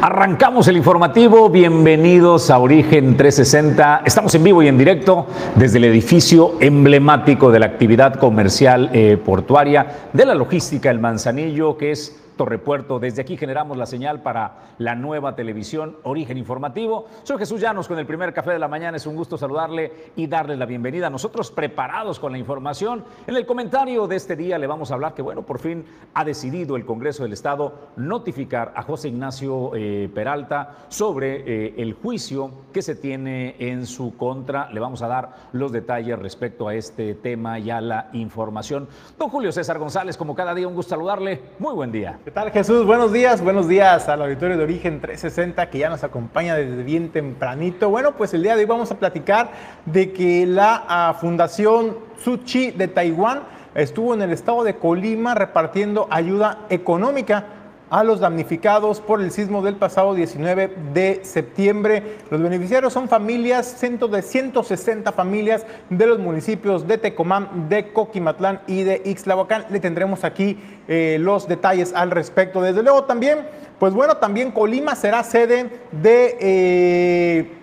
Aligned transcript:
Arrancamos 0.00 0.68
el 0.68 0.76
informativo, 0.76 1.50
bienvenidos 1.50 2.50
a 2.50 2.60
Origen 2.60 3.16
360. 3.16 4.02
Estamos 4.06 4.32
en 4.36 4.44
vivo 4.44 4.62
y 4.62 4.68
en 4.68 4.78
directo 4.78 5.26
desde 5.56 5.78
el 5.78 5.86
edificio 5.86 6.54
emblemático 6.60 7.50
de 7.50 7.58
la 7.58 7.66
actividad 7.66 8.14
comercial 8.14 8.90
eh, 8.92 9.16
portuaria 9.16 10.10
de 10.12 10.24
la 10.24 10.36
logística 10.36 10.88
El 10.88 11.00
Manzanillo, 11.00 11.76
que 11.76 11.90
es 11.90 12.16
Torrepuerto. 12.38 12.98
Desde 12.98 13.20
aquí 13.20 13.36
generamos 13.36 13.76
la 13.76 13.84
señal 13.84 14.22
para 14.22 14.70
la 14.78 14.94
nueva 14.94 15.36
televisión 15.36 15.98
Origen 16.04 16.38
Informativo. 16.38 17.04
Soy 17.24 17.36
Jesús 17.36 17.60
Llanos 17.60 17.86
con 17.86 17.98
el 17.98 18.06
primer 18.06 18.32
café 18.32 18.52
de 18.52 18.58
la 18.58 18.68
mañana. 18.68 18.96
Es 18.96 19.06
un 19.06 19.14
gusto 19.16 19.36
saludarle 19.36 19.92
y 20.16 20.26
darle 20.26 20.56
la 20.56 20.64
bienvenida. 20.64 21.10
Nosotros 21.10 21.50
preparados 21.50 22.18
con 22.18 22.32
la 22.32 22.38
información. 22.38 23.04
En 23.26 23.36
el 23.36 23.44
comentario 23.44 24.06
de 24.06 24.16
este 24.16 24.36
día 24.36 24.56
le 24.56 24.66
vamos 24.66 24.90
a 24.90 24.94
hablar 24.94 25.12
que, 25.12 25.20
bueno, 25.20 25.42
por 25.42 25.58
fin 25.58 25.84
ha 26.14 26.24
decidido 26.24 26.76
el 26.76 26.86
Congreso 26.86 27.24
del 27.24 27.34
Estado 27.34 27.90
notificar 27.96 28.72
a 28.74 28.82
José 28.82 29.08
Ignacio 29.08 29.72
eh, 29.74 30.08
Peralta 30.14 30.86
sobre 30.88 31.42
eh, 31.44 31.74
el 31.78 31.92
juicio 31.92 32.50
que 32.72 32.80
se 32.80 32.94
tiene 32.94 33.56
en 33.58 33.84
su 33.84 34.16
contra. 34.16 34.70
Le 34.72 34.80
vamos 34.80 35.02
a 35.02 35.08
dar 35.08 35.34
los 35.52 35.72
detalles 35.72 36.18
respecto 36.18 36.68
a 36.68 36.74
este 36.74 37.14
tema 37.14 37.58
y 37.58 37.70
a 37.70 37.80
la 37.80 38.10
información. 38.12 38.88
Don 39.18 39.28
Julio 39.28 39.50
César 39.50 39.78
González, 39.78 40.16
como 40.16 40.34
cada 40.34 40.54
día, 40.54 40.68
un 40.68 40.74
gusto 40.74 40.90
saludarle. 40.90 41.40
Muy 41.58 41.74
buen 41.74 41.90
día. 41.90 42.18
¿Qué 42.28 42.32
tal 42.32 42.50
Jesús? 42.50 42.84
Buenos 42.84 43.10
días, 43.10 43.40
buenos 43.40 43.68
días 43.68 44.06
al 44.06 44.20
auditorio 44.20 44.58
de 44.58 44.62
Origen 44.62 45.00
360 45.00 45.70
que 45.70 45.78
ya 45.78 45.88
nos 45.88 46.04
acompaña 46.04 46.56
desde 46.56 46.82
bien 46.82 47.08
tempranito. 47.08 47.88
Bueno, 47.88 48.16
pues 48.18 48.34
el 48.34 48.42
día 48.42 48.54
de 48.54 48.60
hoy 48.60 48.66
vamos 48.66 48.90
a 48.90 48.98
platicar 48.98 49.50
de 49.86 50.12
que 50.12 50.44
la 50.44 50.84
ah, 50.86 51.16
Fundación 51.18 51.96
Suchi 52.22 52.70
de 52.72 52.86
Taiwán 52.86 53.44
estuvo 53.74 54.12
en 54.12 54.20
el 54.20 54.32
estado 54.32 54.62
de 54.62 54.76
Colima 54.76 55.34
repartiendo 55.34 56.06
ayuda 56.10 56.66
económica 56.68 57.46
a 57.90 58.04
los 58.04 58.20
damnificados 58.20 59.00
por 59.00 59.20
el 59.20 59.30
sismo 59.30 59.62
del 59.62 59.76
pasado 59.76 60.14
19 60.14 60.72
de 60.92 61.20
septiembre. 61.22 62.18
Los 62.30 62.42
beneficiarios 62.42 62.92
son 62.92 63.08
familias, 63.08 63.76
ciento 63.78 64.08
de 64.08 64.22
160 64.22 65.12
familias 65.12 65.66
de 65.90 66.06
los 66.06 66.18
municipios 66.18 66.86
de 66.86 66.98
Tecomán, 66.98 67.68
de 67.68 67.92
Coquimatlán 67.92 68.60
y 68.66 68.82
de 68.82 69.02
Ixtlahuacán. 69.04 69.66
Le 69.70 69.80
tendremos 69.80 70.24
aquí 70.24 70.58
eh, 70.86 71.18
los 71.20 71.48
detalles 71.48 71.92
al 71.94 72.10
respecto. 72.10 72.60
Desde 72.60 72.82
luego 72.82 73.04
también, 73.04 73.46
pues 73.78 73.94
bueno, 73.94 74.16
también 74.16 74.50
Colima 74.50 74.94
será 74.94 75.22
sede 75.22 75.70
de... 75.92 76.36
Eh, 76.40 77.57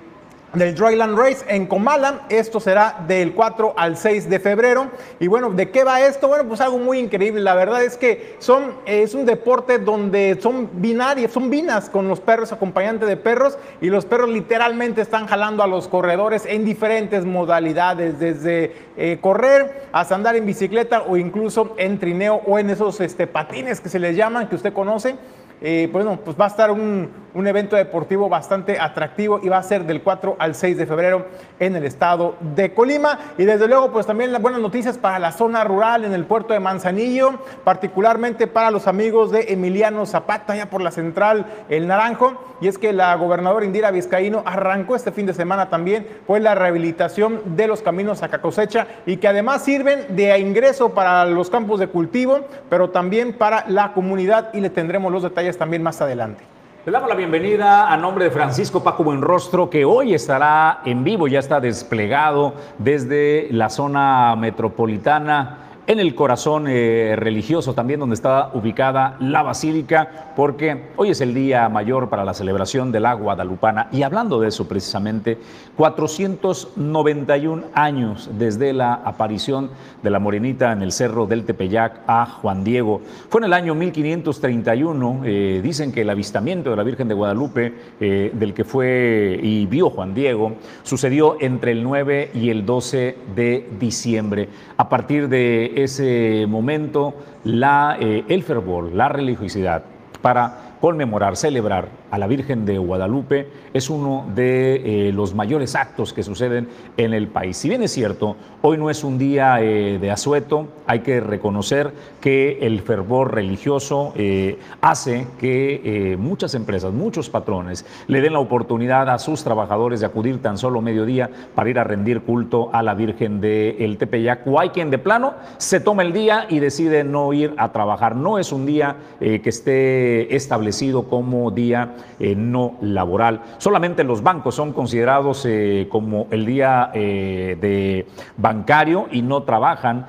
del 0.56 0.74
Dryland 0.74 1.18
Race 1.18 1.46
en 1.48 1.68
Comala. 1.68 2.22
Esto 2.30 2.60
será 2.60 3.04
del 3.08 3.34
4 3.34 3.74
al 3.78 3.98
6 3.98 4.30
de 4.30 4.40
febrero. 4.40 4.88
Y 5.20 5.28
bueno, 5.28 5.52
¿de 5.52 5.70
qué 5.70 5.84
va 5.84 6.02
esto? 6.02 6.28
Bueno, 6.28 6.46
pues 6.46 6.62
algo 6.62 6.78
muy 6.78 7.00
increíble. 7.00 7.42
La 7.42 7.56
verdad 7.56 7.84
es 7.84 7.98
que 7.98 8.36
son, 8.40 8.74
es 8.86 9.14
un 9.14 9.26
deporte 9.26 9.80
donde 9.80 10.38
son 10.42 10.70
binarias, 10.74 11.32
son 11.32 11.50
binas 11.50 11.90
con 11.90 12.08
los 12.08 12.20
perros, 12.20 12.52
acompañantes 12.52 13.08
de 13.08 13.18
perros, 13.18 13.58
y 13.82 13.90
los 13.90 14.06
perros 14.06 14.30
literalmente 14.30 15.02
están 15.02 15.28
jalando 15.28 15.64
a 15.64 15.68
los 15.68 15.88
corredores 15.88 16.46
en 16.46 16.66
diferentes 16.66 17.26
modalidades, 17.26 18.20
desde 18.20 18.74
eh, 18.98 19.18
correr 19.20 19.88
hasta 19.92 20.16
andar 20.16 20.36
en 20.36 20.46
bicicleta 20.46 21.04
o 21.04 21.18
incluso 21.18 21.74
en 21.78 22.00
trineo 22.00 22.42
o 22.46 22.60
en 22.60 22.70
esos 22.70 23.02
este, 23.02 23.28
patines 23.28 23.82
que 23.82 23.90
se 23.90 24.00
les 24.00 24.16
llaman, 24.16 24.48
que 24.48 24.56
usted 24.56 24.74
conoce. 24.74 25.16
Eh, 25.62 25.90
bueno, 25.92 26.20
pues 26.24 26.38
va 26.40 26.46
a 26.46 26.50
estar 26.50 26.70
un, 26.70 27.10
un, 27.34 27.48
evento 27.48 27.76
deportivo 27.76 28.28
bastante 28.30 28.80
atractivo 28.80 29.40
y 29.42 29.48
va 29.50 29.58
a 29.58 29.64
ser 29.64 29.86
del 29.86 30.02
4 30.02 30.36
al 30.38 30.54
6 30.54 30.78
de 30.78 30.86
febrero 30.86 31.26
en 31.60 31.76
el 31.76 31.86
estado 31.86 32.36
de 32.56 32.74
Colima. 32.74 33.20
Y 33.38 33.46
desde 33.46 33.68
luego, 33.68 33.92
pues 33.92 34.06
también 34.06 34.32
las 34.32 34.42
buenas 34.42 34.62
noticias 34.62 34.98
para 34.98 35.18
la 35.18 35.32
zona 35.32 35.64
rural 35.64 36.06
en 36.06 36.14
el 36.14 36.26
puerto 36.26 36.54
de 36.54 36.60
Manzanillo, 36.60 37.40
particularmente 37.64 38.48
para 38.48 38.70
los 38.70 38.88
amigos 38.88 39.32
de 39.32 39.54
Emiliano 39.54 40.06
Zapata, 40.06 40.56
ya 40.56 40.70
por 40.70 40.82
la 40.82 40.92
central 40.92 41.46
El 41.70 41.88
Naranjo. 41.88 42.34
Y 42.62 42.68
es 42.68 42.78
que 42.78 42.94
la 42.94 43.14
gobernadora 43.16 43.66
Indira 43.66 43.92
Vizcaíno 43.92 44.42
arrancó 44.46 44.96
este 44.96 45.12
fin 45.12 45.26
de 45.26 45.34
semana 45.34 45.70
también 45.70 46.08
pues 46.26 46.42
la 46.42 46.56
rehabilitación 46.56 47.42
de 47.58 47.68
los 47.68 47.82
caminos 47.82 48.24
a 48.24 48.30
cosecha 48.42 48.88
y 49.06 49.18
que 49.18 49.28
además 49.28 49.64
sirven 49.64 50.16
de 50.16 50.38
ingreso 50.40 50.94
para 50.94 51.26
los 51.26 51.50
campos 51.50 51.80
de 51.80 51.88
cultivo, 51.88 52.40
pero 52.70 52.90
también 52.90 53.34
para 53.34 53.66
la 53.68 53.94
comunidad 53.94 54.54
y 54.54 54.62
le 54.62 54.70
tendremos 54.70 55.12
los 55.12 55.24
detalles 55.24 55.45
también 55.54 55.84
más 55.84 56.02
adelante. 56.02 56.44
Le 56.86 56.92
damos 56.92 57.10
la 57.10 57.16
bienvenida 57.16 57.92
a 57.92 57.98
nombre 57.98 58.26
de 58.26 58.32
Francisco 58.32 58.84
Paco 58.84 59.04
Buenrostro, 59.04 59.70
que 59.70 59.86
hoy 59.86 60.14
estará 60.14 60.82
en 60.86 61.04
vivo, 61.04 61.28
ya 61.28 61.40
está 61.40 61.60
desplegado 61.60 62.54
desde 62.78 63.48
la 63.50 63.70
zona 63.70 64.36
metropolitana 64.36 65.58
en 65.88 66.00
el 66.00 66.16
corazón 66.16 66.66
eh, 66.68 67.16
religioso 67.16 67.74
también 67.74 68.00
donde 68.00 68.16
está 68.16 68.50
ubicada 68.54 69.18
la 69.20 69.44
basílica, 69.44 70.34
porque 70.36 70.90
hoy 70.96 71.10
es 71.10 71.22
el 71.22 71.34
día 71.34 71.70
mayor 71.70 72.10
para 72.10 72.26
la 72.26 72.34
celebración 72.34 72.92
del 72.92 73.06
agua 73.06 73.26
guadalupana. 73.26 73.88
Y 73.92 74.04
hablando 74.04 74.40
de 74.40 74.50
eso 74.50 74.68
precisamente, 74.68 75.38
491 75.78 77.66
años 77.74 78.30
desde 78.38 78.74
la 78.74 78.94
aparición 78.94 79.70
de 80.04 80.10
la 80.10 80.20
morenita 80.20 80.72
en 80.72 80.82
el 80.82 80.92
cerro 80.92 81.28
del 81.28 81.44
Tepeyac 81.44 82.02
a 82.08 82.26
Juan 82.26 82.64
Diego. 82.64 83.02
Fue 83.30 83.42
en 83.42 83.46
el 83.46 83.54
año 83.54 83.76
1531, 83.76 85.22
eh, 85.26 85.62
dicen 85.64 85.92
que 85.92 86.02
el 86.02 86.10
avistamiento 86.10 86.70
de 86.72 86.76
la 86.76 86.84
Virgen 86.84 87.08
de 87.08 87.14
Guadalupe, 87.14 87.74
eh, 88.00 88.32
del 88.34 88.54
que 88.54 88.64
fue 88.64 89.40
y 89.42 89.66
vio 89.66 89.90
Juan 89.90 90.14
Diego, 90.14 90.54
sucedió 90.84 91.38
entre 91.40 91.72
el 91.72 91.84
9 91.84 92.32
y 92.34 92.50
el 92.50 92.66
12 92.66 93.18
de 93.36 93.70
diciembre. 93.80 94.50
A 94.78 94.90
partir 94.90 95.30
de 95.30 95.75
ese 95.76 96.46
momento 96.48 97.14
la, 97.44 97.98
eh, 98.00 98.24
el 98.28 98.44
fervor, 98.44 98.92
la 98.94 99.10
religiosidad 99.10 99.84
para 100.22 100.78
conmemorar, 100.82 101.38
celebrar 101.38 101.88
a 102.12 102.18
la 102.18 102.28
Virgen 102.28 102.66
de 102.66 102.78
Guadalupe 102.78 103.48
es 103.74 103.90
uno 103.90 104.26
de 104.34 105.10
eh, 105.10 105.12
los 105.12 105.34
mayores 105.34 105.76
actos 105.76 106.14
que 106.14 106.24
suceden 106.24 106.68
en 106.98 107.14
el 107.14 107.28
país. 107.28 107.58
Si 107.58 107.70
bien 107.70 107.84
es 107.84 107.92
cierto, 107.92 108.36
hoy 108.62 108.78
no 108.78 108.90
es 108.90 109.04
un 109.04 109.18
día 109.18 109.62
eh, 109.62 109.98
de 110.00 110.12
asueto, 110.12 110.68
hay 110.88 111.00
que 111.00 111.20
reconocer 111.20 111.92
que 112.22 112.60
el 112.62 112.82
fervor 112.82 113.34
religioso 113.34 114.14
eh, 114.16 114.60
hace 114.82 115.28
que 115.40 116.16
muchas 116.20 116.56
empresas, 116.56 116.94
muchos 116.94 117.30
patrones 117.30 117.86
le 118.08 118.22
den 118.22 118.34
la 118.34 118.40
oportunidad 118.40 119.10
a 119.10 119.20
sus 119.20 119.44
trabajadores 119.44 120.00
de 120.00 120.06
acudir 120.06 120.42
tan 120.42 120.58
solo 120.58 120.82
mediodía 120.82 121.30
para 121.54 121.70
ir 121.70 121.80
a 121.80 121.84
rendir 121.84 122.22
culto 122.22 122.70
a 122.74 122.84
la 122.84 122.94
Virgen 122.94 123.42
de 123.42 123.78
El 123.80 123.98
Tepeyac. 123.98 124.46
O 124.48 124.60
hay 124.60 124.70
quien 124.70 124.90
de 124.90 124.98
plano 124.98 125.34
se 125.58 125.80
toma 125.80 126.04
el 126.04 126.14
día 126.14 126.46
y 126.50 126.60
decide 126.60 127.04
no 127.04 127.34
ir 127.34 127.54
a 127.58 127.72
trabajar. 127.72 128.16
No 128.16 128.40
es 128.40 128.52
un 128.52 128.66
día 128.66 128.96
que 129.20 129.42
esté 129.44 130.36
establecido 130.36 131.04
como 131.04 131.52
día 131.52 131.95
eh, 132.20 132.36
no 132.36 132.78
laboral. 132.82 133.42
Solamente 133.58 134.04
los 134.04 134.24
bancos 134.24 134.56
son 134.56 134.74
considerados 134.74 135.46
eh, 135.46 135.88
como 135.90 136.28
el 136.32 136.46
día 136.46 136.92
eh, 136.94 137.58
de 137.60 138.08
bancario 138.38 139.08
y 139.12 139.22
no 139.22 139.44
trabajan 139.44 140.06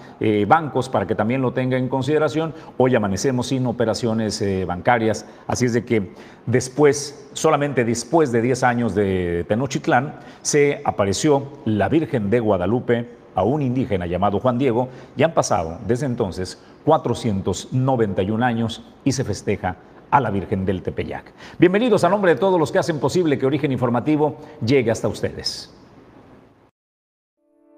bancos 0.47 0.89
para 0.89 1.07
que 1.07 1.15
también 1.15 1.43
lo 1.43 1.53
tenga 1.53 1.77
en 1.77 1.89
consideración. 1.89 2.55
Hoy 2.79 2.95
amanecemos 2.95 3.49
sin 3.49 3.67
operaciones 3.67 4.43
bancarias, 4.67 5.27
así 5.47 5.67
es 5.67 5.73
de 5.73 5.85
que 5.85 6.13
después, 6.47 7.29
solamente 7.33 7.85
después 7.85 8.33
de 8.33 8.41
10 8.43 8.63
años 8.65 8.95
de 8.95 9.45
Tenochtitlán, 9.49 10.15
se 10.43 10.81
apareció 10.85 11.45
la 11.65 11.89
Virgen 11.89 12.31
de 12.31 12.41
Guadalupe 12.41 13.09
a 13.37 13.43
un 13.45 13.63
indígena 13.63 14.07
llamado 14.07 14.41
Juan 14.41 14.59
Diego, 14.59 14.89
ya 15.17 15.27
han 15.27 15.35
pasado 15.35 15.79
desde 15.87 16.07
entonces 16.07 16.59
491 16.85 18.45
años 18.45 18.83
y 19.05 19.13
se 19.13 19.25
festeja 19.25 19.77
a 20.17 20.21
la 20.21 20.31
Virgen 20.31 20.65
del 20.65 20.83
Tepeyac. 20.83 21.33
Bienvenidos 21.59 22.03
a 22.03 22.09
nombre 22.09 22.33
de 22.33 22.41
todos 22.41 22.59
los 22.59 22.73
que 22.73 22.79
hacen 22.79 22.99
posible 22.99 23.39
que 23.39 23.45
Origen 23.45 23.71
Informativo 23.71 24.39
llegue 24.65 24.91
hasta 24.91 25.09
ustedes. 25.09 25.75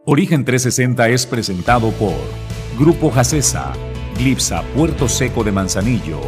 Origen 0.06 0.44
360 0.44 1.08
es 1.08 1.26
presentado 1.26 1.90
por 1.90 2.14
Grupo 2.78 3.10
Jacesa, 3.10 3.72
Glipsa 4.16 4.62
Puerto 4.76 5.08
Seco 5.08 5.42
de 5.42 5.50
Manzanillo, 5.50 6.20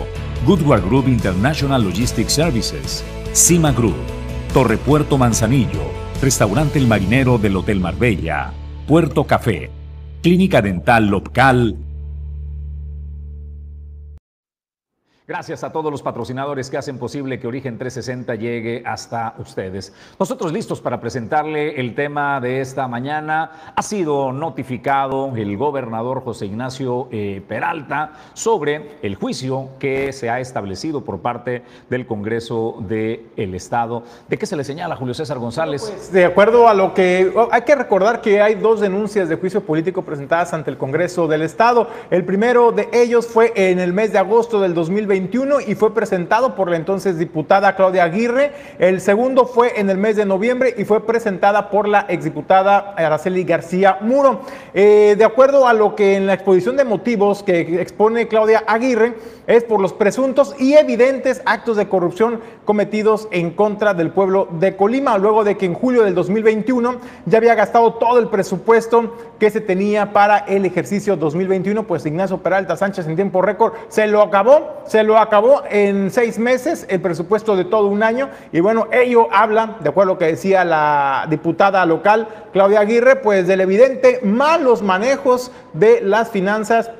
Goodward 0.45 0.85
Group 0.85 1.07
International 1.07 1.83
Logistics 1.85 2.33
Services, 2.33 3.05
Cima 3.33 3.71
Group, 3.73 3.95
Torre 4.53 4.79
Puerto 4.79 5.17
Manzanillo, 5.17 5.81
Restaurante 6.21 6.81
El 6.81 6.89
Marinero 6.89 7.39
del 7.39 7.57
Hotel 7.57 7.79
Marbella, 7.79 8.53
Puerto 8.89 9.25
Café, 9.25 9.71
Clínica 10.23 10.61
Dental 10.61 11.07
Local 11.07 11.77
Gracias 15.31 15.63
a 15.63 15.71
todos 15.71 15.93
los 15.93 16.03
patrocinadores 16.03 16.71
que 16.71 16.77
hacen 16.77 16.99
posible 16.99 17.39
que 17.39 17.47
Origen 17.47 17.79
360 17.79 18.35
llegue 18.35 18.83
hasta 18.85 19.37
ustedes. 19.39 19.93
Nosotros 20.19 20.53
listos 20.53 20.81
para 20.81 21.01
presentarle 21.01 21.79
el 21.81 21.95
tema 21.95 22.41
de 22.41 22.61
esta 22.61 22.89
mañana. 22.89 23.73
Ha 23.77 23.83
sido 23.83 24.33
notificado 24.33 25.31
el 25.37 25.57
gobernador 25.57 26.25
José 26.25 26.47
Ignacio 26.47 27.07
eh, 27.13 27.45
Peralta 27.47 28.11
sobre 28.33 28.99
el 29.03 29.15
juicio 29.15 29.69
que 29.79 30.13
se 30.13 30.29
ha 30.29 30.41
establecido 30.41 31.05
por 31.05 31.21
parte 31.21 31.63
del 31.89 32.09
Congreso 32.09 32.79
del 32.81 33.55
Estado. 33.55 34.03
¿De 34.29 34.37
qué 34.37 34.47
se 34.47 34.57
le 34.57 34.65
señala 34.65 34.97
Julio 34.97 35.15
César 35.15 35.39
González? 35.39 35.93
Pues, 35.95 36.11
de 36.11 36.25
acuerdo 36.25 36.67
a 36.67 36.75
lo 36.75 36.93
que 36.93 37.33
oh, 37.37 37.49
hay 37.53 37.63
que 37.63 37.77
recordar 37.77 38.21
que 38.21 38.43
hay 38.43 38.57
dos 38.57 38.81
denuncias 38.81 39.29
de 39.29 39.37
juicio 39.37 39.61
político 39.61 40.03
presentadas 40.03 40.53
ante 40.55 40.73
el 40.73 40.77
Congreso 40.77 41.29
del 41.29 41.43
Estado. 41.43 41.87
El 42.11 42.25
primero 42.25 42.73
de 42.73 42.89
ellos 42.93 43.29
fue 43.29 43.53
en 43.55 43.79
el 43.79 43.93
mes 43.93 44.13
de 44.13 44.19
agosto 44.19 44.61
del 44.61 44.75
2020 44.75 45.20
2021 45.21 45.61
y 45.61 45.75
fue 45.75 45.95
presentado 45.95 46.55
por 46.55 46.71
la 46.71 46.77
entonces 46.77 47.19
diputada 47.19 47.75
Claudia 47.77 48.05
Aguirre. 48.05 48.53
El 48.79 49.01
segundo 49.01 49.47
fue 49.47 49.79
en 49.81 49.91
el 49.91 49.99
mes 49.99 50.17
de 50.17 50.25
noviembre 50.25 50.75
y 50.77 50.85
fue 50.85 51.07
presentada 51.07 51.71
por 51.71 51.89
la 51.89 52.07
exdiputada 52.09 52.95
Araceli 52.97 53.45
García 53.45 53.99
Muro. 54.01 54.43
Eh, 54.75 55.15
de 55.19 55.25
acuerdo 55.25 55.67
a 55.67 55.73
lo 55.75 55.95
que 55.95 56.17
en 56.17 56.27
la 56.27 56.35
exposición 56.35 56.77
de 56.77 56.85
motivos 56.85 57.43
que 57.43 57.81
expone 57.81 58.29
Claudia 58.29 58.65
Aguirre, 58.67 59.15
es 59.51 59.65
por 59.65 59.81
los 59.81 59.93
presuntos 59.93 60.55
y 60.61 60.75
evidentes 60.75 61.43
actos 61.45 61.77
de 61.77 61.89
corrupción 61.89 62.41
cometidos 62.65 63.27
en 63.33 63.51
contra 63.51 63.95
del 63.95 64.11
pueblo 64.11 64.47
de 64.49 64.77
Colima, 64.77 65.19
luego 65.19 65.43
de 65.43 65.57
que 65.57 65.67
en 65.67 65.75
julio 65.75 66.05
del 66.05 66.15
2021 66.15 66.99
ya 67.27 67.39
había 67.39 67.57
gastado 67.57 67.95
todo 67.95 68.21
el 68.21 68.29
presupuesto 68.29 69.17
que 69.41 69.51
se 69.51 69.61
tenía 69.61 70.13
para 70.13 70.39
el 70.39 70.65
ejercicio 70.67 71.17
2021, 71.17 71.85
pues 71.85 72.07
Ignacio 72.07 72.39
Peralta 72.39 72.77
Sánchez 72.77 73.09
en 73.09 73.17
tiempo 73.17 73.43
récord 73.43 73.73
se 73.89 74.07
lo 74.07 74.23
acabó, 74.23 74.83
se 74.87 75.03
lo 75.03 75.19
acabó 75.19 75.65
en 75.69 76.13
seis 76.13 76.39
meses, 76.39 76.87
el 76.89 77.01
presupuesto 77.01 77.57
de 77.57 77.65
todo 77.65 77.89
un 77.89 78.05
año, 78.05 78.29
y 78.53 78.61
bueno, 78.61 78.87
ello 78.93 79.27
habla, 79.33 79.79
de 79.81 79.89
acuerdo 79.89 80.13
a 80.13 80.15
lo 80.15 80.19
que 80.19 80.27
decía 80.27 80.65
la 80.65 81.27
diputada 81.29 81.85
local 81.87 82.29
Claudia 82.53 82.81
Aguirre, 82.81 83.17
pues 83.17 83.49
del 83.49 83.63
evidente 83.63 84.21
malos 84.23 84.81
manejos 84.81 85.51
de 85.73 86.03
las 86.03 86.31
finanzas 86.31 86.93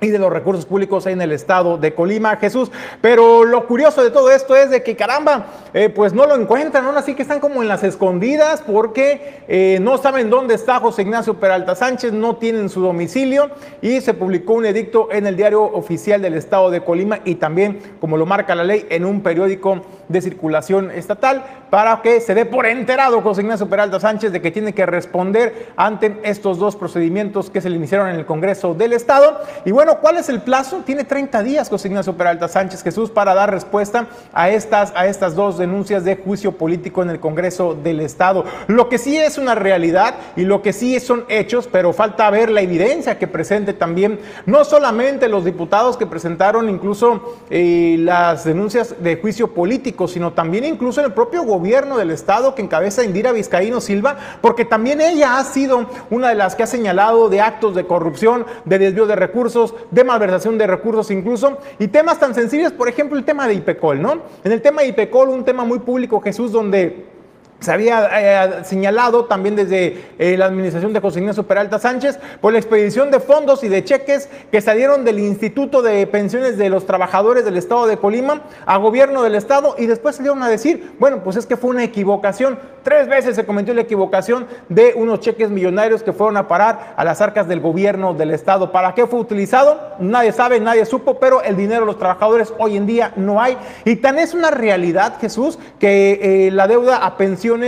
y 0.00 0.08
de 0.08 0.18
los 0.18 0.32
recursos 0.32 0.66
públicos 0.66 1.06
en 1.06 1.20
el 1.20 1.32
estado 1.32 1.76
de 1.76 1.94
Colima, 1.94 2.36
Jesús. 2.36 2.70
Pero 3.00 3.44
lo 3.44 3.66
curioso 3.66 4.02
de 4.02 4.10
todo 4.10 4.30
esto 4.30 4.56
es 4.56 4.70
de 4.70 4.82
que 4.82 4.96
caramba, 4.96 5.46
eh, 5.74 5.88
pues 5.88 6.12
no 6.12 6.26
lo 6.26 6.36
encuentran, 6.36 6.84
aún 6.84 6.96
así 6.96 7.14
que 7.14 7.22
están 7.22 7.40
como 7.40 7.62
en 7.62 7.68
las 7.68 7.82
escondidas 7.82 8.62
porque 8.66 9.42
eh, 9.48 9.78
no 9.80 9.98
saben 9.98 10.30
dónde 10.30 10.54
está 10.54 10.80
José 10.80 11.02
Ignacio 11.02 11.34
Peralta 11.34 11.74
Sánchez, 11.74 12.12
no 12.12 12.36
tienen 12.36 12.68
su 12.68 12.80
domicilio 12.80 13.50
y 13.82 14.00
se 14.00 14.14
publicó 14.14 14.54
un 14.54 14.66
edicto 14.66 15.08
en 15.10 15.26
el 15.26 15.36
diario 15.36 15.62
oficial 15.62 16.22
del 16.22 16.34
estado 16.34 16.70
de 16.70 16.82
Colima 16.82 17.20
y 17.24 17.36
también, 17.36 17.80
como 18.00 18.16
lo 18.16 18.26
marca 18.26 18.54
la 18.54 18.64
ley, 18.64 18.86
en 18.90 19.04
un 19.04 19.22
periódico 19.22 19.82
de 20.08 20.20
circulación 20.20 20.90
estatal 20.90 21.44
para 21.70 22.00
que 22.02 22.20
se 22.20 22.34
dé 22.34 22.46
por 22.46 22.66
enterado 22.66 23.20
José 23.20 23.42
Ignacio 23.42 23.68
Peralta 23.68 24.00
Sánchez 24.00 24.32
de 24.32 24.40
que 24.40 24.50
tiene 24.50 24.72
que 24.72 24.86
responder 24.86 25.68
ante 25.76 26.18
estos 26.22 26.58
dos 26.58 26.76
procedimientos 26.76 27.50
que 27.50 27.60
se 27.60 27.68
le 27.68 27.76
iniciaron 27.76 28.08
en 28.08 28.16
el 28.16 28.26
Congreso 28.26 28.74
del 28.74 28.92
Estado. 28.92 29.40
Y 29.64 29.70
bueno, 29.70 29.98
¿cuál 30.00 30.16
es 30.16 30.28
el 30.28 30.40
plazo? 30.40 30.82
Tiene 30.84 31.04
30 31.04 31.42
días 31.42 31.68
José 31.68 31.88
Ignacio 31.88 32.16
Peralta 32.16 32.48
Sánchez 32.48 32.82
Jesús 32.82 33.10
para 33.10 33.34
dar 33.34 33.50
respuesta 33.50 34.06
a 34.32 34.50
estas, 34.50 34.92
a 34.96 35.06
estas 35.06 35.34
dos 35.34 35.58
denuncias 35.58 36.04
de 36.04 36.16
juicio 36.16 36.52
político 36.52 37.02
en 37.02 37.10
el 37.10 37.20
Congreso 37.20 37.74
del 37.74 38.00
Estado. 38.00 38.44
Lo 38.66 38.88
que 38.88 38.98
sí 38.98 39.16
es 39.16 39.38
una 39.38 39.54
realidad 39.54 40.14
y 40.36 40.42
lo 40.42 40.62
que 40.62 40.72
sí 40.72 40.98
son 41.00 41.24
hechos, 41.28 41.68
pero 41.70 41.92
falta 41.92 42.30
ver 42.30 42.50
la 42.50 42.60
evidencia 42.60 43.18
que 43.18 43.26
presente 43.26 43.72
también, 43.72 44.20
no 44.46 44.64
solamente 44.64 45.28
los 45.28 45.44
diputados 45.44 45.96
que 45.96 46.06
presentaron 46.06 46.68
incluso 46.68 47.38
eh, 47.50 47.96
las 47.98 48.44
denuncias 48.44 48.94
de 49.00 49.16
juicio 49.16 49.52
político, 49.52 49.97
sino 50.06 50.32
también 50.32 50.64
incluso 50.64 51.00
en 51.00 51.06
el 51.06 51.12
propio 51.12 51.42
gobierno 51.42 51.96
del 51.96 52.10
Estado 52.10 52.54
que 52.54 52.62
encabeza 52.62 53.02
Indira 53.02 53.32
Vizcaíno 53.32 53.80
Silva, 53.80 54.16
porque 54.40 54.64
también 54.64 55.00
ella 55.00 55.38
ha 55.38 55.44
sido 55.44 55.86
una 56.10 56.28
de 56.28 56.34
las 56.34 56.54
que 56.54 56.62
ha 56.62 56.66
señalado 56.66 57.28
de 57.28 57.40
actos 57.40 57.74
de 57.74 57.86
corrupción, 57.86 58.46
de 58.64 58.78
desvío 58.78 59.06
de 59.06 59.16
recursos, 59.16 59.74
de 59.90 60.04
malversación 60.04 60.58
de 60.58 60.66
recursos 60.66 61.10
incluso, 61.10 61.58
y 61.78 61.88
temas 61.88 62.20
tan 62.20 62.34
sencillos, 62.34 62.72
por 62.72 62.88
ejemplo, 62.88 63.18
el 63.18 63.24
tema 63.24 63.48
de 63.48 63.54
IPECOL, 63.54 64.00
¿no? 64.00 64.22
En 64.44 64.52
el 64.52 64.62
tema 64.62 64.82
de 64.82 64.88
IPECOL, 64.88 65.30
un 65.30 65.44
tema 65.44 65.64
muy 65.64 65.80
público, 65.80 66.20
Jesús, 66.20 66.52
donde 66.52 67.17
se 67.60 67.72
había 67.72 68.08
eh, 68.12 68.64
señalado 68.64 69.24
también 69.24 69.56
desde 69.56 70.04
eh, 70.18 70.36
la 70.36 70.46
administración 70.46 70.92
de 70.92 71.00
José 71.00 71.18
Ignacio 71.18 71.42
Peralta 71.42 71.78
Sánchez 71.78 72.18
por 72.40 72.52
la 72.52 72.58
expedición 72.58 73.10
de 73.10 73.18
fondos 73.18 73.64
y 73.64 73.68
de 73.68 73.84
cheques 73.84 74.28
que 74.52 74.60
salieron 74.60 75.04
del 75.04 75.18
Instituto 75.18 75.82
de 75.82 76.06
Pensiones 76.06 76.56
de 76.56 76.70
los 76.70 76.86
Trabajadores 76.86 77.44
del 77.44 77.56
Estado 77.56 77.86
de 77.86 77.96
Colima 77.96 78.42
a 78.64 78.76
gobierno 78.76 79.24
del 79.24 79.34
Estado 79.34 79.74
y 79.76 79.86
después 79.86 80.16
salieron 80.16 80.42
a 80.42 80.48
decir, 80.48 80.92
bueno, 81.00 81.22
pues 81.24 81.36
es 81.36 81.46
que 81.46 81.56
fue 81.56 81.70
una 81.70 81.82
equivocación. 81.82 82.58
Tres 82.84 83.08
veces 83.08 83.34
se 83.34 83.44
cometió 83.44 83.74
la 83.74 83.82
equivocación 83.82 84.46
de 84.68 84.94
unos 84.94 85.20
cheques 85.20 85.50
millonarios 85.50 86.02
que 86.02 86.12
fueron 86.12 86.36
a 86.36 86.46
parar 86.46 86.94
a 86.96 87.04
las 87.04 87.20
arcas 87.20 87.48
del 87.48 87.60
gobierno 87.60 88.14
del 88.14 88.30
Estado. 88.30 88.70
¿Para 88.70 88.94
qué 88.94 89.06
fue 89.06 89.18
utilizado? 89.18 89.96
Nadie 89.98 90.32
sabe, 90.32 90.60
nadie 90.60 90.86
supo, 90.86 91.18
pero 91.18 91.42
el 91.42 91.56
dinero 91.56 91.80
de 91.80 91.86
los 91.86 91.98
trabajadores 91.98 92.54
hoy 92.58 92.76
en 92.76 92.86
día 92.86 93.12
no 93.16 93.42
hay. 93.42 93.58
Y 93.84 93.96
tan 93.96 94.18
es 94.18 94.32
una 94.32 94.50
realidad, 94.50 95.18
Jesús, 95.20 95.58
que 95.80 96.46
eh, 96.46 96.50
la 96.50 96.68
deuda 96.68 97.04
a 97.04 97.16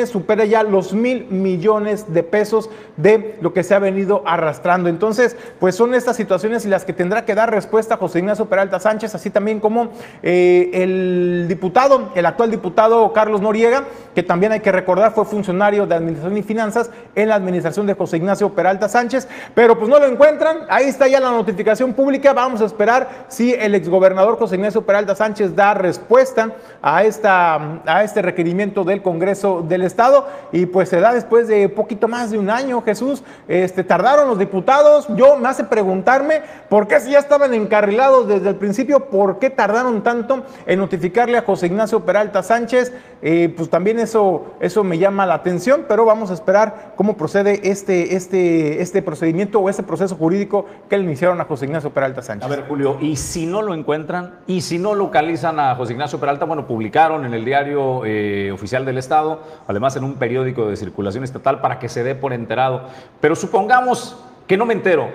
supera 0.06 0.44
ya 0.44 0.62
los 0.62 0.92
mil 0.92 1.26
millones 1.30 2.12
de 2.12 2.22
pesos 2.22 2.70
de 2.96 3.38
lo 3.40 3.52
que 3.52 3.62
se 3.62 3.74
ha 3.74 3.78
venido 3.78 4.22
arrastrando. 4.26 4.88
Entonces, 4.88 5.36
pues 5.58 5.74
son 5.74 5.94
estas 5.94 6.16
situaciones 6.16 6.66
las 6.66 6.84
que 6.84 6.92
tendrá 6.92 7.24
que 7.24 7.34
dar 7.34 7.50
respuesta 7.50 7.96
José 7.96 8.18
Ignacio 8.18 8.46
Peralta 8.46 8.78
Sánchez, 8.78 9.14
así 9.14 9.30
también 9.30 9.60
como 9.60 9.90
eh, 10.22 10.70
el 10.72 11.46
diputado, 11.48 12.10
el 12.14 12.26
actual 12.26 12.50
diputado 12.50 13.12
Carlos 13.12 13.40
Noriega, 13.40 13.84
que 14.14 14.22
también 14.22 14.52
hay 14.52 14.60
que 14.60 14.72
recordar 14.72 15.12
fue 15.12 15.24
funcionario 15.24 15.86
de 15.86 15.94
Administración 15.94 16.36
y 16.36 16.42
Finanzas 16.42 16.90
en 17.14 17.28
la 17.28 17.36
administración 17.36 17.86
de 17.86 17.94
José 17.94 18.18
Ignacio 18.18 18.50
Peralta 18.50 18.88
Sánchez, 18.88 19.28
pero 19.54 19.78
pues 19.78 19.88
no 19.88 19.98
lo 19.98 20.06
encuentran. 20.06 20.58
Ahí 20.68 20.86
está 20.86 21.08
ya 21.08 21.20
la 21.20 21.30
notificación 21.30 21.94
pública. 21.94 22.32
Vamos 22.32 22.60
a 22.60 22.66
esperar 22.66 23.26
si 23.28 23.54
el 23.54 23.74
exgobernador 23.74 24.38
José 24.38 24.56
Ignacio 24.56 24.82
Peralta 24.82 25.14
Sánchez 25.14 25.54
da 25.54 25.74
respuesta 25.74 26.52
a, 26.82 27.04
esta, 27.04 27.80
a 27.86 28.04
este 28.04 28.22
requerimiento 28.22 28.84
del 28.84 29.02
Congreso 29.02 29.64
del 29.70 29.82
Estado 29.82 30.28
y 30.52 30.66
pues 30.66 30.90
se 30.90 31.00
da 31.00 31.14
después 31.14 31.48
de 31.48 31.70
poquito 31.70 32.08
más 32.08 32.30
de 32.30 32.38
un 32.38 32.50
año, 32.50 32.82
Jesús. 32.82 33.22
Este, 33.48 33.84
tardaron 33.84 34.28
los 34.28 34.38
diputados. 34.38 35.06
Yo 35.16 35.36
me 35.36 35.48
hace 35.48 35.64
preguntarme 35.64 36.42
por 36.68 36.86
qué 36.86 37.00
si 37.00 37.12
ya 37.12 37.18
estaban 37.18 37.54
encarrilados 37.54 38.28
desde 38.28 38.50
el 38.50 38.56
principio, 38.56 39.06
por 39.06 39.38
qué 39.38 39.48
tardaron 39.48 40.02
tanto 40.02 40.44
en 40.66 40.78
notificarle 40.78 41.38
a 41.38 41.42
José 41.42 41.66
Ignacio 41.66 42.04
Peralta 42.04 42.42
Sánchez. 42.42 42.92
Eh, 43.22 43.52
pues 43.54 43.68
también 43.68 43.98
eso, 43.98 44.46
eso 44.60 44.82
me 44.82 44.98
llama 44.98 45.26
la 45.26 45.34
atención, 45.34 45.84
pero 45.88 46.04
vamos 46.04 46.30
a 46.30 46.34
esperar 46.34 46.92
cómo 46.96 47.16
procede 47.16 47.60
este, 47.70 48.16
este, 48.16 48.80
este 48.80 49.02
procedimiento 49.02 49.60
o 49.60 49.68
este 49.68 49.82
proceso 49.82 50.16
jurídico 50.16 50.66
que 50.88 50.96
le 50.96 51.04
iniciaron 51.04 51.40
a 51.40 51.44
José 51.44 51.66
Ignacio 51.66 51.90
Peralta 51.90 52.22
Sánchez. 52.22 52.46
A 52.46 52.48
ver, 52.48 52.64
Julio, 52.66 52.98
y 53.00 53.16
si 53.16 53.46
no 53.46 53.62
lo 53.62 53.74
encuentran, 53.74 54.40
y 54.46 54.62
si 54.62 54.78
no 54.78 54.94
localizan 54.94 55.60
a 55.60 55.74
José 55.76 55.92
Ignacio 55.92 56.18
Peralta, 56.18 56.44
bueno, 56.46 56.66
publicaron 56.66 57.24
en 57.24 57.34
el 57.34 57.44
diario 57.44 58.04
eh, 58.04 58.50
oficial 58.52 58.84
del 58.84 58.98
Estado 58.98 59.40
además 59.66 59.96
en 59.96 60.04
un 60.04 60.14
periódico 60.14 60.68
de 60.68 60.76
circulación 60.76 61.24
estatal 61.24 61.60
para 61.60 61.78
que 61.78 61.88
se 61.88 62.02
dé 62.02 62.14
por 62.14 62.32
enterado. 62.32 62.88
Pero 63.20 63.36
supongamos 63.36 64.16
que 64.46 64.56
no 64.56 64.66
me 64.66 64.74
entero, 64.74 65.08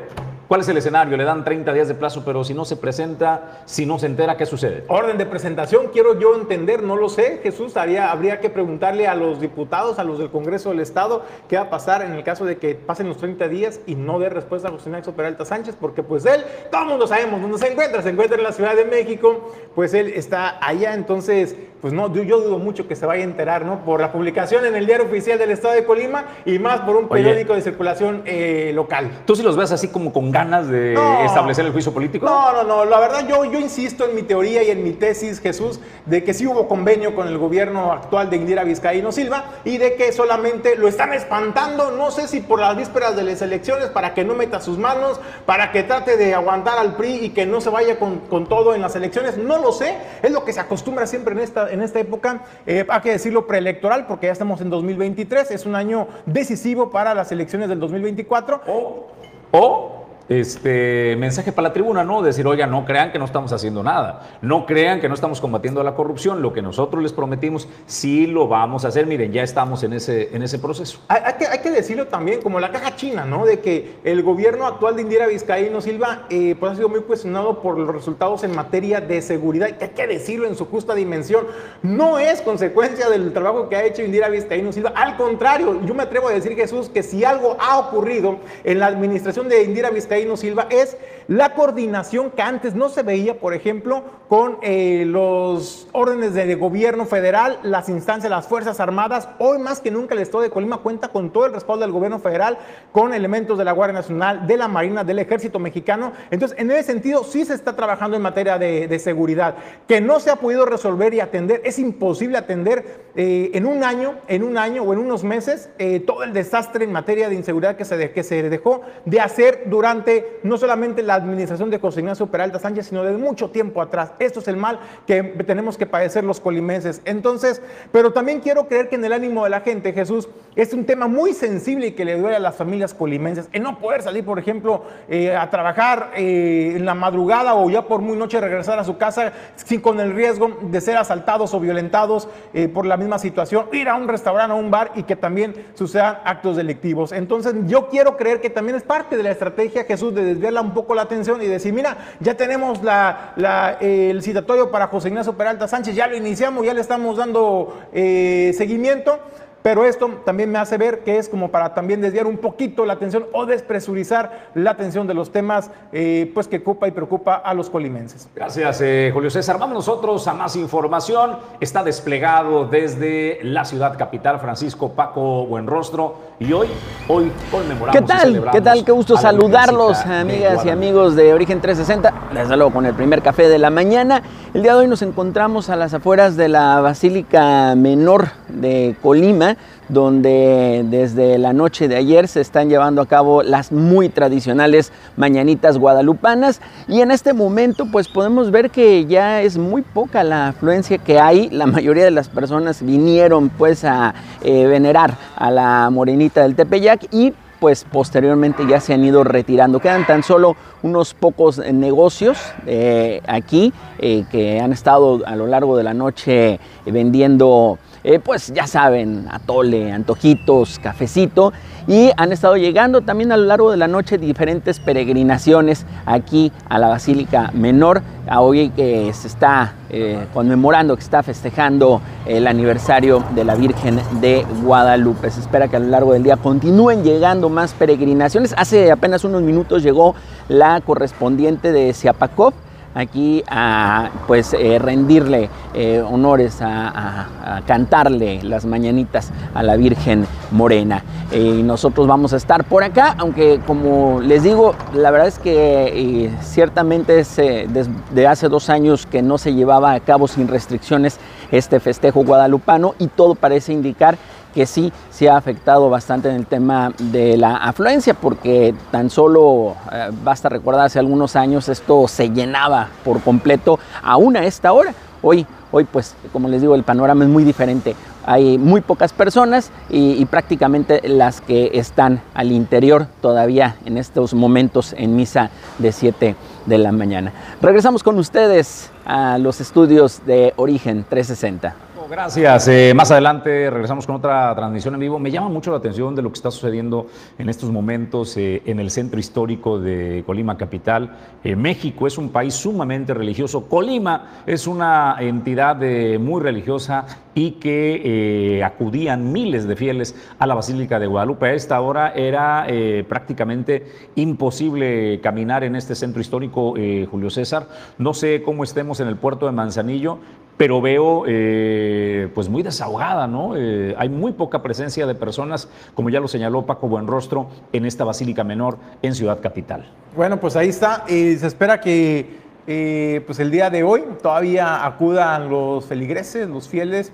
¿Cuál 0.47 0.62
es 0.62 0.69
el 0.69 0.77
escenario? 0.77 1.18
Le 1.18 1.24
dan 1.24 1.44
30 1.44 1.74
días 1.74 1.88
de 1.88 1.95
plazo, 1.95 2.24
pero 2.24 2.44
si 2.44 2.53
no 2.53 2.65
se 2.65 2.75
presenta, 2.75 3.62
si 3.65 3.88
no 3.88 3.97
se 3.97 4.06
entera, 4.06 4.38
¿qué 4.38 4.45
sucede? 4.45 4.83
Orden 4.89 5.18
de 5.18 5.25
presentación, 5.25 5.88
quiero 5.92 6.19
yo 6.19 6.36
entender, 6.36 6.83
no 6.83 6.95
lo 6.95 7.09
sé, 7.09 7.39
Jesús, 7.42 7.75
habría 7.77 8.39
que 8.39 8.51
preguntarle 8.51 9.07
a 9.07 9.15
los 9.15 9.42
diputados, 9.42 9.98
a 9.98 10.03
los 10.03 10.20
del 10.20 10.29
Congreso 10.29 10.70
del 10.70 10.81
Estado, 10.81 11.24
qué 11.48 11.55
va 11.55 11.63
a 11.63 11.70
pasar 11.72 12.03
en 12.03 12.12
el 12.12 12.24
caso 12.24 12.46
de 12.46 12.58
que 12.58 12.75
pasen 12.75 13.08
los 13.08 13.17
30 13.17 13.48
días 13.48 13.79
y 13.88 13.96
no 13.96 14.20
dé 14.20 14.29
respuesta 14.29 14.67
a 14.67 14.72
José 14.72 14.91
Peralta 15.15 15.46
Sánchez, 15.46 15.75
porque 15.81 16.03
pues 16.03 16.24
él, 16.27 16.43
todo 16.72 16.84
el 16.84 16.89
mundo 16.89 17.08
sabemos 17.08 17.41
dónde 17.41 17.58
se 17.58 17.72
encuentra, 17.72 18.03
se 18.03 18.10
encuentra 18.10 18.38
en 18.38 18.43
la 18.43 18.51
Ciudad 18.51 18.75
de 18.75 18.86
México, 18.86 19.51
pues 19.74 19.96
él 19.96 20.10
está 20.10 20.63
allá, 20.63 20.93
entonces, 20.93 21.55
pues 21.86 21.94
no, 21.94 22.12
yo, 22.12 22.42
dudo 22.42 22.58
mucho 22.58 22.88
que 22.88 22.96
se 22.96 23.06
vaya 23.06 23.22
a 23.22 23.25
enterar, 23.25 23.63
¿no? 23.63 23.86
Por 23.86 24.01
la 24.01 24.12
publicación 24.12 24.65
en 24.65 24.75
el 24.75 24.88
diario 24.88 25.06
oficial 25.06 25.38
del 25.38 25.51
Estado 25.51 25.75
de 25.75 25.86
Colima 25.86 26.25
y 26.44 26.58
más 26.58 26.80
por 26.80 26.96
un 26.96 27.08
periódico 27.08 27.54
de 27.54 27.62
circulación 27.62 28.24
eh, 28.25 28.72
local. 28.74 29.12
¿Tú 29.27 29.36
si 29.36 29.44
los 29.44 29.56
ves 29.56 29.72
así 29.72 29.89
como 29.89 30.12
con 30.12 30.32
ganas 30.32 30.68
de 30.68 30.96
establecer 31.24 31.63
el 31.63 31.72
juicio 31.72 31.94
político? 31.94 32.25
No, 32.25 32.51
no, 32.54 32.63
no. 32.63 32.86
La 32.86 33.00
verdad, 33.00 33.27
yo, 33.30 33.46
yo 33.46 33.60
insisto 33.60 34.04
en 34.04 34.15
mi 34.15 34.24
teoría 34.24 34.63
y 34.63 34.72
en 34.72 34.84
mi 34.84 34.94
tesis, 34.94 35.39
Jesús, 35.39 35.80
de 36.08 36.24
que 36.24 36.34
sí 36.34 36.48
hubo 36.48 36.68
convenio 36.68 37.13
con 37.13 37.27
el 37.27 37.38
gobierno 37.38 37.92
actual 37.92 38.32
de 38.32 38.38
Indira 38.38 38.63
Vizcaíno 38.63 39.12
Silva 39.12 39.51
y 39.63 39.77
de 39.77 39.94
que 39.94 40.12
solamente 40.12 40.77
lo 40.77 40.88
están 40.88 41.13
espantando, 41.13 41.92
no 41.92 42.10
sé 42.10 42.27
si 42.27 42.39
por 42.39 42.60
las 42.60 42.75
vísperas 42.75 43.15
de 43.15 43.22
las 43.22 43.44
elecciones, 43.44 43.89
para 43.89 44.15
que 44.15 44.24
no 44.24 44.34
meta 44.34 44.60
sus 44.60 44.80
manos, 44.80 45.22
para 45.46 45.72
que 45.72 45.84
trate 45.84 46.18
de 46.18 46.34
aguantar 46.34 46.80
al 46.80 46.96
PRI 46.96 47.25
y 47.25 47.30
que 47.30 47.46
no 47.46 47.62
se 47.62 47.70
vaya 47.70 48.00
con, 48.00 48.22
con 48.22 48.50
todo 48.50 48.74
en 48.74 48.82
las 48.82 48.96
elecciones. 48.96 49.38
No 49.38 49.60
lo 49.60 49.72
sé. 49.72 49.98
Es 50.24 50.32
lo 50.32 50.44
que 50.44 50.51
se 50.51 50.62
acostumbra 50.62 51.06
siempre 51.06 51.36
en 51.36 51.42
esta, 51.42 51.75
en 51.75 51.84
esta 51.84 52.00
época. 52.00 52.44
Eh, 52.65 52.86
hay 52.89 53.01
que 53.01 53.12
decirlo 53.12 53.46
preelectoral, 53.46 54.08
porque 54.08 54.27
ya 54.27 54.34
estamos 54.34 54.62
en 54.62 54.70
2023. 54.70 55.51
Es 55.51 55.65
un 55.65 55.75
año 55.75 56.08
decisivo 56.25 56.89
para 56.89 57.13
las 57.13 57.32
elecciones 57.32 57.70
del 57.70 57.79
2024. 57.79 58.62
O, 58.67 59.08
o 59.51 60.04
este 60.27 61.15
mensaje 61.17 61.51
para 61.51 61.70
la 61.70 61.74
tribuna, 61.74 62.03
¿no? 62.03 62.22
Decir, 62.22 62.48
oiga, 62.48 62.65
no 62.65 62.86
crean 62.86 63.12
que 63.12 63.20
no 63.20 63.25
estamos 63.25 63.51
haciendo 63.53 63.84
nada, 63.84 64.38
no 64.41 64.65
crean 64.65 65.00
que 65.00 65.08
no 65.08 65.13
estamos 65.13 65.39
combatiendo 65.39 65.84
la 65.84 65.94
corrupción, 65.94 66.41
lo 66.41 66.51
que 66.51 66.62
nosotros 66.62 67.03
les 67.03 67.13
prometimos, 67.13 67.67
sí 67.86 68.25
lo 68.25 68.48
vamos 68.48 68.86
a 68.86 68.88
hacer, 68.88 69.05
miren, 69.05 69.32
ya 69.32 69.44
estamos 69.44 69.84
en 69.84 69.94
ese, 69.94 70.36
en 70.36 70.41
ese 70.41 70.58
proceso. 70.58 71.00
Hay, 71.08 71.34
que, 71.38 71.46
hay 71.46 71.60
que, 71.60 71.70
decirlo 71.70 72.08
también, 72.08 72.41
como 72.41 72.60
la 72.60 72.72
caja 72.72 72.96
china, 72.96 73.25
¿no? 73.25 73.46
De 73.46 73.60
que 73.60 73.98
el 74.03 74.24
gobierno 74.24 74.65
actual 74.65 74.96
de 74.96 75.03
Indira 75.03 75.27
Vizcaíno 75.27 75.82
Silva, 75.82 76.24
eh, 76.29 76.55
pues 76.60 76.72
ha 76.72 76.75
sido 76.75 76.89
muy 76.89 77.01
cuestionado 77.01 77.62
por 77.62 77.77
los 77.77 77.94
resultados 77.94 78.44
en 78.44 78.55
materia 78.55 79.01
de 79.01 79.22
seguridad, 79.22 79.70
hay 79.79 79.89
que 79.89 80.08
decirlo 80.08 80.48
en 80.48 80.55
su 80.55 80.65
justa 80.65 80.96
dimensión, 80.96 81.46
no 81.84 82.17
es 82.17 82.41
consecuencia 82.41 83.10
del 83.10 83.32
trabajo 83.34 83.70
que 83.70 83.75
ha 83.75 83.84
hecho 83.84 84.01
Indira 84.01 84.29
Vizcaíno 84.29 84.72
Silva, 84.72 84.94
al 84.96 85.17
contrario, 85.17 85.82
yo 85.86 85.94
me 85.94 86.03
atrevo 86.03 86.29
a 86.29 86.32
decir, 86.32 86.55
Jesús, 86.55 86.89
que 86.89 87.03
si 87.03 87.24
algo 87.24 87.58
ha 87.60 87.77
ocurrido 87.77 88.38
en 88.63 88.79
la 88.79 88.88
administración 88.88 89.48
de 89.50 89.63
Indira 89.63 89.91
Vizcaíno 89.91 90.14
Teino 90.15 90.38
Silva, 90.38 90.67
es 90.69 90.95
la 91.27 91.53
coordinación 91.53 92.32
que 92.32 92.41
antes 92.41 92.75
no 92.75 92.89
se 92.89 93.03
veía, 93.03 93.39
por 93.39 93.53
ejemplo, 93.53 94.03
con 94.27 94.58
eh, 94.62 95.03
los 95.05 95.88
órdenes 95.91 96.34
de 96.34 96.55
gobierno 96.55 97.05
federal, 97.05 97.60
las 97.63 97.89
instancias, 97.89 98.29
las 98.29 98.48
Fuerzas 98.48 98.79
Armadas. 98.79 99.29
Hoy 99.39 99.60
más 99.60 99.79
que 99.79 99.91
nunca 99.91 100.15
el 100.15 100.22
Estado 100.22 100.44
de 100.44 100.50
Colima 100.50 100.77
cuenta 100.77 101.10
con 101.10 101.32
todo 101.32 101.46
el 101.46 101.53
respaldo 101.53 101.82
del 101.82 101.91
gobierno 101.91 102.20
federal, 102.20 102.58
con 102.91 103.13
elementos 103.13 103.58
de 103.58 103.65
la 103.65 103.72
Guardia 103.72 103.94
Nacional, 103.94 104.48
de 104.48 104.58
la 104.58 104.67
Marina, 104.67 105.03
del 105.03 105.20
Ejército 105.20 105.60
Mexicano. 105.60 106.13
Entonces, 106.32 106.58
en 106.60 106.72
ese 106.72 106.84
sentido, 106.84 107.24
sí 107.24 107.46
se 107.46 107.53
está 107.53 107.75
trabajando 107.75 108.17
en 108.17 108.24
materia 108.24 108.58
de, 108.58 109.00
seguridad. 109.00 109.55
Que 109.88 110.00
no 110.00 110.20
se 110.20 110.32
ha 110.32 110.38
podido 110.38 110.65
resolver 110.65 111.13
y 111.13 111.20
atender, 111.20 111.62
es 111.65 111.79
imposible 111.79 112.38
atender 112.38 113.12
eh, 113.15 113.51
en 113.53 113.65
un 113.65 113.84
año, 113.84 114.15
en 114.27 114.44
un 114.44 114.58
año 114.58 114.84
o 114.84 114.94
en 114.94 115.00
unos 115.00 115.24
meses, 115.24 115.70
eh, 115.77 116.00
todo 116.00 116.24
el 116.24 116.34
desastre 116.34 116.86
en 116.86 116.91
materia 116.91 117.29
de 117.29 117.36
inseguridad 117.36 117.75
que 117.75 117.86
se, 117.86 118.12
que 118.12 118.24
se 118.24 118.50
dejó 118.50 118.82
de 119.03 119.20
hacer 119.20 119.63
durante 119.67 120.39
no 120.44 120.58
solamente 120.58 121.03
la 121.03 121.14
administración 121.15 121.69
de 121.69 121.79
José 121.79 122.01
Ignacio 122.01 122.27
Peralta 122.27 122.60
Sánchez, 122.60 122.88
sino 122.88 123.03
desde 123.03 123.17
mucho 123.17 123.50
tiempo 123.50 123.81
atrás. 123.81 124.12
Esto 124.19 124.39
es 124.39 124.48
el 124.48 124.57
mal 124.57 124.79
que 125.07 125.24
tenemos 125.24 125.77
que 125.77 125.86
padecer 125.86 126.24
los 126.24 126.39
colimenses. 126.39 127.01
Entonces, 127.05 127.62
pero 127.91 128.13
también 128.13 128.39
quiero 128.39 128.67
creer 128.67 128.89
que 128.89 128.95
en 128.95 129.05
el 129.05 129.13
ánimo 129.13 129.43
de 129.43 129.50
la 129.50 129.62
gente, 129.62 129.93
Jesús, 129.93 130.27
es 130.55 130.74
un 130.74 130.86
tema 130.86 131.07
muy 131.07 131.34
sensible 131.34 131.88
y 131.88 131.91
que 131.91 132.05
le 132.05 132.17
duele 132.17 132.36
a 132.38 132.39
las 132.39 132.55
familias 132.55 132.93
colimenses. 132.93 133.50
El 133.51 133.63
no 133.63 133.79
poder 133.79 134.01
salir, 134.01 134.24
por 134.24 134.39
ejemplo, 134.39 134.84
eh, 135.10 135.36
a 135.36 135.50
trabajar 135.50 136.12
eh, 136.15 136.74
en 136.75 136.86
la 136.86 136.93
madrugada 136.95 137.55
o 137.55 137.69
ya 137.69 137.84
por 137.84 138.01
muy 138.01 138.17
noche 138.17 138.39
regresar 138.39 138.79
a 138.79 138.84
su 138.84 138.98
casa 138.98 139.34
sin 139.55 139.81
con 139.81 140.00
el 140.00 140.13
riesgo 140.13 140.57
de 140.62 140.81
ser 140.81 140.98
asaltados 140.98 141.53
o 141.53 141.60
violentados 141.60 142.27
eh, 142.53 142.67
por 142.67 142.86
la 142.86 142.98
misma 142.98 143.19
situación, 143.19 143.67
ir 143.72 143.89
a 143.89 143.95
un 143.95 144.07
restaurante, 144.07 144.53
a 144.53 144.55
un 144.55 144.72
bar 144.72 144.91
y 144.95 145.03
que 145.03 145.15
también 145.15 145.53
sucedan 145.74 146.19
actos 146.24 146.55
delictivos. 146.55 147.12
Entonces, 147.12 147.53
yo 147.65 147.89
quiero 147.89 148.17
creer 148.17 148.41
que 148.41 148.50
también 148.50 148.77
es 148.77 148.84
parte 148.84 149.17
de 149.17 149.24
la 149.24 149.31
estrategia, 149.31 149.84
Jesús, 149.84 150.13
de 150.13 150.24
desviarla 150.24 150.62
un 150.62 150.74
poco 150.74 150.95
la 150.95 151.04
atención 151.05 151.41
y 151.41 151.47
decir, 151.47 151.74
mira, 151.74 151.97
ya 152.19 152.35
tenemos 152.35 152.83
la, 152.83 153.77
el 153.79 154.21
citatorio 154.21 154.69
para 154.69 154.88
José 154.88 155.09
Ignacio 155.09 155.33
Peralta 155.33 155.67
Sánchez, 155.67 155.95
ya 155.95 156.07
lo 156.07 156.15
iniciamos, 156.15 156.65
ya 156.65 156.74
le 156.74 156.81
estamos 156.81 157.17
dando 157.17 157.88
eh, 157.93 158.53
seguimiento 158.57 159.19
pero 159.65 159.84
esto 159.84 160.22
también 160.24 160.51
me 160.51 160.60
hace 160.60 160.77
ver 160.77 161.00
que 161.00 161.17
es 161.17 161.27
como 161.27 161.50
para 161.50 161.74
también 161.74 162.00
desviar 162.00 162.27
un 162.27 162.38
poquito 162.38 162.86
la 162.86 162.93
atención 162.93 163.25
o 163.34 163.48
despresurizar 163.48 164.51
la 164.53 164.69
atención 164.69 165.07
de 165.07 165.15
los 165.15 165.31
temas 165.31 165.72
eh, 165.91 166.29
pues 166.36 166.48
que 166.48 166.57
ocupa 166.57 166.88
y 166.88 166.91
preocupa 166.91 167.34
a 167.34 167.51
los 167.55 167.72
colimenses. 167.72 168.29
Gracias, 168.36 168.79
eh, 168.81 169.10
Julio 169.12 169.31
César. 169.31 169.57
Vamos 169.57 169.74
nosotros 169.74 170.27
a 170.27 170.36
más 170.36 170.55
información. 170.55 171.39
Está 171.60 171.84
desplegado 171.84 172.67
desde 172.67 173.39
la 173.41 173.65
ciudad 173.65 173.98
capital 173.98 174.39
Francisco 174.39 174.91
Paco 174.91 175.48
Buenrostro 175.48 176.13
y 176.39 176.53
hoy, 176.53 176.67
hoy 177.07 177.31
conmemoramos. 177.50 178.00
¿Qué 178.00 178.05
tal? 178.05 178.48
¿Qué 178.51 178.62
tal? 178.62 178.86
Qué 178.86 178.91
gusto 178.91 179.17
saludarlos, 179.17 179.98
amigas 180.05 180.63
y 180.63 180.69
amigos 180.69 181.15
de 181.15 181.34
Origen 181.34 181.60
360. 181.60 182.13
Desde 182.36 182.55
luego 182.55 182.72
con 182.72 182.86
el 182.86 182.93
primer 182.93 183.24
café 183.24 183.50
de 183.50 183.57
la 183.57 183.72
mañana. 183.72 184.22
El 184.53 184.62
día 184.62 184.74
de 184.74 184.81
hoy 184.81 184.88
nos 184.88 185.01
encontramos 185.01 185.72
a 185.72 185.75
las 185.75 185.95
afueras 185.95 186.38
de 186.38 186.50
la 186.50 186.81
Basílica 186.81 187.74
Menor 187.75 188.27
de 188.48 188.95
Colima 189.01 189.54
donde 189.89 190.86
desde 190.89 191.38
la 191.38 191.54
noche 191.54 191.88
de 191.88 191.96
ayer 191.96 192.27
se 192.27 192.42
están 192.42 192.70
llevando 192.70 193.01
a 193.01 193.06
cabo 193.06 193.44
las 193.44 193.72
muy 193.72 194.10
tradicionales 194.10 194.92
mañanitas 195.18 195.77
guadalupanas 195.77 196.62
y 196.88 197.01
en 197.01 197.12
este 197.12 197.34
momento 197.34 197.86
pues 197.92 198.08
podemos 198.08 198.51
ver 198.51 198.70
que 198.72 199.06
ya 199.06 199.42
es 199.42 199.58
muy 199.58 199.82
poca 199.82 200.24
la 200.24 200.50
afluencia 200.50 200.98
que 200.98 201.20
hay, 201.20 201.50
la 201.50 201.65
mayoría 201.65 202.04
de 202.04 202.12
las 202.12 202.30
personas 202.30 202.82
vinieron 202.82 203.50
pues 203.50 203.84
a 203.84 204.13
eh, 204.42 204.65
venerar 204.68 205.18
a 205.36 205.51
la 205.51 205.89
morenita 205.92 206.42
del 206.42 206.56
Tepeyac 206.56 207.08
y 207.12 207.34
pues 207.60 207.86
posteriormente 207.86 208.63
ya 208.68 208.80
se 208.80 208.94
han 208.94 209.04
ido 209.04 209.24
retirando. 209.24 209.80
Quedan 209.80 210.06
tan 210.06 210.24
solo 210.24 210.56
unos 210.84 211.13
pocos 211.13 211.58
negocios 211.58 212.38
eh, 212.68 213.22
aquí 213.27 213.74
eh, 213.98 214.25
que 214.30 214.60
han 214.60 214.72
estado 214.74 215.22
a 215.25 215.36
lo 215.36 215.48
largo 215.48 215.77
de 215.77 215.84
la 215.84 215.94
noche 215.94 216.60
vendiendo 216.86 217.80
eh, 218.05 218.19
pues 218.19 218.53
ya 218.53 218.67
saben, 218.67 219.25
atole, 219.31 219.91
antojitos, 219.91 220.77
cafecito. 220.77 221.53
Y 221.88 222.12
han 222.17 222.31
estado 222.31 222.55
llegando 222.55 223.01
también 223.01 223.31
a 223.31 223.38
lo 223.38 223.45
largo 223.45 223.71
de 223.71 223.77
la 223.77 223.88
noche 223.88 224.19
diferentes 224.19 224.79
peregrinaciones 224.79 225.85
aquí 226.05 226.51
a 226.69 226.77
la 226.77 226.88
Basílica 226.88 227.50
Menor. 227.53 228.03
Hoy 228.38 228.69
que 228.69 229.12
se 229.13 229.27
está 229.27 229.74
eh, 229.89 230.27
conmemorando, 230.35 230.95
que 230.95 231.01
está 231.01 231.24
festejando 231.24 232.00
el 232.27 232.45
aniversario 232.45 233.24
de 233.33 233.43
la 233.43 233.55
Virgen 233.55 234.00
de 234.21 234.45
Guadalupe. 234.63 235.31
Se 235.31 235.39
espera 235.39 235.67
que 235.67 235.77
a 235.77 235.79
lo 235.79 235.88
largo 235.88 236.13
del 236.13 236.21
día 236.21 236.38
continúen 236.38 237.03
llegando 237.03 237.50
más 237.50 237.74
peregrinaciones. 237.74 238.53
Hace 238.55 238.91
apenas 238.91 239.24
unos 239.24 239.41
minutos 239.41 239.81
llegó 239.81 240.13
la 240.47 240.79
correspondiente 240.81 241.71
de 241.71 241.91
Siapacop 241.93 242.53
aquí 242.96 243.44
a 243.48 244.10
pues 244.25 244.54
eh, 244.54 244.80
rendirle 244.80 245.50
eh, 245.74 246.02
honores, 246.02 246.60
a, 246.62 247.28
cantarle 247.68 248.42
las 248.42 248.66
mañanitas 248.66 249.32
a 249.54 249.62
la 249.62 249.75
Virgen 249.75 250.25
Morena. 250.52 251.04
y 251.32 251.62
nosotros 251.64 252.08
vamos 252.08 252.34
a 252.34 252.38
estar 252.38 252.64
por 252.64 252.84
acá, 252.84 253.16
aunque 253.18 253.60
como 253.68 254.22
les 254.22 254.44
digo, 254.44 254.74
la 254.94 255.12
verdad 255.12 255.28
es 255.28 255.38
que 255.38 256.25
eh, 256.25 256.32
ciertamente 256.42 257.20
es 257.20 257.36
desde 257.36 258.28
hace 258.28 258.48
dos 258.48 258.70
años 258.70 259.06
que 259.06 259.22
no 259.22 259.38
se 259.38 259.54
llevaba 259.54 259.94
a 259.94 260.00
cabo 260.00 260.28
sin 260.28 260.48
restricciones 260.48 261.20
este 261.52 261.80
festejo 261.80 262.24
guadalupano 262.24 262.96
y 263.00 263.08
todo 263.08 263.36
parece 263.36 263.74
indicar 263.74 264.18
que 264.55 264.65
sí 264.65 264.91
se 265.12 265.29
ha 265.29 265.35
afectado 265.35 265.89
bastante 265.89 266.29
en 266.29 266.35
el 266.35 266.45
tema 266.45 266.93
de 266.97 267.35
la 267.35 267.57
afluencia, 267.57 268.13
porque 268.13 268.74
tan 268.89 269.09
solo 269.09 269.75
eh, 269.91 270.09
basta 270.24 270.47
recordar 270.47 270.85
hace 270.85 270.97
algunos 270.97 271.35
años 271.35 271.67
esto 271.67 272.07
se 272.07 272.29
llenaba 272.29 272.88
por 273.03 273.21
completo 273.21 273.77
aún 274.01 274.38
a 274.38 274.45
esta 274.45 274.71
hora. 274.71 274.93
Hoy, 275.21 275.45
hoy 275.71 275.83
pues 275.83 276.15
como 276.31 276.47
les 276.47 276.62
digo, 276.62 276.74
el 276.74 276.83
panorama 276.83 277.25
es 277.25 277.29
muy 277.29 277.43
diferente. 277.43 277.95
Hay 278.25 278.57
muy 278.57 278.81
pocas 278.81 279.12
personas 279.12 279.71
y, 279.89 280.13
y 280.13 280.25
prácticamente 280.25 281.01
las 281.07 281.41
que 281.41 281.71
están 281.74 282.21
al 282.33 282.51
interior 282.51 283.07
todavía 283.21 283.75
en 283.85 283.97
estos 283.97 284.33
momentos 284.33 284.95
en 284.97 285.15
misa 285.15 285.50
de 285.79 285.91
7 285.91 286.35
de 286.65 286.77
la 286.77 286.91
mañana. 286.91 287.33
Regresamos 287.62 288.03
con 288.03 288.17
ustedes 288.17 288.89
a 289.05 289.38
los 289.38 289.59
estudios 289.59 290.25
de 290.25 290.53
Origen 290.55 291.05
360. 291.07 291.85
Gracias. 292.09 292.67
Eh, 292.67 292.93
más 292.95 293.09
adelante 293.09 293.69
regresamos 293.69 294.05
con 294.05 294.17
otra 294.17 294.53
transmisión 294.55 294.93
en 294.93 295.00
vivo. 295.00 295.17
Me 295.17 295.31
llama 295.31 295.50
mucho 295.50 295.71
la 295.71 295.77
atención 295.77 296.13
de 296.15 296.21
lo 296.21 296.29
que 296.29 296.35
está 296.35 296.51
sucediendo 296.51 297.07
en 297.39 297.50
estos 297.50 297.71
momentos 297.71 298.38
eh, 298.38 298.62
en 298.65 298.79
el 298.79 298.91
centro 298.91 299.19
histórico 299.19 299.79
de 299.79 300.24
Colima 300.25 300.55
Capital. 300.55 301.17
Eh, 301.43 301.55
México 301.55 302.05
es 302.05 302.19
un 302.19 302.29
país 302.29 302.53
sumamente 302.53 303.13
religioso. 303.13 303.67
Colima 303.67 304.43
es 304.45 304.67
una 304.67 305.15
entidad 305.19 305.77
muy 306.19 306.41
religiosa 306.41 307.05
y 307.33 307.51
que 307.51 308.62
acudían 308.63 309.31
miles 309.31 309.67
de 309.67 309.75
fieles 309.75 310.15
a 310.38 310.45
la 310.45 310.53
Basílica 310.53 311.00
de 311.00 311.07
Guadalupe. 311.07 311.47
A 311.47 311.53
esta 311.53 311.81
hora 311.81 312.13
era 312.13 312.67
prácticamente 313.07 313.85
imposible 314.15 315.19
caminar 315.21 315.63
en 315.63 315.75
este 315.75 315.95
centro 315.95 316.21
histórico, 316.21 316.75
Julio 317.09 317.29
César. 317.29 317.67
No 317.97 318.13
sé 318.13 318.41
cómo 318.43 318.63
estemos 318.63 319.00
en 319.00 319.07
el 319.07 319.17
puerto 319.17 319.47
de 319.47 319.51
Manzanillo, 319.51 320.19
pero 320.57 320.81
veo 320.81 321.24
eh, 321.27 322.29
pues 322.33 322.50
muy 322.50 322.63
desahogada, 322.63 323.27
¿no? 323.27 323.55
Eh, 323.57 323.93
hay 323.97 324.09
muy 324.09 324.31
poca 324.31 324.62
presencia 324.62 325.05
de 325.05 325.15
personas, 325.15 325.67
como 325.93 326.09
ya 326.09 326.19
lo 326.19 326.27
señaló 326.27 326.65
Paco 326.65 326.88
Buenrostro, 326.88 327.47
en 327.74 327.85
esta 327.85 328.03
Basílica 328.03 328.43
Menor 328.43 328.77
en 329.01 329.15
Ciudad 329.15 329.41
Capital. 329.41 329.85
Bueno, 330.15 330.39
pues 330.39 330.55
ahí 330.55 330.69
está. 330.69 331.03
y 331.07 331.35
se 331.35 331.47
espera 331.47 331.81
que 331.81 332.45
eh, 332.67 333.21
pues 333.25 333.39
el 333.39 333.51
día 333.51 333.69
de 333.69 333.83
hoy 333.83 334.03
todavía 334.21 334.85
acudan 334.85 335.50
los 335.50 335.85
feligreses, 335.85 336.47
los 336.50 336.67
fieles, 336.67 337.12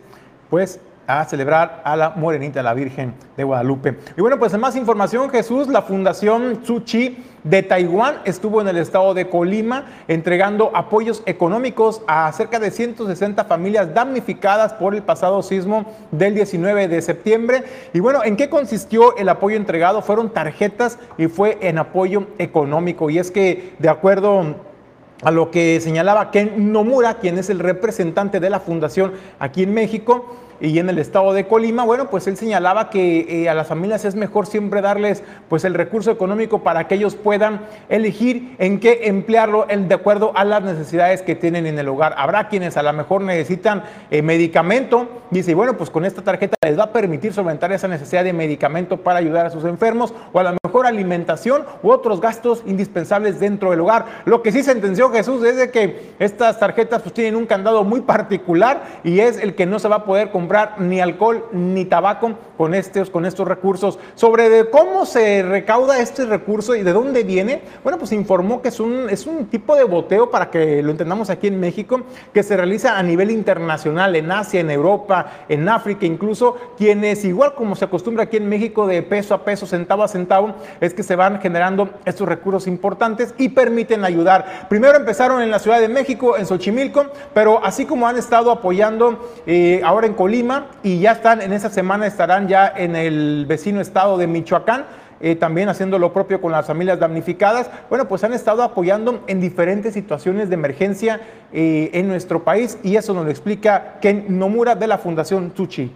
pues 0.50 0.80
a 1.20 1.26
celebrar 1.26 1.82
a 1.84 1.96
la 1.96 2.12
morenita, 2.12 2.64
la 2.64 2.74
Virgen 2.74 3.14
de 3.36 3.44
Guadalupe. 3.44 3.98
Y 4.18 4.22
bueno, 4.22 4.40
pues 4.40 4.58
más 4.58 4.76
información, 4.76 5.30
Jesús, 5.30 5.68
la 5.68 5.82
Fundación 5.82 6.62
Tzu 6.64 6.82
de 7.44 7.64
Taiwán 7.64 8.18
estuvo 8.26 8.62
en 8.62 8.68
el 8.68 8.78
estado 8.78 9.14
de 9.14 9.28
Colima 9.28 9.86
entregando 10.08 10.72
apoyos 10.76 11.24
económicos 11.26 12.02
a 12.08 12.32
cerca 12.32 12.60
de 12.60 12.72
160 12.72 13.44
familias 13.46 13.94
damnificadas 13.94 14.74
por 14.74 14.94
el 14.94 15.02
pasado 15.02 15.42
sismo 15.42 15.86
del 16.12 16.36
19 16.36 16.88
de 16.88 17.02
septiembre. 17.02 17.64
Y 17.94 18.00
bueno, 18.00 18.24
¿en 18.24 18.38
qué 18.38 18.50
consistió 18.50 19.16
el 19.18 19.30
apoyo 19.30 19.58
entregado? 19.58 20.02
Fueron 20.02 20.30
tarjetas 20.30 21.00
y 21.18 21.28
fue 21.28 21.58
en 21.62 21.78
apoyo 21.78 22.28
económico. 22.38 23.10
Y 23.10 23.18
es 23.18 23.32
que, 23.32 23.74
de 23.80 23.90
acuerdo 23.90 24.56
a 25.24 25.32
lo 25.32 25.52
que 25.52 25.80
señalaba 25.82 26.32
Ken 26.32 26.72
Nomura, 26.72 27.16
quien 27.16 27.38
es 27.38 27.50
el 27.50 27.60
representante 27.60 28.40
de 28.40 28.50
la 28.50 28.60
fundación 28.60 29.14
aquí 29.40 29.64
en 29.64 29.74
México, 29.74 30.36
y 30.62 30.78
en 30.78 30.90
el 30.90 31.00
estado 31.00 31.34
de 31.34 31.48
Colima, 31.48 31.84
bueno, 31.84 32.10
pues 32.10 32.28
él 32.28 32.38
señalaba 32.38 32.92
que 32.92 33.44
eh, 33.44 33.50
a 33.50 33.56
las 33.56 33.68
familias 33.68 34.06
es 34.06 34.14
mejor 34.16 34.46
siempre 34.46 34.82
darles 34.82 35.24
pues 35.50 35.66
el 35.66 35.74
recurso 35.74 36.12
económico 36.12 36.60
para 36.60 36.88
que 36.88 36.96
ellos 36.96 37.16
puedan 37.16 37.62
elegir 37.90 38.56
en 38.60 38.80
qué 38.80 39.02
emplearlo 39.06 39.66
de 39.68 39.96
acuerdo 39.96 40.32
a 40.36 40.46
las 40.46 40.62
necesidades 40.62 41.24
que 41.24 41.36
tienen 41.36 41.66
en 41.66 41.80
el 41.80 41.88
hogar. 41.90 42.14
Habrá 42.16 42.48
quienes 42.48 42.78
a 42.78 42.84
lo 42.84 42.94
mejor 42.94 43.22
necesitan 43.22 43.84
eh, 44.12 44.22
medicamento, 44.22 45.08
dice, 45.32 45.56
bueno, 45.56 45.76
pues 45.78 45.90
con 45.90 46.06
esta 46.06 46.22
tarjeta 46.22 46.56
les 46.64 46.78
va 46.78 46.84
a 46.84 46.94
permitir 46.94 47.34
solventar 47.34 47.72
esa 47.72 47.88
necesidad 47.88 48.24
de 48.24 48.34
medicamento 48.34 48.98
para 48.98 49.18
ayudar 49.18 49.48
a 49.48 49.50
sus 49.50 49.66
enfermos 49.66 50.14
o 50.32 50.40
a 50.40 50.44
lo 50.44 50.56
mejor 50.64 50.86
alimentación 50.86 51.64
u 51.82 51.90
otros 51.90 52.22
gastos 52.22 52.62
indispensables 52.68 53.40
dentro 53.40 53.72
del 53.72 53.80
hogar. 53.80 54.06
Lo 54.26 54.44
que 54.44 54.52
sí 54.52 54.62
sentenció 54.62 55.10
Jesús 55.10 55.44
es 55.44 55.58
de 55.58 55.72
que 55.72 56.14
estas 56.20 56.60
tarjetas 56.60 57.02
pues 57.02 57.14
tienen 57.14 57.36
un 57.36 57.48
candado 57.48 57.84
muy 57.84 58.02
particular 58.02 58.84
y 59.04 59.22
es 59.22 59.38
el 59.38 59.56
que 59.56 59.66
no 59.66 59.80
se 59.80 59.88
va 59.88 59.98
a 59.98 60.06
poder 60.06 60.30
comprar 60.30 60.51
ni 60.78 61.00
alcohol 61.00 61.46
ni 61.52 61.86
tabaco 61.86 62.34
con 62.58 62.74
estos, 62.74 63.10
con 63.10 63.26
estos 63.26 63.48
recursos. 63.48 64.00
Sobre 64.16 64.50
de 64.50 64.70
cómo 64.70 65.06
se 65.06 65.44
recauda 65.44 66.00
este 66.00 66.26
recurso 66.26 66.76
y 66.76 66.84
de 66.84 66.94
dónde 66.94 67.24
viene, 67.24 67.62
bueno, 67.84 67.98
pues 67.98 68.12
informó 68.12 68.62
que 68.62 68.70
es 68.70 68.80
un, 68.80 69.10
es 69.10 69.26
un 69.26 69.48
tipo 69.48 69.76
de 69.76 69.84
boteo, 69.84 70.30
para 70.30 70.50
que 70.50 70.84
lo 70.84 70.92
entendamos 70.92 71.30
aquí 71.30 71.48
en 71.48 71.60
México, 71.60 72.02
que 72.34 72.44
se 72.44 72.56
realiza 72.56 72.98
a 72.98 73.04
nivel 73.04 73.32
internacional, 73.32 74.16
en 74.16 74.32
Asia, 74.32 74.60
en 74.60 74.70
Europa, 74.70 75.46
en 75.50 75.68
África, 75.68 76.06
incluso 76.06 76.58
quienes, 76.78 77.26
igual 77.26 77.56
como 77.56 77.76
se 77.76 77.86
acostumbra 77.86 78.24
aquí 78.24 78.38
en 78.38 78.48
México, 78.48 78.88
de 78.88 79.02
peso 79.02 79.34
a 79.34 79.44
peso, 79.44 79.66
centavo 79.66 80.04
a 80.04 80.08
centavo, 80.08 80.54
es 80.80 80.94
que 80.94 81.04
se 81.04 81.16
van 81.16 81.40
generando 81.42 81.90
estos 82.06 82.28
recursos 82.28 82.68
importantes 82.68 83.34
y 83.38 83.50
permiten 83.50 84.06
ayudar. 84.06 84.68
Primero 84.70 84.98
empezaron 84.98 85.42
en 85.42 85.52
la 85.52 85.60
Ciudad 85.60 85.80
de 85.80 85.88
México, 85.88 86.38
en 86.38 86.46
Xochimilco, 86.46 87.08
pero 87.34 87.64
así 87.64 87.86
como 87.86 88.08
han 88.08 88.18
estado 88.18 88.52
apoyando 88.52 89.32
eh, 89.46 89.82
ahora 89.84 90.08
en 90.08 90.14
Colima 90.32 90.68
y 90.82 91.02
ya 91.02 91.12
están, 91.12 91.42
en 91.42 91.52
esta 91.52 91.70
semana 91.70 92.08
estarán 92.08 92.48
ya 92.48 92.72
en 92.74 92.96
el 92.96 93.46
vecino 93.46 93.82
estado 93.82 94.18
de 94.18 94.28
Michoacán, 94.28 94.86
eh, 95.20 95.36
también 95.36 95.68
haciendo 95.68 96.00
lo 96.00 96.14
propio 96.14 96.40
con 96.40 96.54
las 96.54 96.66
familias 96.66 96.98
damnificadas, 97.00 97.70
bueno, 97.90 98.08
pues 98.08 98.24
han 98.24 98.32
estado 98.32 98.64
apoyando 98.64 99.26
en 99.28 99.42
diferentes 99.42 99.94
situaciones 99.94 100.48
de 100.48 100.56
emergencia 100.56 101.20
eh, 101.52 101.90
en 101.94 102.08
nuestro 102.08 102.46
país 102.46 102.78
y 102.82 102.96
eso 102.96 103.14
nos 103.14 103.26
lo 103.26 103.30
explica 103.30 103.98
Ken 104.00 104.40
Nomura 104.40 104.74
de 104.74 104.88
la 104.88 104.98
Fundación 105.00 105.52
Tsuchi. 105.52 105.92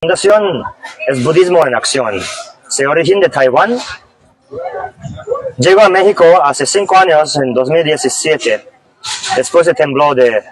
Fundación 0.00 0.62
es 1.06 1.22
budismo 1.22 1.66
en 1.66 1.74
acción. 1.74 2.14
Se 2.68 2.86
origina 2.86 3.20
de 3.20 3.28
Taiwán. 3.28 3.76
Llegó 5.58 5.82
a 5.82 5.90
México 5.90 6.24
hace 6.42 6.64
cinco 6.64 6.96
años, 6.96 7.36
en 7.36 7.52
2017, 7.52 8.66
después 9.36 9.66
del 9.66 9.74
temblor 9.76 10.16
de 10.16 10.42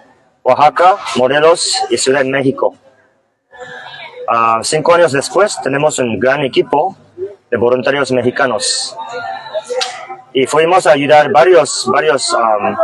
Oaxaca, 0.42 0.96
Morelos 1.16 1.74
y 1.88 1.96
Ciudad 1.96 2.22
de 2.22 2.28
México. 2.28 2.76
Ah, 4.34 4.60
cinco 4.62 4.94
años 4.94 5.12
después 5.12 5.60
tenemos 5.62 5.98
un 5.98 6.18
gran 6.18 6.40
equipo 6.40 6.96
de 7.50 7.56
voluntarios 7.58 8.10
mexicanos. 8.12 8.96
Y 10.32 10.46
fuimos 10.46 10.86
a 10.86 10.92
ayudar 10.92 11.30
varios, 11.30 11.86
varios 11.92 12.32
um, 12.32 12.74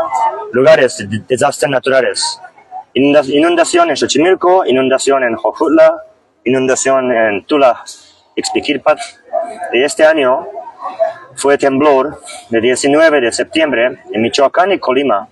lugares 0.52 0.98
de 0.98 1.22
desastres 1.26 1.70
naturales. 1.70 2.38
Inundación 2.92 3.88
en 3.88 3.96
Xochimilco, 3.96 4.66
inundación 4.66 5.24
en 5.24 5.36
Jojutla, 5.36 6.02
inundación 6.44 7.12
en 7.12 7.42
Tula, 7.46 7.82
Ixpiquilpat. 8.36 8.98
Y 9.72 9.82
este 9.82 10.04
año 10.04 10.46
fue 11.34 11.56
temblor 11.56 12.20
del 12.50 12.60
19 12.60 13.22
de 13.22 13.32
septiembre 13.32 14.02
en 14.12 14.20
Michoacán 14.20 14.72
y 14.72 14.78
Colima. 14.78 15.26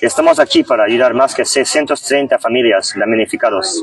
Estamos 0.00 0.38
aquí 0.38 0.62
para 0.62 0.84
ayudar 0.84 1.14
más 1.14 1.34
que 1.34 1.44
630 1.44 2.38
familias 2.38 2.94
damnificadas. 2.96 3.82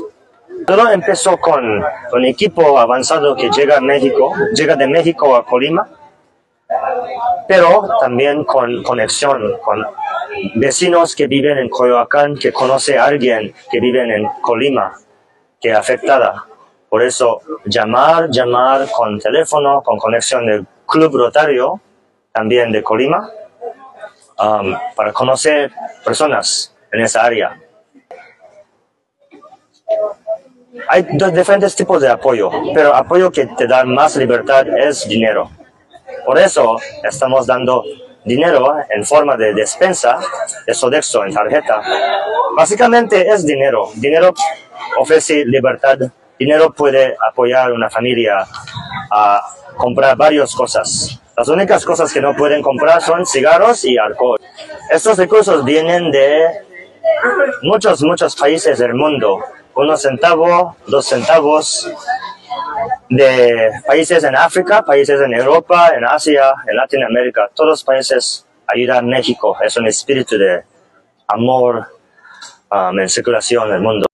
Todo 0.66 0.90
empezó 0.90 1.38
con 1.38 1.84
un 2.12 2.24
equipo 2.24 2.78
avanzado 2.78 3.34
que 3.34 3.50
llega 3.50 3.78
a 3.78 3.80
México, 3.80 4.32
llega 4.54 4.76
de 4.76 4.86
México 4.86 5.34
a 5.36 5.44
Colima, 5.44 5.88
pero 7.46 7.88
también 8.00 8.44
con 8.44 8.82
conexión 8.82 9.58
con 9.62 9.86
vecinos 10.54 11.14
que 11.16 11.26
viven 11.26 11.58
en 11.58 11.68
Coyoacán, 11.68 12.36
que 12.36 12.52
conoce 12.52 12.98
a 12.98 13.04
alguien 13.04 13.54
que 13.70 13.80
vive 13.80 14.02
en 14.14 14.28
Colima, 14.42 14.94
que 15.60 15.70
es 15.70 15.76
afectada. 15.76 16.44
Por 16.88 17.02
eso, 17.02 17.40
llamar, 17.64 18.30
llamar 18.30 18.88
con 18.90 19.18
teléfono, 19.18 19.82
con 19.82 19.98
conexión 19.98 20.46
del 20.46 20.66
Club 20.86 21.16
Rotario, 21.16 21.80
también 22.32 22.72
de 22.72 22.82
Colima, 22.82 23.30
um, 24.38 24.74
para 24.94 25.12
conocer 25.12 25.70
personas 26.04 26.74
en 26.92 27.00
esa 27.00 27.24
área. 27.24 27.60
Hay 30.86 31.06
dos 31.12 31.32
diferentes 31.32 31.74
tipos 31.74 32.00
de 32.00 32.08
apoyo, 32.08 32.50
pero 32.74 32.94
apoyo 32.94 33.30
que 33.30 33.46
te 33.46 33.66
da 33.66 33.84
más 33.84 34.16
libertad 34.16 34.66
es 34.78 35.08
dinero. 35.08 35.50
Por 36.24 36.38
eso 36.38 36.78
estamos 37.02 37.46
dando 37.46 37.82
dinero 38.24 38.76
en 38.90 39.04
forma 39.04 39.36
de 39.36 39.54
despensa 39.54 40.18
de 40.66 40.74
Sodexo 40.74 41.24
en 41.24 41.32
tarjeta. 41.32 41.82
Básicamente 42.56 43.28
es 43.28 43.44
dinero. 43.46 43.90
Dinero 43.94 44.32
ofrece 44.98 45.44
libertad. 45.44 45.98
Dinero 46.38 46.72
puede 46.72 47.16
apoyar 47.28 47.70
a 47.70 47.74
una 47.74 47.90
familia 47.90 48.46
a 49.10 49.42
comprar 49.76 50.16
varias 50.16 50.54
cosas. 50.54 51.20
Las 51.36 51.48
únicas 51.48 51.84
cosas 51.84 52.12
que 52.12 52.20
no 52.20 52.34
pueden 52.34 52.62
comprar 52.62 53.00
son 53.00 53.24
cigarros 53.24 53.84
y 53.84 53.96
alcohol. 53.96 54.38
Estos 54.90 55.16
recursos 55.18 55.64
vienen 55.64 56.10
de 56.10 56.44
muchos, 57.62 58.02
muchos 58.02 58.34
países 58.36 58.78
del 58.78 58.94
mundo 58.94 59.38
unos 59.78 60.02
centavos, 60.02 60.74
dos 60.88 61.06
centavos 61.06 61.88
de 63.08 63.70
países 63.86 64.24
en 64.24 64.34
África, 64.34 64.82
países 64.82 65.20
en 65.20 65.32
Europa, 65.32 65.92
en 65.96 66.04
Asia, 66.04 66.52
en 66.66 66.76
Latinoamérica. 66.76 67.48
Todos 67.54 67.70
los 67.70 67.84
países 67.84 68.44
ayudan 68.66 68.98
a 68.98 69.02
México. 69.02 69.56
Es 69.62 69.76
un 69.76 69.86
espíritu 69.86 70.36
de 70.36 70.64
amor 71.28 71.86
um, 72.72 72.98
en 72.98 73.08
circulación 73.08 73.68
en 73.68 73.74
el 73.74 73.80
mundo. 73.80 74.06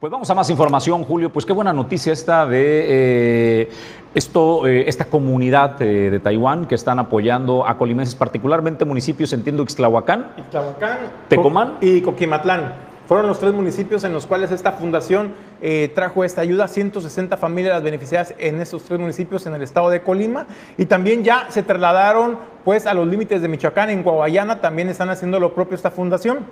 Pues 0.00 0.10
vamos 0.10 0.28
a 0.28 0.34
más 0.34 0.50
información, 0.50 1.04
Julio. 1.04 1.32
Pues 1.32 1.46
qué 1.46 1.52
buena 1.52 1.72
noticia 1.72 2.12
esta 2.12 2.44
de 2.44 3.62
eh, 3.62 3.68
esto, 4.12 4.66
eh, 4.66 4.88
esta 4.88 5.04
comunidad 5.04 5.80
eh, 5.80 6.10
de 6.10 6.18
Taiwán 6.18 6.66
que 6.66 6.74
están 6.74 6.98
apoyando 6.98 7.64
a 7.64 7.78
colimenses, 7.78 8.16
particularmente 8.16 8.84
municipios, 8.84 9.32
entiendo, 9.32 9.62
Ixtlahuacán, 9.62 10.32
Ixtlahuacán 10.36 10.98
Tecomán 11.28 11.78
y 11.80 12.02
Coquimatlán. 12.02 12.93
Fueron 13.06 13.26
los 13.26 13.38
tres 13.38 13.52
municipios 13.52 14.02
en 14.04 14.14
los 14.14 14.26
cuales 14.26 14.50
esta 14.50 14.72
fundación 14.72 15.34
eh, 15.60 15.92
trajo 15.94 16.24
esta 16.24 16.40
ayuda, 16.40 16.68
160 16.68 17.36
familias 17.36 17.82
beneficiadas 17.82 18.34
en 18.38 18.60
esos 18.60 18.82
tres 18.84 18.98
municipios 18.98 19.44
en 19.46 19.54
el 19.54 19.62
estado 19.62 19.90
de 19.90 20.00
Colima. 20.00 20.46
Y 20.78 20.86
también 20.86 21.22
ya 21.22 21.46
se 21.50 21.62
trasladaron 21.62 22.38
pues 22.64 22.86
a 22.86 22.94
los 22.94 23.06
límites 23.06 23.42
de 23.42 23.48
Michoacán, 23.48 23.90
en 23.90 24.02
Guayana 24.02 24.62
también 24.62 24.88
están 24.88 25.10
haciendo 25.10 25.38
lo 25.38 25.54
propio 25.54 25.74
esta 25.74 25.90
fundación. 25.90 26.46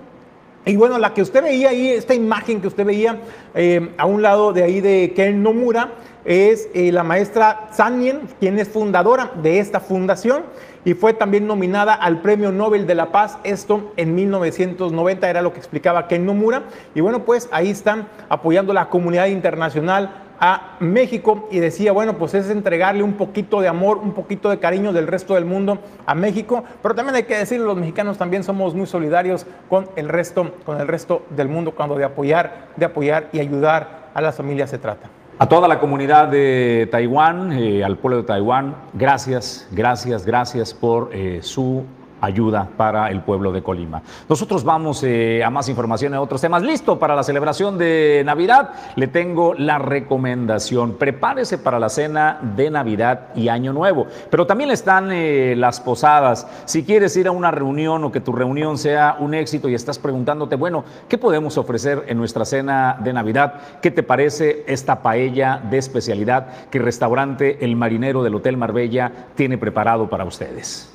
Y 0.65 0.77
bueno, 0.77 0.97
la 0.97 1.13
que 1.13 1.23
usted 1.23 1.43
veía 1.43 1.69
ahí, 1.69 1.89
esta 1.89 2.13
imagen 2.13 2.61
que 2.61 2.67
usted 2.67 2.85
veía 2.85 3.17
eh, 3.55 3.91
a 3.97 4.05
un 4.05 4.21
lado 4.21 4.53
de 4.53 4.63
ahí 4.63 4.79
de 4.79 5.11
Ken 5.15 5.41
Nomura, 5.41 5.91
es 6.23 6.69
eh, 6.73 6.91
la 6.91 7.03
maestra 7.03 7.67
Sanien, 7.71 8.21
quien 8.39 8.57
es 8.59 8.69
fundadora 8.69 9.31
de 9.41 9.59
esta 9.59 9.79
fundación 9.79 10.43
y 10.85 10.93
fue 10.93 11.13
también 11.13 11.47
nominada 11.47 11.93
al 11.93 12.21
Premio 12.21 12.51
Nobel 12.51 12.87
de 12.87 12.95
la 12.95 13.11
Paz, 13.11 13.37
esto 13.43 13.91
en 13.97 14.15
1990 14.15 15.29
era 15.29 15.41
lo 15.41 15.53
que 15.53 15.59
explicaba 15.59 16.07
Ken 16.07 16.25
Nomura, 16.25 16.63
y 16.93 17.01
bueno, 17.01 17.25
pues 17.25 17.49
ahí 17.51 17.69
están 17.69 18.07
apoyando 18.29 18.73
la 18.73 18.89
comunidad 18.89 19.27
internacional 19.27 20.23
a 20.39 20.75
México 20.79 21.47
y 21.51 21.59
decía, 21.59 21.93
bueno, 21.93 22.17
pues 22.17 22.33
es 22.33 22.49
entregarle 22.49 23.01
un 23.01 23.13
poquito 23.13 23.61
de 23.61 23.67
amor, 23.69 23.97
un 23.97 24.11
poquito 24.11 24.49
de 24.49 24.59
cariño 24.59 24.91
del 24.91 25.07
resto 25.07 25.35
del 25.35 25.45
mundo 25.45 25.79
a 26.05 26.15
México, 26.15 26.63
pero 26.81 26.95
también 26.95 27.15
hay 27.15 27.23
que 27.23 27.37
decirlo, 27.37 27.67
los 27.67 27.77
mexicanos 27.77 28.17
también 28.17 28.43
somos 28.43 28.75
muy 28.75 28.87
solidarios 28.87 29.45
con 29.69 29.89
el 29.95 30.09
resto, 30.09 30.51
con 30.65 30.81
el 30.81 30.87
resto 30.87 31.23
del 31.29 31.47
mundo 31.47 31.71
cuando 31.71 31.95
de 31.95 32.03
apoyar, 32.03 32.69
de 32.75 32.85
apoyar 32.85 33.29
y 33.31 33.39
ayudar 33.39 34.11
a 34.13 34.21
las 34.21 34.35
familias 34.35 34.69
se 34.69 34.79
trata. 34.79 35.22
A 35.43 35.49
toda 35.49 35.67
la 35.67 35.77
comunidad 35.77 36.29
de 36.29 36.87
Taiwán, 36.89 37.51
eh, 37.51 37.83
al 37.83 37.97
pueblo 37.97 38.21
de 38.21 38.23
Taiwán, 38.23 38.77
gracias, 38.93 39.67
gracias, 39.71 40.25
gracias 40.25 40.73
por 40.73 41.09
eh, 41.11 41.39
su 41.41 41.83
ayuda 42.23 42.69
para 42.77 43.11
el 43.11 43.21
pueblo 43.21 43.51
de 43.51 43.61
Colima. 43.61 44.01
Nosotros 44.29 44.63
vamos 44.63 45.03
eh, 45.03 45.43
a 45.43 45.49
más 45.49 45.67
información 45.67 46.13
en 46.13 46.19
otros 46.19 46.39
temas. 46.39 46.63
Listo 46.63 46.97
para 46.97 47.15
la 47.15 47.23
celebración 47.23 47.77
de 47.77 48.23
Navidad. 48.25 48.71
Le 48.95 49.07
tengo 49.07 49.53
la 49.53 49.77
recomendación. 49.77 50.93
Prepárese 50.93 51.57
para 51.57 51.79
la 51.79 51.89
cena 51.89 52.39
de 52.55 52.71
Navidad 52.71 53.27
y 53.35 53.49
Año 53.49 53.73
Nuevo. 53.73 54.07
Pero 54.29 54.47
también 54.47 54.71
están 54.71 55.11
eh, 55.11 55.55
las 55.57 55.81
posadas. 55.81 56.47
Si 56.63 56.83
quieres 56.83 57.15
ir 57.17 57.27
a 57.27 57.31
una 57.31 57.51
reunión 57.51 58.05
o 58.05 58.11
que 58.11 58.21
tu 58.21 58.31
reunión 58.31 58.77
sea 58.77 59.17
un 59.19 59.33
éxito 59.33 59.67
y 59.67 59.75
estás 59.75 59.99
preguntándote, 59.99 60.55
bueno, 60.55 60.85
¿qué 61.09 61.17
podemos 61.17 61.57
ofrecer 61.57 62.05
en 62.07 62.17
nuestra 62.17 62.45
cena 62.45 62.97
de 63.03 63.11
Navidad? 63.11 63.55
¿Qué 63.81 63.91
te 63.91 64.01
parece 64.01 64.63
esta 64.67 65.01
paella 65.01 65.61
de 65.69 65.77
especialidad 65.77 66.69
que 66.69 66.77
el 66.77 66.85
restaurante 66.85 67.65
El 67.65 67.75
Marinero 67.75 68.23
del 68.23 68.35
Hotel 68.35 68.55
Marbella 68.55 69.11
tiene 69.35 69.57
preparado 69.57 70.09
para 70.09 70.23
ustedes? 70.23 70.92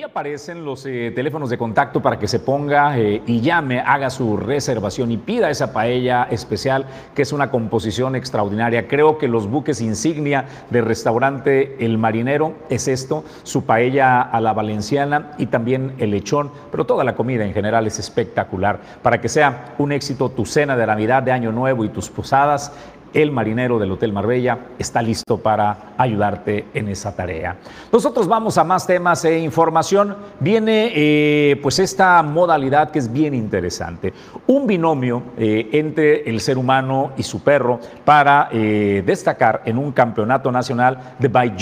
Aparecen 0.00 0.64
los 0.64 0.86
eh, 0.86 1.12
teléfonos 1.14 1.50
de 1.50 1.58
contacto 1.58 2.00
para 2.00 2.18
que 2.18 2.26
se 2.26 2.40
ponga 2.40 2.98
eh, 2.98 3.20
y 3.26 3.42
llame, 3.42 3.80
haga 3.80 4.08
su 4.08 4.38
reservación 4.38 5.10
y 5.10 5.18
pida 5.18 5.50
esa 5.50 5.74
paella 5.74 6.28
especial, 6.30 6.86
que 7.14 7.20
es 7.20 7.32
una 7.32 7.50
composición 7.50 8.16
extraordinaria. 8.16 8.88
Creo 8.88 9.18
que 9.18 9.28
los 9.28 9.48
buques 9.48 9.82
insignia 9.82 10.46
del 10.70 10.86
restaurante 10.86 11.84
El 11.84 11.98
Marinero 11.98 12.54
es 12.70 12.88
esto, 12.88 13.24
su 13.42 13.66
paella 13.66 14.22
a 14.22 14.40
la 14.40 14.54
valenciana 14.54 15.32
y 15.36 15.46
también 15.46 15.92
el 15.98 16.12
lechón, 16.12 16.50
pero 16.70 16.86
toda 16.86 17.04
la 17.04 17.14
comida 17.14 17.44
en 17.44 17.52
general 17.52 17.86
es 17.86 17.98
espectacular. 17.98 18.80
Para 19.02 19.20
que 19.20 19.28
sea 19.28 19.74
un 19.76 19.92
éxito 19.92 20.30
tu 20.30 20.46
cena 20.46 20.74
de 20.74 20.86
Navidad, 20.86 21.22
de 21.22 21.32
Año 21.32 21.52
Nuevo 21.52 21.84
y 21.84 21.90
tus 21.90 22.08
posadas, 22.08 22.72
el 23.12 23.30
marinero 23.30 23.78
del 23.78 23.92
Hotel 23.92 24.12
Marbella 24.12 24.58
está 24.78 25.02
listo 25.02 25.38
para 25.38 25.94
ayudarte 25.98 26.66
en 26.74 26.88
esa 26.88 27.14
tarea. 27.14 27.56
Nosotros 27.92 28.26
vamos 28.26 28.58
a 28.58 28.64
más 28.64 28.86
temas 28.86 29.24
e 29.24 29.38
información. 29.38 30.16
Viene 30.40 30.92
eh, 30.94 31.58
pues 31.62 31.78
esta 31.78 32.22
modalidad 32.22 32.90
que 32.90 32.98
es 32.98 33.12
bien 33.12 33.34
interesante. 33.34 34.12
Un 34.46 34.66
binomio 34.66 35.22
eh, 35.36 35.68
entre 35.72 36.28
el 36.28 36.40
ser 36.40 36.58
humano 36.58 37.12
y 37.16 37.22
su 37.22 37.42
perro 37.42 37.80
para 38.04 38.48
eh, 38.52 39.02
destacar 39.04 39.62
en 39.64 39.78
un 39.78 39.92
campeonato 39.92 40.50
nacional 40.50 41.14
de 41.18 41.28
bike 41.28 41.52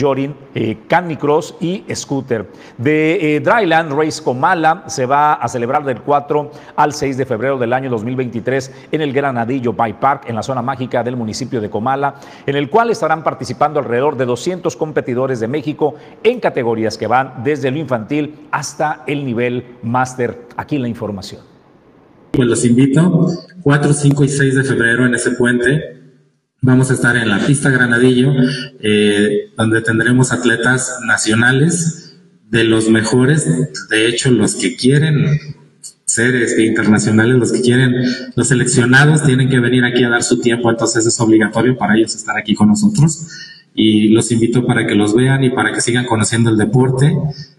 canicross 0.88 1.56
y 1.60 1.84
scooter. 1.94 2.46
De 2.78 3.40
Dryland 3.44 3.92
Race 3.92 4.22
Comala 4.22 4.84
se 4.86 5.06
va 5.06 5.34
a 5.34 5.48
celebrar 5.48 5.84
del 5.84 6.00
4 6.00 6.50
al 6.76 6.92
6 6.92 7.16
de 7.16 7.26
febrero 7.26 7.58
del 7.58 7.72
año 7.72 7.90
2023 7.90 8.88
en 8.92 9.00
el 9.00 9.12
Granadillo 9.12 9.72
Bike 9.72 9.98
Park 9.98 10.24
en 10.26 10.36
la 10.36 10.42
zona 10.42 10.62
mágica 10.62 11.02
del 11.02 11.16
municipio 11.16 11.39
de 11.48 11.70
Comala, 11.70 12.16
en 12.46 12.56
el 12.56 12.68
cual 12.68 12.90
estarán 12.90 13.24
participando 13.24 13.80
alrededor 13.80 14.16
de 14.16 14.26
200 14.26 14.76
competidores 14.76 15.40
de 15.40 15.48
México 15.48 15.94
en 16.22 16.40
categorías 16.40 16.98
que 16.98 17.06
van 17.06 17.42
desde 17.42 17.70
lo 17.70 17.78
infantil 17.78 18.48
hasta 18.50 19.04
el 19.06 19.24
nivel 19.24 19.64
máster. 19.82 20.46
Aquí 20.56 20.78
la 20.78 20.88
información. 20.88 21.40
Pues 22.32 22.46
los 22.46 22.64
invito, 22.64 23.28
4, 23.62 23.92
5 23.92 24.24
y 24.24 24.28
6 24.28 24.54
de 24.56 24.64
febrero 24.64 25.06
en 25.06 25.14
ese 25.14 25.32
puente. 25.32 26.00
Vamos 26.60 26.90
a 26.90 26.94
estar 26.94 27.16
en 27.16 27.28
la 27.28 27.38
pista 27.38 27.70
Granadillo, 27.70 28.32
eh, 28.80 29.50
donde 29.56 29.80
tendremos 29.80 30.30
atletas 30.30 30.98
nacionales 31.06 32.18
de 32.50 32.64
los 32.64 32.88
mejores, 32.90 33.88
de 33.88 34.06
hecho 34.08 34.30
los 34.30 34.56
que 34.56 34.76
quieren 34.76 35.38
seres 36.10 36.58
internacionales, 36.58 37.36
los 37.36 37.52
que 37.52 37.60
quieren, 37.60 37.94
los 38.34 38.48
seleccionados 38.48 39.22
tienen 39.24 39.48
que 39.48 39.60
venir 39.60 39.84
aquí 39.84 40.02
a 40.02 40.08
dar 40.08 40.22
su 40.22 40.40
tiempo, 40.40 40.70
entonces 40.70 41.06
es 41.06 41.20
obligatorio 41.20 41.76
para 41.76 41.96
ellos 41.96 42.14
estar 42.14 42.36
aquí 42.36 42.54
con 42.54 42.68
nosotros 42.68 43.26
y 43.74 44.08
los 44.08 44.32
invito 44.32 44.66
para 44.66 44.86
que 44.86 44.94
los 44.94 45.14
vean 45.14 45.44
y 45.44 45.50
para 45.50 45.72
que 45.72 45.80
sigan 45.80 46.06
conociendo 46.06 46.50
el 46.50 46.56
deporte 46.56 47.16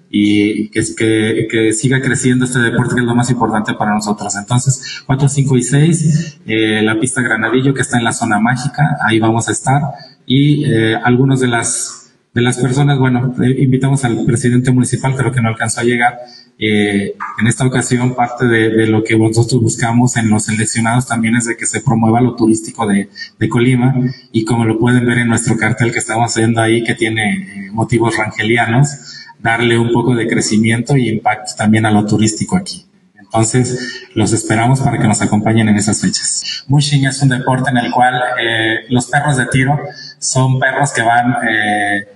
y 0.09 0.69
que, 0.69 0.81
que, 0.97 1.47
que 1.49 1.71
siga 1.71 2.01
creciendo 2.01 2.43
este 2.43 2.59
deporte 2.59 2.95
que 2.95 3.01
es 3.01 3.07
lo 3.07 3.15
más 3.15 3.29
importante 3.29 3.73
para 3.75 3.93
nosotros. 3.93 4.35
Entonces, 4.35 5.01
4, 5.05 5.29
5 5.29 5.57
y 5.57 5.63
6, 5.63 6.37
eh, 6.45 6.81
la 6.83 6.99
pista 6.99 7.21
Granadillo 7.21 7.73
que 7.73 7.81
está 7.81 7.97
en 7.97 8.03
la 8.03 8.11
zona 8.11 8.39
mágica, 8.39 8.97
ahí 9.07 9.19
vamos 9.19 9.47
a 9.47 9.53
estar 9.53 9.81
y 10.25 10.65
eh, 10.65 10.95
algunos 11.01 11.39
de 11.39 11.47
las 11.47 12.00
de 12.33 12.41
las 12.41 12.57
personas, 12.57 12.97
bueno, 12.97 13.33
eh, 13.43 13.55
invitamos 13.59 14.05
al 14.05 14.25
presidente 14.25 14.71
municipal, 14.71 15.15
creo 15.15 15.31
que 15.31 15.41
no 15.41 15.49
alcanzó 15.49 15.81
a 15.81 15.83
llegar, 15.83 16.17
eh, 16.63 17.15
en 17.39 17.47
esta 17.47 17.65
ocasión, 17.65 18.13
parte 18.13 18.45
de, 18.45 18.85
lo 18.85 19.03
que 19.03 19.17
nosotros 19.17 19.59
buscamos 19.61 20.15
en 20.15 20.29
los 20.29 20.43
seleccionados 20.43 21.07
también 21.07 21.35
es 21.35 21.45
de 21.45 21.57
que 21.57 21.65
se 21.65 21.81
promueva 21.81 22.21
lo 22.21 22.35
turístico 22.35 22.85
de, 22.87 23.09
Colima 23.49 23.95
y 24.31 24.45
como 24.45 24.63
lo 24.65 24.77
pueden 24.77 25.05
ver 25.05 25.17
en 25.17 25.27
nuestro 25.27 25.57
cartel 25.57 25.91
que 25.91 25.97
estamos 25.97 26.31
haciendo 26.31 26.61
ahí, 26.61 26.83
que 26.83 26.93
tiene 26.93 27.33
eh, 27.33 27.71
motivos 27.71 28.15
rangelianos, 28.15 29.25
darle 29.39 29.77
un 29.79 29.91
poco 29.91 30.15
de 30.15 30.27
crecimiento 30.27 30.95
y 30.95 31.09
impacto 31.09 31.53
también 31.57 31.87
a 31.87 31.91
lo 31.91 32.05
turístico 32.05 32.55
aquí. 32.55 32.85
Entonces, 33.19 34.05
los 34.13 34.31
esperamos 34.31 34.81
para 34.81 34.99
que 34.99 35.07
nos 35.07 35.21
acompañen 35.21 35.67
en 35.69 35.77
esas 35.77 35.99
fechas. 35.99 36.63
Mushing 36.67 37.05
es 37.05 37.21
un 37.23 37.29
deporte 37.29 37.71
en 37.71 37.77
el 37.77 37.91
cual 37.91 38.13
eh, 38.39 38.85
los 38.89 39.07
perros 39.07 39.37
de 39.37 39.47
tiro 39.47 39.79
son 40.19 40.59
perros 40.59 40.91
que 40.91 41.01
van 41.01 41.33
eh, 41.49 42.07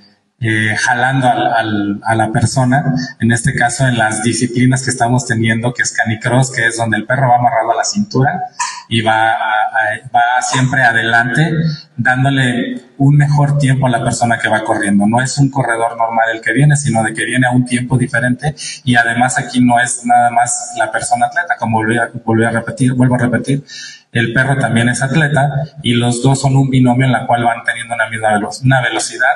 eh, 0.42 0.76
jalando 0.78 1.28
al, 1.28 2.02
a 2.04 2.14
la 2.14 2.32
persona, 2.32 2.84
en 3.20 3.32
este 3.32 3.56
caso 3.56 3.88
en 3.88 3.98
las 3.98 4.22
disciplinas 4.22 4.84
que 4.84 4.92
estamos 4.92 5.26
teniendo, 5.26 5.74
que 5.74 5.84
es 5.84 5.94
canicross, 5.94 6.52
que 6.52 6.68
es 6.68 6.78
donde 6.78 6.98
el 6.98 7.06
perro 7.06 7.30
va 7.30 7.38
amarrado 7.38 7.72
a 7.72 7.76
la 7.76 7.84
cintura 7.84 8.42
y 8.90 9.02
va, 9.02 9.36
va 10.14 10.42
siempre 10.42 10.84
adelante, 10.84 11.52
dándole 11.98 12.82
un 12.98 13.16
mejor 13.16 13.58
tiempo 13.58 13.88
a 13.88 13.90
la 13.90 14.04
persona 14.04 14.38
que 14.38 14.50
va 14.50 14.64
corriendo. 14.64 15.08
No 15.08 15.22
es 15.22 15.38
un 15.38 15.50
corredor 15.50 15.98
normal 15.98 16.28
el 16.34 16.42
que 16.42 16.54
viene, 16.54 16.76
sino 16.76 17.02
de 17.02 17.14
que 17.14 17.26
viene 17.26 17.48
a 17.48 17.52
un 17.52 17.66
tiempo 17.66 17.98
diferente 17.98 18.54
y 18.84 18.96
además 18.98 19.40
aquí 19.40 19.62
no 19.62 19.80
es 19.80 20.06
nada 20.06 20.30
más 20.32 20.74
la 20.78 20.92
persona 20.92 21.28
atleta, 21.28 21.56
como 21.58 21.82
a, 21.82 22.48
a 22.48 22.52
repetir, 22.52 22.94
vuelvo 22.94 23.16
a 23.16 23.20
repetir, 23.20 23.64
el 24.12 24.34
perro 24.34 24.58
también 24.58 24.90
es 24.90 25.02
atleta 25.02 25.50
y 25.82 25.94
los 25.94 26.22
dos 26.22 26.42
son 26.42 26.56
un 26.56 26.70
binomio 26.70 27.06
en 27.06 27.14
la 27.14 27.26
cual 27.26 27.44
van 27.44 27.64
teniendo 27.64 27.96
una 27.96 28.10
misma 28.10 28.50
una 28.64 28.82
velocidad 28.82 29.34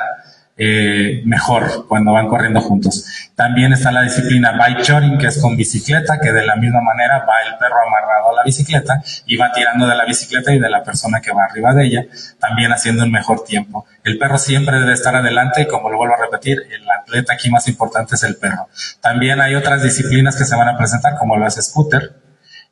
eh, 0.61 1.21
mejor 1.23 1.87
cuando 1.87 2.11
van 2.11 2.27
corriendo 2.27 2.59
juntos. 2.59 3.05
También 3.33 3.71
está 3.71 3.93
la 3.93 4.01
disciplina 4.01 4.51
bike 4.51 4.85
jogging, 4.85 5.17
que 5.17 5.27
es 5.27 5.41
con 5.41 5.55
bicicleta, 5.55 6.19
que 6.19 6.33
de 6.33 6.45
la 6.45 6.57
misma 6.57 6.81
manera 6.81 7.19
va 7.19 7.35
el 7.47 7.57
perro 7.57 7.77
amarrado 7.87 8.31
a 8.31 8.35
la 8.35 8.43
bicicleta 8.43 9.01
y 9.25 9.37
va 9.37 9.53
tirando 9.53 9.87
de 9.87 9.95
la 9.95 10.03
bicicleta 10.03 10.53
y 10.53 10.59
de 10.59 10.69
la 10.69 10.83
persona 10.83 11.21
que 11.21 11.31
va 11.31 11.45
arriba 11.45 11.73
de 11.73 11.85
ella, 11.85 12.05
también 12.39 12.73
haciendo 12.73 13.05
un 13.05 13.11
mejor 13.11 13.45
tiempo. 13.45 13.85
El 14.03 14.17
perro 14.17 14.37
siempre 14.37 14.77
debe 14.81 14.91
estar 14.91 15.15
adelante 15.15 15.61
y 15.61 15.67
como 15.67 15.89
lo 15.89 15.95
vuelvo 15.95 16.15
a 16.15 16.25
repetir, 16.25 16.57
el 16.69 16.85
atleta 16.89 17.35
aquí 17.35 17.49
más 17.49 17.65
importante 17.69 18.15
es 18.15 18.23
el 18.23 18.35
perro. 18.35 18.67
También 18.99 19.39
hay 19.39 19.55
otras 19.55 19.81
disciplinas 19.81 20.35
que 20.35 20.43
se 20.43 20.57
van 20.57 20.67
a 20.67 20.77
presentar, 20.77 21.15
como 21.17 21.37
lo 21.37 21.47
es 21.47 21.55
scooter, 21.55 22.15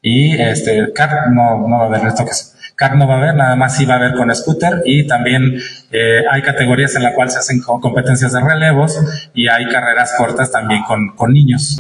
y 0.02 0.40
este, 0.42 0.92
car 0.94 1.32
no, 1.32 1.66
no 1.70 1.78
va 1.78 1.84
a 1.86 1.88
haber 1.88 2.06
esto 2.06 2.26
que 2.26 2.32
Car 2.78 2.96
no 2.96 3.08
va 3.08 3.16
a 3.16 3.18
haber, 3.18 3.36
nada 3.36 3.56
más 3.56 3.76
sí 3.76 3.86
va 3.88 3.96
a 3.96 3.98
haber 3.98 4.14
con 4.14 4.34
scooter 4.36 4.84
y 4.86 5.08
también 5.08 5.58
eh, 5.92 6.22
hay 6.32 6.44
categorías 6.44 6.96
en 6.96 7.02
la 7.02 7.14
cual 7.16 7.32
se 7.32 7.40
hacen 7.40 7.60
competencias 7.60 8.34
de 8.34 8.40
relevos 8.40 9.02
y 9.34 9.48
hay 9.48 9.68
carreras 9.68 10.14
cortas 10.16 10.52
también 10.52 10.84
con, 10.84 11.16
con 11.16 11.34
niños. 11.34 11.80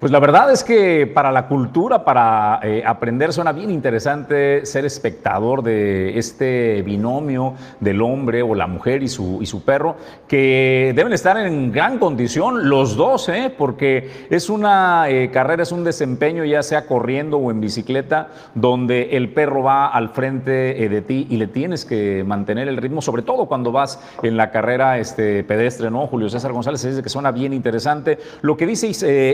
Pues 0.00 0.12
la 0.12 0.18
verdad 0.18 0.50
es 0.50 0.64
que 0.64 1.06
para 1.06 1.30
la 1.30 1.46
cultura, 1.46 2.06
para 2.06 2.58
eh, 2.62 2.82
aprender, 2.86 3.34
suena 3.34 3.52
bien 3.52 3.70
interesante 3.70 4.64
ser 4.64 4.86
espectador 4.86 5.62
de 5.62 6.18
este 6.18 6.80
binomio 6.80 7.52
del 7.80 8.00
hombre 8.00 8.40
o 8.40 8.54
la 8.54 8.66
mujer 8.66 9.02
y 9.02 9.08
su, 9.08 9.42
y 9.42 9.46
su 9.46 9.62
perro, 9.62 9.96
que 10.26 10.94
deben 10.96 11.12
estar 11.12 11.36
en 11.36 11.70
gran 11.70 11.98
condición 11.98 12.70
los 12.70 12.96
dos, 12.96 13.28
¿eh? 13.28 13.54
porque 13.54 14.26
es 14.30 14.48
una 14.48 15.10
eh, 15.10 15.30
carrera, 15.30 15.64
es 15.64 15.70
un 15.70 15.84
desempeño, 15.84 16.46
ya 16.46 16.62
sea 16.62 16.86
corriendo 16.86 17.36
o 17.36 17.50
en 17.50 17.60
bicicleta, 17.60 18.28
donde 18.54 19.18
el 19.18 19.34
perro 19.34 19.62
va 19.62 19.88
al 19.88 20.08
frente 20.08 20.50
de 20.50 21.02
ti 21.02 21.26
y 21.28 21.36
le 21.36 21.46
tienes 21.46 21.84
que 21.84 22.24
mantener 22.24 22.68
el 22.68 22.78
ritmo, 22.78 23.02
sobre 23.02 23.20
todo 23.20 23.44
cuando 23.44 23.70
vas 23.70 24.00
en 24.22 24.38
la 24.38 24.50
carrera 24.50 24.98
este, 24.98 25.44
pedestre, 25.44 25.90
¿no? 25.90 26.06
Julio 26.06 26.30
César 26.30 26.52
González 26.54 26.82
dice 26.82 27.02
que 27.02 27.10
suena 27.10 27.32
bien 27.32 27.52
interesante. 27.52 28.18
Lo 28.40 28.56
que 28.56 28.64
dice 28.64 28.86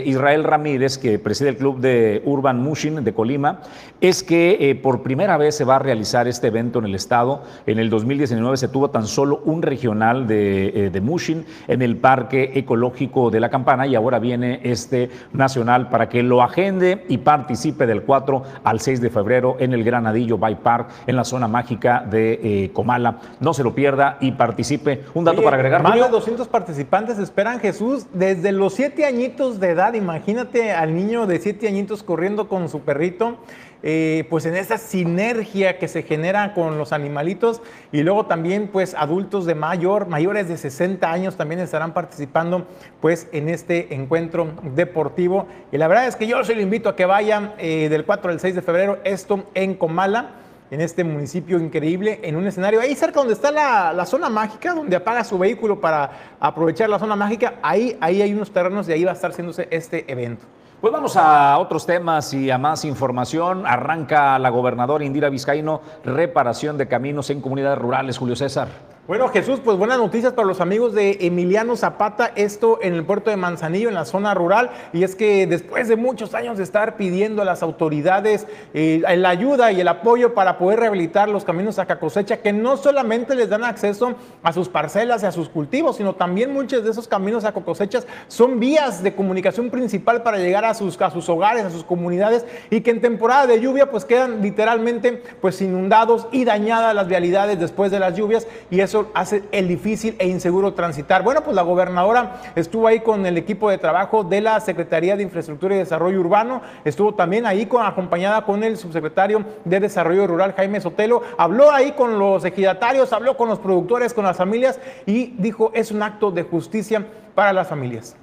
Israel 0.05 0.43
Ramírez, 0.43 0.56
que 0.97 1.19
preside 1.19 1.49
el 1.49 1.57
club 1.57 1.79
de 1.79 2.21
Urban 2.25 2.61
Mushin 2.61 3.03
de 3.03 3.13
Colima, 3.13 3.61
es 4.01 4.23
que 4.23 4.57
eh, 4.59 4.75
por 4.75 5.01
primera 5.01 5.37
vez 5.37 5.55
se 5.55 5.63
va 5.63 5.77
a 5.77 5.79
realizar 5.79 6.27
este 6.27 6.47
evento 6.47 6.79
en 6.79 6.85
el 6.85 6.95
estado. 6.95 7.43
En 7.65 7.79
el 7.79 7.89
2019 7.89 8.57
se 8.57 8.67
tuvo 8.67 8.89
tan 8.89 9.07
solo 9.07 9.41
un 9.45 9.61
regional 9.61 10.27
de, 10.27 10.87
eh, 10.87 11.01
Mushin 11.01 11.45
en 11.67 11.81
el 11.81 11.97
Parque 11.97 12.51
Ecológico 12.55 13.29
de 13.29 13.39
la 13.39 13.49
Campana 13.49 13.85
y 13.87 13.95
ahora 13.95 14.19
viene 14.19 14.59
este 14.63 15.09
nacional 15.33 15.89
para 15.89 16.09
que 16.09 16.23
lo 16.23 16.41
agende 16.41 17.05
y 17.07 17.19
participe 17.19 17.85
del 17.85 18.01
4 18.03 18.43
al 18.63 18.79
6 18.79 19.01
de 19.01 19.09
febrero 19.09 19.57
en 19.59 19.73
el 19.73 19.83
Granadillo 19.83 20.37
Bike 20.37 20.59
Park 20.59 20.89
en 21.05 21.15
la 21.15 21.23
zona 21.23 21.47
mágica 21.47 22.05
de 22.09 22.39
eh, 22.43 22.71
Comala. 22.73 23.19
No 23.39 23.53
se 23.53 23.63
lo 23.63 23.73
pierda 23.73 24.17
y 24.19 24.31
participe. 24.31 25.03
Un 25.13 25.23
dato 25.25 25.43
para 25.43 25.57
agregar. 25.57 25.83
Más 25.83 25.95
de 25.95 26.09
200 26.09 26.47
participantes 26.47 27.19
esperan 27.19 27.59
Jesús 27.59 28.07
desde 28.13 28.51
los 28.51 28.73
7 28.73 29.05
añitos 29.05 29.59
de 29.59 29.69
edad. 29.69 29.93
Imagínate 29.93 30.46
al 30.73 30.95
niño 30.95 31.27
de 31.27 31.39
siete 31.39 31.67
añitos 31.67 32.03
corriendo 32.03 32.47
con 32.47 32.69
su 32.69 32.81
perrito, 32.81 33.37
eh, 33.83 34.25
pues 34.29 34.45
en 34.45 34.55
esa 34.55 34.77
sinergia 34.77 35.77
que 35.77 35.87
se 35.87 36.01
genera 36.01 36.53
con 36.53 36.77
los 36.77 36.93
animalitos 36.93 37.61
y 37.91 38.01
luego 38.01 38.25
también 38.25 38.69
pues 38.69 38.95
adultos 38.95 39.45
de 39.45 39.53
mayor, 39.53 40.07
mayores 40.07 40.47
de 40.47 40.57
60 40.57 41.11
años 41.11 41.37
también 41.37 41.59
estarán 41.59 41.93
participando 41.93 42.65
pues 43.01 43.27
en 43.33 43.49
este 43.49 43.93
encuentro 43.93 44.47
deportivo. 44.75 45.47
Y 45.71 45.77
la 45.77 45.87
verdad 45.87 46.07
es 46.07 46.15
que 46.15 46.25
yo 46.25 46.43
se 46.43 46.55
lo 46.55 46.61
invito 46.61 46.89
a 46.89 46.95
que 46.95 47.05
vayan 47.05 47.53
eh, 47.59 47.87
del 47.89 48.05
4 48.05 48.31
al 48.31 48.39
6 48.39 48.55
de 48.55 48.61
febrero, 48.61 48.99
esto 49.03 49.43
en 49.53 49.75
Comala 49.75 50.31
en 50.69 50.81
este 50.81 51.03
municipio 51.03 51.59
increíble, 51.59 52.19
en 52.23 52.35
un 52.35 52.45
escenario 52.45 52.81
ahí 52.81 52.95
cerca 52.95 53.19
donde 53.19 53.33
está 53.33 53.51
la, 53.51 54.05
zona 54.05 54.29
mágica, 54.29 54.73
donde 54.73 54.95
apaga 54.95 55.23
su 55.23 55.37
vehículo 55.37 55.79
para 55.79 56.11
aprovechar 56.39 56.89
la 56.89 56.99
zona 56.99 57.15
mágica, 57.15 57.55
ahí, 57.61 57.97
ahí 58.01 58.21
hay 58.21 58.33
unos 58.33 58.51
terrenos 58.51 58.87
y 58.89 58.91
ahí 58.91 59.03
va 59.03 59.11
a 59.11 59.15
estar 59.15 59.31
haciéndose 59.31 59.67
este 59.71 60.11
evento. 60.11 60.45
Pues 60.81 60.93
vamos 60.93 61.17
a 61.17 61.57
otros 61.57 61.87
temas 61.87 62.33
y 62.35 62.51
a 62.51 62.59
más 62.59 62.85
información. 62.85 63.65
Arranca 63.65 64.37
la 64.37 64.49
gobernadora 64.49 65.03
Indira 65.03 65.27
Vizcaíno 65.29 65.81
reparación 66.05 66.77
de 66.77 66.87
caminos 66.87 67.31
en 67.31 67.41
comunidades 67.41 67.79
rurales, 67.79 68.17
Julio 68.19 68.35
César. 68.35 68.67
Bueno, 69.07 69.29
Jesús, 69.29 69.61
pues 69.63 69.77
buenas 69.77 69.99
noticias 69.99 70.33
para 70.33 70.45
los 70.45 70.59
amigos 70.59 70.93
de 70.93 71.19
Emiliano 71.21 71.77
Zapata, 71.77 72.33
esto 72.35 72.79
en 72.81 72.93
el 72.93 73.05
puerto 73.05 73.29
de 73.29 73.37
Manzanillo, 73.37 73.87
en 73.87 73.95
la 73.95 74.03
zona 74.03 74.33
rural, 74.33 74.69
y 74.91 75.05
es 75.05 75.15
que 75.15 75.47
después 75.47 75.87
de 75.87 75.95
muchos 75.95 76.33
años 76.33 76.57
de 76.57 76.65
estar 76.65 76.97
pidiendo 76.97 77.41
a 77.41 77.45
las 77.45 77.63
autoridades 77.63 78.47
eh, 78.73 79.01
la 79.01 79.29
ayuda 79.29 79.71
y 79.71 79.79
el 79.79 79.87
apoyo 79.87 80.33
para 80.33 80.57
poder 80.57 80.81
rehabilitar 80.81 81.29
los 81.29 81.45
caminos 81.45 81.79
a 81.79 81.85
cosecha, 81.85 82.41
que 82.41 82.51
no 82.51 82.75
solamente 82.75 83.33
les 83.33 83.47
dan 83.47 83.63
acceso 83.63 84.15
a 84.43 84.51
sus 84.51 84.67
parcelas 84.67 85.23
y 85.23 85.25
a 85.25 85.31
sus 85.31 85.47
cultivos, 85.47 85.95
sino 85.95 86.15
también 86.15 86.51
muchos 86.51 86.83
de 86.83 86.91
esos 86.91 87.07
caminos 87.07 87.45
a 87.45 87.53
cosechas 87.53 88.05
son 88.27 88.59
vías 88.59 89.01
de 89.03 89.15
comunicación 89.15 89.69
principal 89.69 90.21
para 90.21 90.37
llegar 90.37 90.65
a 90.65 90.73
sus, 90.73 90.99
a 90.99 91.11
sus 91.11 91.29
hogares, 91.29 91.63
a 91.63 91.69
sus 91.69 91.85
comunidades, 91.85 92.45
y 92.69 92.81
que 92.81 92.91
en 92.91 92.99
temporada 92.99 93.47
de 93.47 93.61
lluvia 93.61 93.89
pues 93.89 94.03
quedan 94.03 94.41
literalmente 94.41 95.23
pues 95.39 95.61
inundados 95.61 96.27
y 96.33 96.43
dañadas 96.43 96.93
las 96.93 97.07
vialidades 97.07 97.57
después 97.57 97.89
de 97.89 97.99
las 97.99 98.13
lluvias, 98.13 98.45
y 98.69 98.81
eso 98.81 98.96
hace 99.13 99.43
el 99.51 99.67
difícil 99.67 100.15
e 100.19 100.27
inseguro 100.27 100.73
transitar. 100.73 101.23
Bueno, 101.23 101.41
pues 101.43 101.55
la 101.55 101.61
gobernadora 101.61 102.41
estuvo 102.55 102.87
ahí 102.87 102.99
con 102.99 103.25
el 103.25 103.37
equipo 103.37 103.69
de 103.69 103.77
trabajo 103.77 104.23
de 104.23 104.41
la 104.41 104.59
Secretaría 104.59 105.15
de 105.15 105.23
Infraestructura 105.23 105.75
y 105.75 105.79
Desarrollo 105.79 106.19
Urbano, 106.19 106.61
estuvo 106.85 107.13
también 107.13 107.45
ahí 107.45 107.65
con, 107.65 107.85
acompañada 107.85 108.43
con 108.43 108.63
el 108.63 108.77
subsecretario 108.77 109.43
de 109.65 109.79
Desarrollo 109.79 110.27
Rural, 110.27 110.53
Jaime 110.55 110.81
Sotelo, 110.81 111.21
habló 111.37 111.71
ahí 111.71 111.91
con 111.93 112.19
los 112.19 112.43
ejidatarios, 112.45 113.13
habló 113.13 113.37
con 113.37 113.49
los 113.49 113.59
productores, 113.59 114.13
con 114.13 114.25
las 114.25 114.37
familias 114.37 114.79
y 115.05 115.33
dijo, 115.37 115.71
es 115.73 115.91
un 115.91 116.03
acto 116.03 116.31
de 116.31 116.43
justicia 116.43 117.05
para 117.35 117.53
las 117.53 117.67
familias 117.67 118.15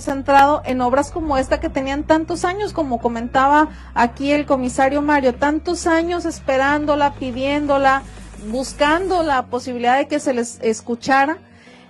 centrado 0.00 0.62
en 0.64 0.80
obras 0.80 1.10
como 1.10 1.36
esta 1.38 1.60
que 1.60 1.68
tenían 1.68 2.04
tantos 2.04 2.44
años, 2.44 2.72
como 2.72 3.00
comentaba 3.00 3.68
aquí 3.94 4.32
el 4.32 4.46
comisario 4.46 5.02
Mario, 5.02 5.34
tantos 5.34 5.86
años 5.86 6.24
esperándola, 6.24 7.12
pidiéndola, 7.14 8.02
buscando 8.48 9.22
la 9.22 9.46
posibilidad 9.46 9.98
de 9.98 10.08
que 10.08 10.20
se 10.20 10.34
les 10.34 10.58
escuchara. 10.60 11.38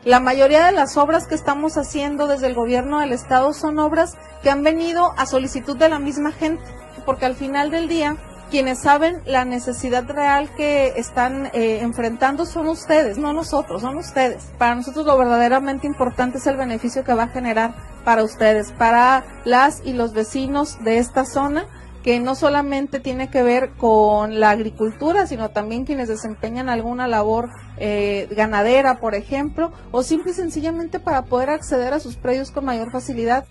La 0.05 0.21
mayoría 0.21 0.65
de 0.65 0.73
las 0.73 0.97
obras 0.97 1.27
que 1.27 1.35
estamos 1.35 1.77
haciendo 1.77 2.27
desde 2.27 2.47
el 2.47 2.55
gobierno 2.55 3.01
del 3.01 3.13
estado 3.13 3.53
son 3.53 3.79
obras 3.79 4.17
que 4.43 4.51
han 4.51 4.63
venido 4.63 5.13
a 5.17 5.27
solicitud 5.27 5.77
de 5.77 5.91
la 5.91 5.99
misma 5.99 6.33
gente, 6.33 6.65
porque 7.05 7.27
al 7.27 7.35
final 7.35 7.71
del 7.71 7.89
día 7.89 8.17
quienes 8.51 8.81
saben 8.81 9.23
la 9.27 9.45
necesidad 9.45 10.09
real 10.09 10.51
que 10.57 10.95
están 10.97 11.47
eh, 11.53 11.79
enfrentando 11.83 12.45
son 12.45 12.67
ustedes, 12.67 13.17
no 13.17 13.33
nosotros, 13.33 13.83
son 13.83 13.97
ustedes. 13.97 14.51
Para 14.59 14.75
nosotros 14.75 15.07
lo 15.07 15.17
verdaderamente 15.17 15.87
importante 15.87 16.39
es 16.39 16.47
el 16.49 16.57
beneficio 16.57 17.05
que 17.05 17.15
va 17.15 17.25
a 17.25 17.29
generar 17.29 17.75
para 18.05 18.25
ustedes, 18.25 18.73
para 18.73 19.25
las 19.45 19.83
y 19.85 19.93
los 19.93 20.13
vecinos 20.13 20.83
de 20.83 20.99
esta 20.99 21.25
zona 21.25 21.67
que 22.03 22.19
no 22.21 22.35
solamente 22.35 23.01
tiene 23.01 23.31
que 23.31 23.43
ver 23.43 23.71
con 23.77 24.41
la 24.41 24.51
agricultura, 24.51 25.27
sino 25.27 25.51
también 25.51 25.85
quienes 25.85 26.09
desempeñan 26.09 26.69
alguna 26.69 27.07
labor 27.09 27.51
eh, 27.77 28.29
ganadera, 28.31 29.01
por 29.01 29.15
ejemplo, 29.15 29.73
o 29.91 30.03
simple 30.03 30.33
y 30.33 30.35
sencillamente 30.35 30.99
para 30.99 31.23
poder 31.23 31.51
acceder 31.51 31.93
a 31.93 32.01
sus 32.01 32.17
predios 32.17 32.51
con 32.51 32.65
mayor 32.65 32.91
facilidad. 32.91 33.45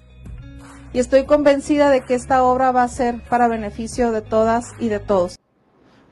Y 0.93 0.99
estoy 0.99 1.25
convencida 1.25 1.91
de 1.91 2.01
que 2.01 2.15
esta 2.15 2.43
obra 2.43 2.71
va 2.71 2.83
a 2.83 2.87
ser 2.87 3.23
para 3.29 3.47
beneficio 3.47 4.11
de 4.11 4.21
todas 4.21 4.73
y 4.79 4.87
de 4.87 4.99
todos. 4.99 5.37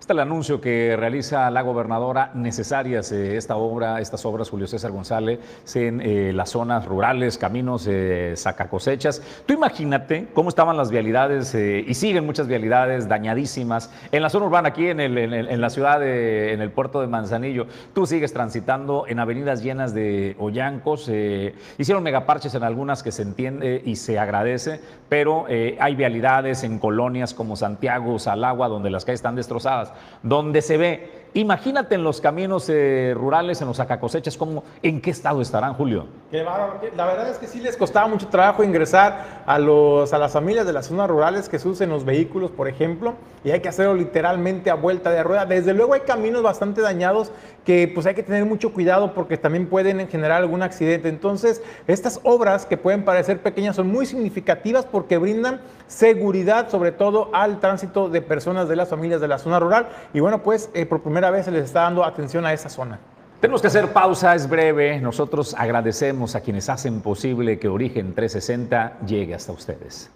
El 0.10 0.20
anuncio 0.20 0.62
que 0.62 0.96
realiza 0.96 1.52
la 1.52 1.62
gobernadora 1.64 2.32
necesarias 2.34 3.12
eh, 3.12 3.36
esta 3.36 3.58
obra, 3.58 4.00
estas 4.00 4.26
obras 4.26 4.50
Julio 4.50 4.66
César 4.66 4.92
González 4.92 5.40
en 5.76 6.00
eh, 6.00 6.32
las 6.34 6.52
zonas 6.52 6.86
rurales, 6.86 7.38
caminos, 7.38 7.86
eh, 7.88 8.32
sacacosechas. 8.38 9.22
Tú 9.46 9.54
imagínate 9.54 10.30
cómo 10.34 10.48
estaban 10.48 10.78
las 10.78 10.92
vialidades 10.92 11.54
eh, 11.56 11.84
y 11.86 11.94
siguen 11.94 12.26
muchas 12.26 12.48
vialidades 12.48 13.10
dañadísimas 13.10 13.92
en 14.14 14.22
la 14.22 14.30
zona 14.30 14.46
urbana 14.46 14.70
aquí 14.70 14.88
en, 14.88 15.62
la 15.62 15.70
ciudad 15.70 16.00
de, 16.00 16.54
en 16.54 16.62
el 16.62 16.72
puerto 16.72 17.02
de 17.02 17.08
Manzanillo. 17.08 17.68
Tú 17.94 18.06
sigues 18.06 18.32
transitando 18.32 19.06
en 19.10 19.20
avenidas 19.20 19.62
llenas 19.62 19.94
de 19.94 20.38
hoyancos. 20.40 21.12
hicieron 21.78 22.04
megaparches 22.04 22.56
en 22.56 22.64
algunas 22.64 23.04
que 23.04 23.12
se 23.12 23.24
entiende 23.24 23.82
y 23.84 23.98
se 23.98 24.20
agradece, 24.20 24.80
pero 25.10 25.48
hay 25.48 25.96
vialidades 25.96 26.64
en 26.64 26.80
colonias 26.80 27.34
como 27.34 27.58
Santiago, 27.58 28.20
Salagua, 28.20 28.70
donde 28.70 28.90
las 28.90 29.04
calles 29.04 29.20
están 29.20 29.36
destrozadas 29.36 29.92
donde 30.24 30.62
se 30.62 30.78
ve 30.78 31.18
Imagínate 31.38 31.94
en 31.94 32.04
los 32.04 32.20
caminos 32.20 32.68
eh, 32.68 33.14
rurales, 33.16 33.62
en 33.62 33.68
los 33.68 33.80
acacosechas, 33.80 34.36
cómo, 34.38 34.64
¿en 34.82 35.02
qué 35.02 35.12
estado 35.12 35.40
estarán, 35.40 35.76
Julio? 35.76 36.08
La 36.32 37.06
verdad 37.06 37.30
es 37.30 37.38
que 37.38 37.46
sí 37.46 37.60
les 37.60 37.78
costaba 37.78 38.08
mucho 38.08 38.28
trabajo 38.28 38.64
ingresar 38.64 39.44
a, 39.46 39.60
los, 39.60 40.14
a 40.14 40.18
las 40.18 40.34
familias 40.34 40.66
de 40.66 40.74
las 40.74 40.88
zonas 40.88 41.08
rurales 41.08 41.48
que 41.48 41.60
se 41.60 41.68
usen 41.68 41.90
los 41.90 42.06
vehículos, 42.06 42.50
por 42.50 42.68
ejemplo, 42.68 43.14
y 43.44 43.52
hay 43.52 43.60
que 43.60 43.70
hacerlo 43.70 43.94
literalmente 43.94 44.72
a 44.72 44.74
vuelta 44.74 45.12
de 45.12 45.22
rueda. 45.22 45.46
Desde 45.46 45.76
luego 45.76 45.94
hay 45.94 46.02
caminos 46.02 46.42
bastante 46.42 46.82
dañados 46.82 47.32
que 47.66 47.92
pues 47.94 48.08
hay 48.08 48.16
que 48.16 48.24
tener 48.24 48.44
mucho 48.46 48.74
cuidado 48.74 49.14
porque 49.14 49.38
también 49.38 49.68
pueden 49.68 50.08
generar 50.08 50.42
algún 50.42 50.64
accidente. 50.64 51.08
Entonces, 51.08 51.62
estas 51.86 52.20
obras 52.24 52.66
que 52.66 52.78
pueden 52.78 53.06
parecer 53.06 53.42
pequeñas 53.42 53.76
son 53.76 53.90
muy 53.90 54.08
significativas 54.08 54.86
porque 54.86 55.20
brindan 55.20 55.62
seguridad, 55.88 56.70
sobre 56.70 56.92
todo 56.92 57.30
al 57.34 57.60
tránsito 57.60 58.10
de 58.10 58.22
personas 58.22 58.70
de 58.70 58.76
las 58.76 58.90
familias 58.90 59.22
de 59.22 59.28
la 59.28 59.38
zona 59.40 59.60
rural. 59.60 59.90
Y 60.14 60.20
bueno, 60.20 60.44
pues 60.44 60.70
eh, 60.74 60.86
por 60.86 61.02
primera 61.02 61.32
vez 61.32 61.46
se 61.46 61.52
les 61.52 61.66
está 61.66 61.82
dando 61.82 62.04
atención 62.04 62.46
a 62.46 62.54
esa 62.54 62.70
zona. 62.70 63.00
Tenemos 63.40 63.62
que 63.62 63.68
hacer 63.68 63.94
pausa, 63.94 64.34
es 64.34 64.50
breve. 64.50 65.00
Nosotros 65.00 65.56
agradecemos 65.58 66.36
a 66.36 66.42
quienes 66.42 66.70
hacen 66.70 67.02
posible 67.02 67.60
que 67.60 67.68
Origen 67.68 68.16
360 68.16 69.00
llegue 69.06 69.36
hasta 69.36 69.52
ustedes. 69.52 70.12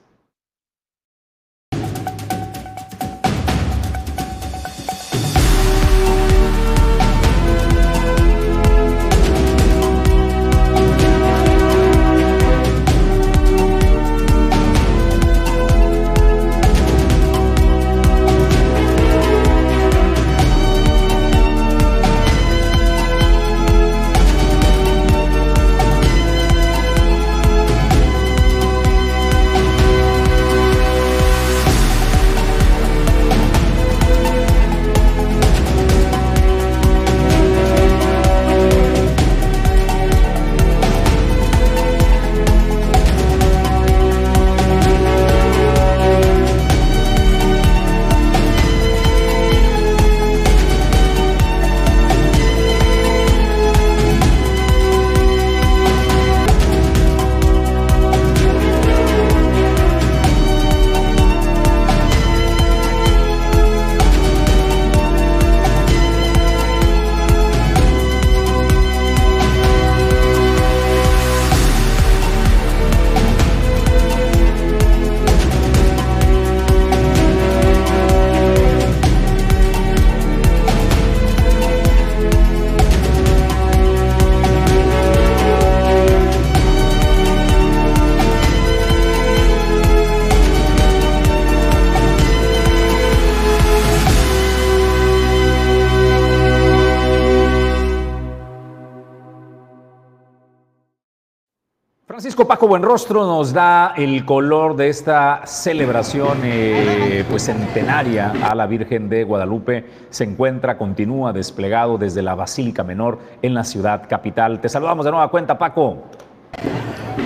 Paco 102.62 102.68
Buenrostro 102.68 103.26
nos 103.26 103.54
da 103.54 103.96
el 103.98 104.24
color 104.24 104.76
de 104.76 104.90
esta 104.90 105.42
celebración 105.46 106.42
eh, 106.44 107.26
pues 107.28 107.46
centenaria 107.46 108.32
a 108.44 108.54
la 108.54 108.68
Virgen 108.68 109.10
de 109.10 109.24
Guadalupe. 109.24 109.84
Se 110.12 110.26
encuentra, 110.26 110.78
continúa 110.78 111.34
desplegado 111.34 111.98
desde 111.98 112.22
la 112.22 112.36
Basílica 112.36 112.84
Menor 112.84 113.18
en 113.42 113.56
la 113.56 113.64
ciudad 113.64 114.04
capital. 114.08 114.62
Te 114.62 114.70
saludamos 114.70 115.06
de 115.06 115.12
nueva 115.12 115.32
cuenta, 115.32 115.58
Paco. 115.58 116.04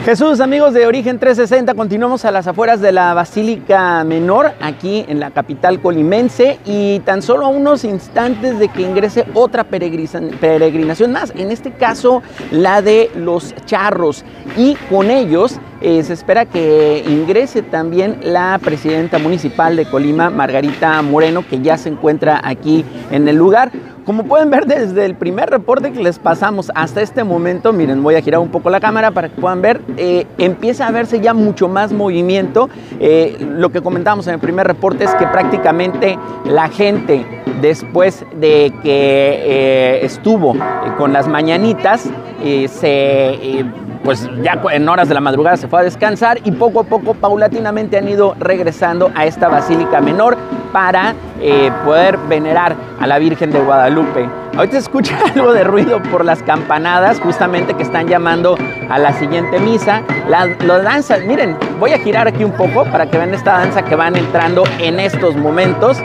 Jesús, 0.06 0.40
amigos 0.40 0.76
de 0.76 0.86
Origen 0.86 1.18
360, 1.18 1.74
continuamos 1.74 2.26
a 2.26 2.32
las 2.32 2.46
afueras 2.46 2.80
de 2.80 2.92
la 2.92 3.16
Basílica 3.16 4.04
Menor, 4.04 4.52
aquí 4.62 5.04
en 5.08 5.20
la 5.20 5.32
capital 5.32 5.82
colimense, 5.82 6.60
y 6.64 7.00
tan 7.00 7.24
solo 7.24 7.48
a 7.48 7.50
unos 7.50 7.84
instantes 7.84 8.60
de 8.60 8.68
que 8.68 8.84
ingrese 8.84 9.26
otra 9.34 9.64
peregrinación 9.64 11.12
más, 11.12 11.34
en 11.36 11.50
este 11.50 11.72
caso 11.72 12.22
la 12.52 12.84
de 12.84 13.10
los 13.16 13.56
charros, 13.66 14.24
y 14.56 14.76
con 14.92 15.10
ellos 15.10 15.60
eh, 15.86 16.02
se 16.02 16.14
espera 16.14 16.46
que 16.46 17.04
ingrese 17.08 17.62
también 17.62 18.18
la 18.24 18.60
presidenta 18.60 19.20
municipal 19.20 19.76
de 19.76 19.86
Colima, 19.86 20.32
Margarita 20.32 21.00
Moreno, 21.04 21.46
que 21.48 21.62
ya 21.62 21.78
se 21.78 21.90
encuentra 21.90 22.42
aquí 22.44 22.84
en 23.12 23.28
el 23.28 23.36
lugar. 23.36 23.72
Como 24.04 24.24
pueden 24.24 24.50
ver 24.50 24.66
desde 24.66 25.06
el 25.06 25.14
primer 25.14 25.48
reporte 25.52 25.92
que 25.92 26.02
les 26.02 26.18
pasamos 26.18 26.72
hasta 26.74 27.04
este 27.04 27.24
momento, 27.24 27.72
miren, 27.72 28.02
voy 28.02 28.16
a 28.16 28.22
girar 28.24 28.40
un 28.40 28.50
poco 28.50 28.72
la 28.72 28.80
cámara 28.80 29.12
para 29.12 29.30
que 29.30 29.40
puedan 29.40 29.62
ver, 29.62 29.80
eh, 29.98 30.26
empieza 30.40 30.88
a 30.88 30.92
verse 30.92 31.20
ya 31.20 31.36
mucho 31.36 31.68
más 31.68 31.94
movimiento. 31.94 32.68
Eh, 33.00 33.38
lo 33.40 33.70
que 33.70 33.82
comentamos 33.82 34.26
en 34.26 34.34
el 34.34 34.40
primer 34.40 34.66
reporte 34.66 35.04
es 35.04 35.14
que 35.14 35.28
prácticamente 35.28 36.18
la 36.46 36.68
gente 36.68 37.28
después 37.62 38.26
de 38.40 38.74
que 38.82 40.00
estuvo 40.04 40.56
con 40.98 41.14
las 41.14 41.28
mañanitas, 41.28 42.10
se 42.68 43.66
pues 44.06 44.30
ya 44.44 44.62
en 44.72 44.88
horas 44.88 45.08
de 45.10 45.16
la 45.16 45.20
madrugada 45.20 45.58
se 45.58 45.68
fue 45.68 45.80
a 45.80 45.84
descansar 45.84 46.40
y 46.44 46.52
poco 46.52 46.82
a 46.82 46.84
poco, 46.84 47.16
paulatinamente 47.16 47.98
han 47.98 48.08
ido 48.08 48.36
regresando 48.40 49.12
a 49.16 49.26
esta 49.26 49.50
basílica 49.50 50.00
menor 50.00 50.38
para 50.72 51.16
eh, 51.42 51.72
poder 51.84 52.18
venerar 52.30 52.76
a 53.00 53.08
la 53.08 53.18
Virgen 53.18 53.50
de 53.50 53.60
Guadalupe. 53.60 54.30
Ahorita 54.56 54.78
escucha 54.78 55.18
algo 55.34 55.54
de 55.54 55.64
ruido 55.64 56.02
por 56.04 56.24
las 56.24 56.44
campanadas, 56.44 57.20
justamente 57.20 57.74
que 57.74 57.84
están 57.84 58.08
llamando 58.08 58.56
a 58.90 59.00
la 59.00 59.12
siguiente 59.14 59.60
misa. 59.60 60.04
La, 60.30 60.48
danza, 60.48 61.18
miren, 61.26 61.58
voy 61.80 61.94
a 61.94 61.98
girar 61.98 62.28
aquí 62.28 62.44
un 62.44 62.54
poco 62.54 62.86
para 62.86 63.10
que 63.10 63.18
vean 63.18 63.34
esta 63.34 63.54
danza 63.54 63.84
que 63.84 63.96
van 63.96 64.16
entrando 64.16 64.64
en 64.80 65.00
estos 65.00 65.36
momentos 65.36 65.98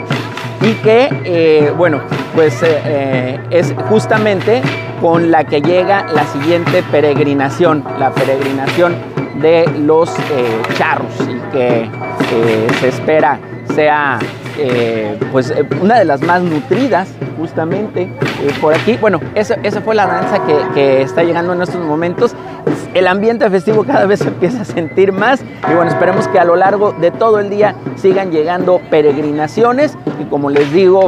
y 0.61 0.73
que, 0.75 1.09
eh, 1.23 1.71
bueno, 1.77 2.01
pues 2.33 2.59
eh, 2.63 3.39
es 3.51 3.73
justamente 3.89 4.61
con 5.01 5.31
la 5.31 5.43
que 5.43 5.61
llega 5.61 6.05
la 6.13 6.25
siguiente 6.25 6.83
peregrinación, 6.83 7.83
la 7.97 8.11
peregrinación 8.11 8.93
de 9.41 9.65
los 9.79 10.09
eh, 10.09 10.61
charros 10.77 11.11
y 11.21 11.51
que 11.51 11.81
eh, 11.83 12.67
se 12.79 12.87
espera 12.87 13.39
sea 13.73 14.19
eh, 14.57 15.17
pues 15.31 15.51
una 15.81 15.97
de 15.97 16.05
las 16.05 16.21
más 16.21 16.43
nutridas 16.43 17.09
justamente 17.37 18.09
por 18.59 18.75
aquí. 18.75 18.97
Bueno, 19.01 19.19
esa, 19.33 19.57
fue 19.83 19.95
la 19.95 20.05
danza 20.05 20.45
que, 20.45 20.55
que, 20.75 21.01
está 21.01 21.23
llegando 21.23 21.53
en 21.53 21.61
estos 21.61 21.83
momentos. 21.83 22.35
El 22.93 23.07
ambiente 23.07 23.49
festivo 23.49 23.83
cada 23.83 24.05
vez 24.05 24.19
se 24.19 24.27
empieza 24.27 24.61
a 24.61 24.65
sentir 24.65 25.13
más 25.13 25.41
y 25.41 25.73
bueno, 25.73 25.89
esperemos 25.89 26.27
que 26.27 26.37
a 26.37 26.45
lo 26.45 26.55
largo 26.55 26.91
de 26.91 27.09
todo 27.09 27.39
el 27.39 27.49
día 27.49 27.73
sigan 27.95 28.31
llegando 28.31 28.81
peregrinaciones 28.91 29.97
y 30.21 30.25
como 30.25 30.49
les 30.49 30.71
digo, 30.71 31.07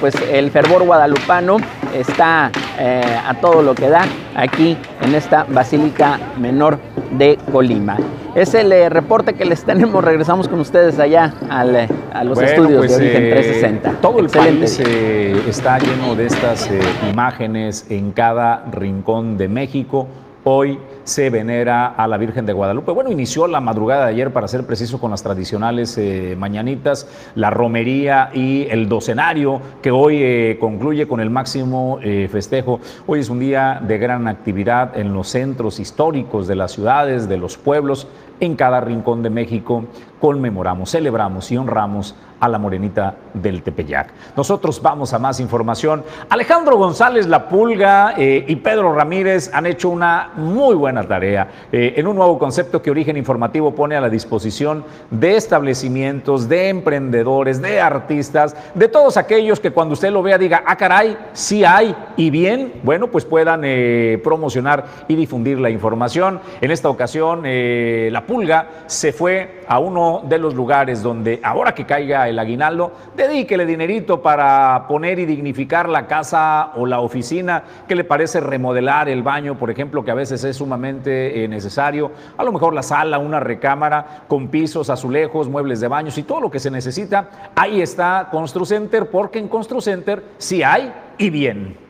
pues 0.00 0.14
el 0.30 0.50
fervor 0.50 0.84
guadalupano 0.84 1.58
está 1.92 2.50
eh, 2.78 3.02
a 3.26 3.34
todo 3.34 3.62
lo 3.62 3.74
que 3.74 3.88
da 3.88 4.04
aquí 4.34 4.76
en 5.00 5.14
esta 5.14 5.44
Basílica 5.44 6.18
Menor 6.38 6.78
de 7.18 7.38
Colima. 7.50 7.96
Es 8.34 8.54
el 8.54 8.72
eh, 8.72 8.88
reporte 8.88 9.34
que 9.34 9.44
les 9.44 9.64
tenemos. 9.64 10.02
Regresamos 10.02 10.48
con 10.48 10.60
ustedes 10.60 10.98
allá 10.98 11.34
al, 11.50 11.88
a 12.12 12.24
los 12.24 12.40
estudios 12.40 12.86
pues, 12.86 12.98
de 12.98 13.04
Origen 13.04 13.30
360. 13.30 13.90
Eh, 13.90 13.94
todo 14.00 14.18
el 14.20 14.28
país 14.28 14.80
está 14.80 15.78
lleno 15.78 16.14
de 16.14 16.26
estas 16.26 16.70
imágenes 17.10 17.86
en 17.90 18.12
cada 18.12 18.64
rincón 18.72 19.36
de 19.36 19.48
México. 19.48 20.08
Hoy 20.44 20.78
se 21.04 21.30
venera 21.30 21.86
a 21.88 22.06
la 22.06 22.16
Virgen 22.18 22.46
de 22.46 22.52
Guadalupe. 22.52 22.92
Bueno, 22.92 23.10
inició 23.10 23.46
la 23.46 23.60
madrugada 23.60 24.06
de 24.06 24.12
ayer, 24.12 24.32
para 24.32 24.48
ser 24.48 24.66
preciso, 24.66 25.00
con 25.00 25.10
las 25.10 25.22
tradicionales 25.22 25.96
eh, 25.98 26.36
mañanitas, 26.38 27.08
la 27.34 27.50
romería 27.50 28.30
y 28.32 28.66
el 28.70 28.88
docenario, 28.88 29.60
que 29.82 29.90
hoy 29.90 30.18
eh, 30.22 30.56
concluye 30.60 31.06
con 31.06 31.20
el 31.20 31.30
máximo 31.30 31.98
eh, 32.02 32.28
festejo. 32.30 32.80
Hoy 33.06 33.20
es 33.20 33.30
un 33.30 33.40
día 33.40 33.80
de 33.86 33.98
gran 33.98 34.28
actividad 34.28 34.96
en 34.98 35.12
los 35.12 35.28
centros 35.28 35.80
históricos 35.80 36.46
de 36.46 36.56
las 36.56 36.72
ciudades, 36.72 37.28
de 37.28 37.36
los 37.36 37.56
pueblos, 37.56 38.06
en 38.40 38.56
cada 38.56 38.80
rincón 38.80 39.22
de 39.22 39.30
México. 39.30 39.84
Conmemoramos, 40.20 40.90
celebramos 40.90 41.50
y 41.52 41.56
honramos 41.56 42.14
a 42.42 42.48
la 42.48 42.58
morenita 42.58 43.14
del 43.34 43.62
Tepeyac. 43.62 44.12
Nosotros 44.36 44.82
vamos 44.82 45.12
a 45.14 45.20
más 45.20 45.38
información. 45.38 46.02
Alejandro 46.28 46.76
González 46.76 47.28
La 47.28 47.48
Pulga 47.48 48.14
eh, 48.18 48.44
y 48.48 48.56
Pedro 48.56 48.92
Ramírez 48.92 49.48
han 49.54 49.64
hecho 49.64 49.88
una 49.90 50.32
muy 50.34 50.74
buena 50.74 51.06
tarea 51.06 51.48
eh, 51.70 51.94
en 51.96 52.08
un 52.08 52.16
nuevo 52.16 52.40
concepto 52.40 52.82
que 52.82 52.90
Origen 52.90 53.16
Informativo 53.16 53.76
pone 53.76 53.94
a 53.94 54.00
la 54.00 54.08
disposición 54.08 54.84
de 55.08 55.36
establecimientos, 55.36 56.48
de 56.48 56.68
emprendedores, 56.68 57.62
de 57.62 57.80
artistas, 57.80 58.56
de 58.74 58.88
todos 58.88 59.16
aquellos 59.16 59.60
que 59.60 59.70
cuando 59.70 59.92
usted 59.92 60.10
lo 60.10 60.20
vea 60.20 60.36
diga, 60.36 60.64
ah 60.66 60.76
caray, 60.76 61.16
sí 61.34 61.64
hay 61.64 61.94
y 62.16 62.30
bien, 62.30 62.72
bueno, 62.82 63.06
pues 63.06 63.24
puedan 63.24 63.60
eh, 63.62 64.20
promocionar 64.24 64.84
y 65.06 65.14
difundir 65.14 65.60
la 65.60 65.70
información. 65.70 66.40
En 66.60 66.72
esta 66.72 66.88
ocasión, 66.88 67.42
La 67.44 68.26
Pulga 68.26 68.66
se 68.86 69.12
fue 69.12 69.62
a 69.68 69.78
uno 69.78 70.22
de 70.24 70.38
los 70.38 70.54
lugares 70.54 71.04
donde 71.04 71.38
ahora 71.44 71.72
que 71.72 71.84
caiga 71.84 72.31
el 72.32 72.38
aguinaldo, 72.38 72.92
dedíquele 73.16 73.64
dinerito 73.64 74.20
para 74.20 74.86
poner 74.88 75.18
y 75.18 75.26
dignificar 75.26 75.88
la 75.88 76.06
casa 76.06 76.72
o 76.74 76.86
la 76.86 77.00
oficina. 77.00 77.62
¿Qué 77.86 77.94
le 77.94 78.04
parece 78.04 78.40
remodelar 78.40 79.08
el 79.08 79.22
baño, 79.22 79.56
por 79.56 79.70
ejemplo, 79.70 80.04
que 80.04 80.10
a 80.10 80.14
veces 80.14 80.42
es 80.44 80.56
sumamente 80.56 81.44
eh, 81.44 81.48
necesario? 81.48 82.12
A 82.36 82.44
lo 82.44 82.52
mejor 82.52 82.74
la 82.74 82.82
sala, 82.82 83.18
una 83.18 83.40
recámara 83.40 84.24
con 84.28 84.48
pisos, 84.48 84.90
azulejos, 84.90 85.48
muebles 85.48 85.80
de 85.80 85.88
baños 85.88 86.18
y 86.18 86.22
todo 86.22 86.40
lo 86.40 86.50
que 86.50 86.58
se 86.58 86.70
necesita. 86.70 87.50
Ahí 87.54 87.80
está 87.80 88.28
Construcenter, 88.30 89.08
porque 89.10 89.38
en 89.38 89.48
Construcenter 89.48 90.22
sí 90.38 90.62
hay 90.62 90.92
y 91.18 91.30
bien 91.30 91.81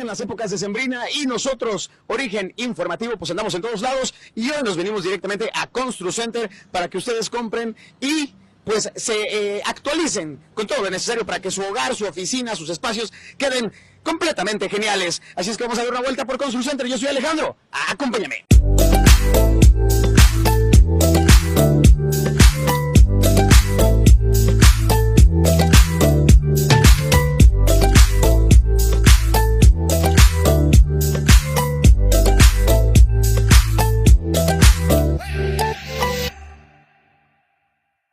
en 0.00 0.06
las 0.06 0.20
épocas 0.20 0.50
de 0.50 0.58
Sembrina 0.58 1.04
y 1.10 1.26
nosotros, 1.26 1.90
Origen 2.06 2.52
Informativo, 2.56 3.16
pues 3.16 3.30
andamos 3.30 3.54
en 3.54 3.62
todos 3.62 3.80
lados 3.80 4.14
y 4.34 4.50
hoy 4.50 4.62
nos 4.64 4.76
venimos 4.76 5.04
directamente 5.04 5.50
a 5.54 5.66
Constru 5.66 6.12
Center 6.12 6.50
para 6.70 6.88
que 6.88 6.98
ustedes 6.98 7.28
compren 7.28 7.76
y 8.00 8.34
pues 8.64 8.90
se 8.94 9.56
eh, 9.56 9.62
actualicen 9.64 10.40
con 10.54 10.66
todo 10.66 10.82
lo 10.82 10.90
necesario 10.90 11.26
para 11.26 11.40
que 11.40 11.50
su 11.50 11.62
hogar, 11.62 11.94
su 11.94 12.06
oficina, 12.06 12.54
sus 12.54 12.70
espacios 12.70 13.12
queden 13.36 13.72
completamente 14.02 14.68
geniales. 14.68 15.20
Así 15.36 15.50
es 15.50 15.56
que 15.56 15.64
vamos 15.64 15.78
a 15.78 15.82
dar 15.82 15.90
una 15.90 16.00
vuelta 16.02 16.24
por 16.24 16.38
Constru 16.38 16.62
Center. 16.62 16.86
Yo 16.86 16.96
soy 16.96 17.08
Alejandro. 17.08 17.56
Acompáñame. 17.88 18.46